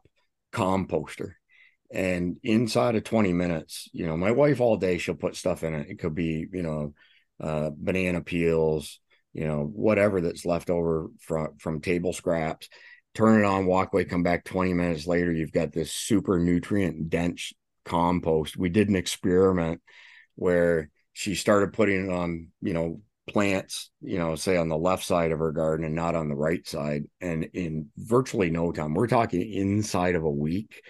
composter 0.56 1.34
and 1.92 2.38
inside 2.44 2.96
of 2.96 3.04
20 3.04 3.34
minutes 3.34 3.90
you 3.92 4.08
know 4.08 4.16
my 4.16 4.32
wife 4.32 4.62
all 4.62 4.78
day 4.78 4.98
she'll 4.98 5.16
put 5.16 5.36
stuff 5.36 5.64
in 5.64 5.76
it. 5.76 5.90
It 5.90 6.00
could 6.00 6.16
be 6.16 6.48
you 6.52 6.64
know 6.64 6.94
uh, 7.42 7.72
banana 7.76 8.22
peels 8.22 9.00
you 9.34 9.46
know 9.46 9.70
whatever 9.74 10.22
that's 10.22 10.46
left 10.46 10.70
over 10.70 11.10
from 11.20 11.58
from 11.58 11.82
table 11.82 12.14
scraps. 12.14 12.70
Turn 13.14 13.42
it 13.42 13.46
on 13.46 13.66
walk 13.66 13.94
away 13.94 14.06
come 14.06 14.24
back 14.24 14.46
20 14.46 14.74
minutes 14.74 15.06
later 15.06 15.32
you've 15.32 15.52
got 15.52 15.74
this 15.74 15.92
super 15.92 16.40
nutrient 16.40 17.10
dense 17.10 17.52
compost. 17.84 18.56
We 18.56 18.70
did 18.70 18.88
an 18.88 18.96
experiment 18.96 19.82
where 20.36 20.90
she 21.12 21.36
started 21.36 21.74
putting 21.74 22.06
it 22.06 22.14
on 22.14 22.48
you 22.62 22.74
know 22.74 23.02
plants 23.28 23.90
you 24.02 24.20
know 24.20 24.36
say 24.36 24.56
on 24.56 24.70
the 24.70 24.78
left 24.78 25.04
side 25.04 25.32
of 25.32 25.40
her 25.40 25.52
garden 25.52 25.86
and 25.86 25.96
not 25.96 26.14
on 26.14 26.30
the 26.30 26.36
right 26.36 26.68
side 26.68 27.06
and 27.22 27.44
in 27.54 27.88
virtually 27.98 28.52
no 28.52 28.72
time 28.72 28.94
we're 28.94 29.08
talking 29.08 29.42
inside 29.52 30.14
of 30.14 30.24
a 30.24 30.30
week 30.30 30.84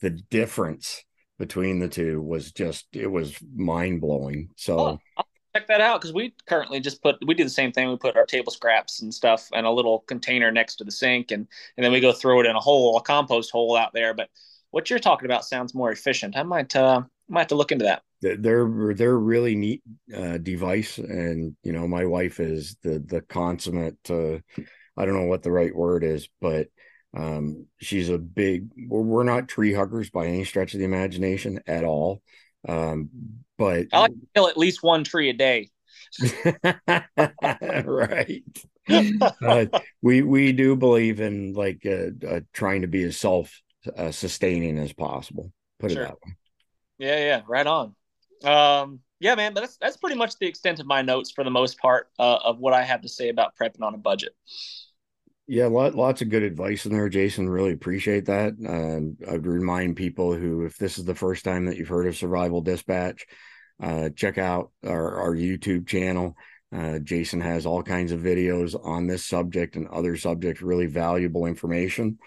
the 0.00 0.10
difference 0.10 1.02
between 1.38 1.78
the 1.78 1.88
two 1.88 2.20
was 2.20 2.52
just 2.52 2.86
it 2.92 3.06
was 3.06 3.36
mind 3.54 4.00
blowing. 4.00 4.50
So 4.56 4.78
oh, 4.78 4.98
I'll 5.16 5.26
check 5.54 5.68
that 5.68 5.80
out 5.80 6.00
because 6.00 6.12
we 6.12 6.34
currently 6.46 6.80
just 6.80 7.02
put 7.02 7.16
we 7.26 7.34
do 7.34 7.44
the 7.44 7.50
same 7.50 7.72
thing. 7.72 7.88
We 7.88 7.96
put 7.96 8.16
our 8.16 8.26
table 8.26 8.52
scraps 8.52 9.02
and 9.02 9.14
stuff 9.14 9.48
in 9.52 9.64
a 9.64 9.72
little 9.72 10.00
container 10.00 10.50
next 10.50 10.76
to 10.76 10.84
the 10.84 10.92
sink, 10.92 11.30
and 11.30 11.46
and 11.76 11.84
then 11.84 11.92
we 11.92 12.00
go 12.00 12.12
throw 12.12 12.40
it 12.40 12.46
in 12.46 12.56
a 12.56 12.60
hole, 12.60 12.96
a 12.96 13.02
compost 13.02 13.50
hole 13.50 13.76
out 13.76 13.92
there. 13.94 14.14
But 14.14 14.28
what 14.70 14.90
you're 14.90 14.98
talking 14.98 15.26
about 15.26 15.44
sounds 15.44 15.74
more 15.74 15.92
efficient. 15.92 16.36
I 16.36 16.42
might 16.42 16.74
uh 16.74 17.02
I 17.04 17.32
might 17.32 17.40
have 17.42 17.48
to 17.48 17.56
look 17.56 17.72
into 17.72 17.84
that. 17.84 18.02
They're 18.20 18.94
they're 18.94 19.18
really 19.18 19.54
neat 19.54 19.82
uh, 20.14 20.38
device, 20.38 20.98
and 20.98 21.56
you 21.62 21.72
know 21.72 21.86
my 21.86 22.04
wife 22.04 22.40
is 22.40 22.76
the 22.82 22.98
the 22.98 23.20
consummate. 23.20 23.98
Uh, 24.10 24.38
I 24.96 25.04
don't 25.04 25.14
know 25.14 25.28
what 25.28 25.42
the 25.42 25.52
right 25.52 25.74
word 25.74 26.02
is, 26.02 26.28
but 26.40 26.66
um, 27.16 27.66
she's 27.80 28.08
a 28.08 28.18
big. 28.18 28.68
We're, 28.88 29.22
not 29.22 29.48
tree 29.48 29.72
huggers 29.72 30.10
by 30.10 30.26
any 30.26 30.44
stretch 30.44 30.74
of 30.74 30.80
the 30.80 30.84
imagination 30.84 31.60
at 31.66 31.84
all. 31.84 32.22
Um, 32.68 33.10
but 33.56 33.86
I 33.92 34.00
like 34.00 34.10
to 34.12 34.26
kill 34.34 34.48
at 34.48 34.58
least 34.58 34.82
one 34.82 35.04
tree 35.04 35.30
a 35.30 35.32
day. 35.32 35.70
right. 37.84 38.42
uh, 39.42 39.66
we 40.02 40.22
we 40.22 40.52
do 40.52 40.74
believe 40.76 41.20
in 41.20 41.52
like 41.52 41.84
uh, 41.84 42.26
uh, 42.26 42.40
trying 42.52 42.82
to 42.82 42.88
be 42.88 43.02
as 43.04 43.16
self 43.16 43.60
uh, 43.96 44.10
sustaining 44.10 44.78
as 44.78 44.92
possible. 44.92 45.52
Put 45.78 45.92
sure. 45.92 46.02
it 46.02 46.06
that 46.06 46.14
way. 46.14 46.36
Yeah, 46.98 47.18
yeah, 47.18 47.42
right 47.46 47.66
on. 47.66 47.94
Um, 48.44 49.00
yeah, 49.20 49.34
man, 49.34 49.54
that's 49.54 49.76
that's 49.76 49.96
pretty 49.96 50.16
much 50.16 50.38
the 50.38 50.46
extent 50.46 50.80
of 50.80 50.86
my 50.86 51.02
notes 51.02 51.30
for 51.30 51.44
the 51.44 51.50
most 51.50 51.78
part 51.78 52.08
uh, 52.18 52.38
of 52.44 52.58
what 52.58 52.72
I 52.72 52.82
have 52.82 53.02
to 53.02 53.08
say 53.08 53.28
about 53.30 53.54
prepping 53.60 53.82
on 53.82 53.94
a 53.94 53.98
budget. 53.98 54.32
Yeah, 55.50 55.66
lot, 55.66 55.94
lots 55.94 56.20
of 56.20 56.28
good 56.28 56.42
advice 56.42 56.84
in 56.84 56.92
there, 56.92 57.08
Jason. 57.08 57.48
Really 57.48 57.72
appreciate 57.72 58.26
that. 58.26 58.52
Uh, 58.62 59.32
I'd 59.32 59.46
remind 59.46 59.96
people 59.96 60.34
who, 60.34 60.66
if 60.66 60.76
this 60.76 60.98
is 60.98 61.06
the 61.06 61.14
first 61.14 61.42
time 61.42 61.64
that 61.66 61.78
you've 61.78 61.88
heard 61.88 62.06
of 62.06 62.16
Survival 62.16 62.60
Dispatch, 62.60 63.26
uh, 63.82 64.10
check 64.10 64.36
out 64.36 64.72
our, 64.84 65.22
our 65.22 65.34
YouTube 65.34 65.86
channel. 65.86 66.36
Uh, 66.70 66.98
Jason 66.98 67.40
has 67.40 67.64
all 67.64 67.82
kinds 67.82 68.12
of 68.12 68.20
videos 68.20 68.78
on 68.84 69.06
this 69.06 69.24
subject 69.24 69.76
and 69.76 69.88
other 69.88 70.16
subjects, 70.16 70.60
really 70.60 70.86
valuable 70.86 71.46
information. 71.46 72.18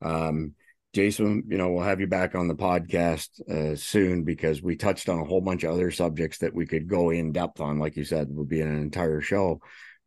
Um, 0.00 0.54
Jason, 0.94 1.44
you 1.48 1.58
know, 1.58 1.70
we'll 1.70 1.84
have 1.84 2.00
you 2.00 2.06
back 2.06 2.34
on 2.34 2.48
the 2.48 2.54
podcast 2.54 3.40
uh, 3.48 3.76
soon 3.76 4.24
because 4.24 4.62
we 4.62 4.74
touched 4.74 5.08
on 5.08 5.18
a 5.18 5.24
whole 5.24 5.40
bunch 5.40 5.62
of 5.62 5.72
other 5.72 5.90
subjects 5.90 6.38
that 6.38 6.54
we 6.54 6.66
could 6.66 6.88
go 6.88 7.10
in 7.10 7.32
depth 7.32 7.60
on. 7.60 7.78
Like 7.78 7.96
you 7.96 8.04
said, 8.04 8.28
would 8.30 8.48
be 8.48 8.62
an 8.62 8.74
entire 8.74 9.20
show. 9.20 9.60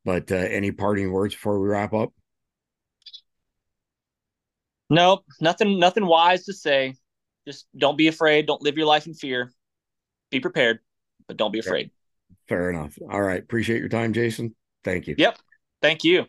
But 0.03 0.31
uh, 0.31 0.35
any 0.35 0.71
parting 0.71 1.11
words 1.11 1.35
before 1.35 1.59
we 1.59 1.69
wrap 1.69 1.93
up? 1.93 2.11
Nope, 4.89 5.23
nothing, 5.39 5.79
nothing 5.79 6.05
wise 6.05 6.45
to 6.45 6.53
say. 6.53 6.95
Just 7.47 7.67
don't 7.77 7.97
be 7.97 8.07
afraid. 8.07 8.47
Don't 8.47 8.61
live 8.61 8.77
your 8.77 8.87
life 8.87 9.07
in 9.07 9.13
fear. 9.13 9.51
Be 10.31 10.39
prepared, 10.39 10.79
but 11.27 11.37
don't 11.37 11.51
be 11.51 11.59
afraid. 11.59 11.91
Fair 12.49 12.69
enough. 12.69 12.97
All 13.09 13.21
right. 13.21 13.41
Appreciate 13.41 13.79
your 13.79 13.89
time, 13.89 14.13
Jason. 14.13 14.55
Thank 14.83 15.07
you. 15.07 15.15
Yep. 15.17 15.37
Thank 15.81 16.03
you. 16.03 16.25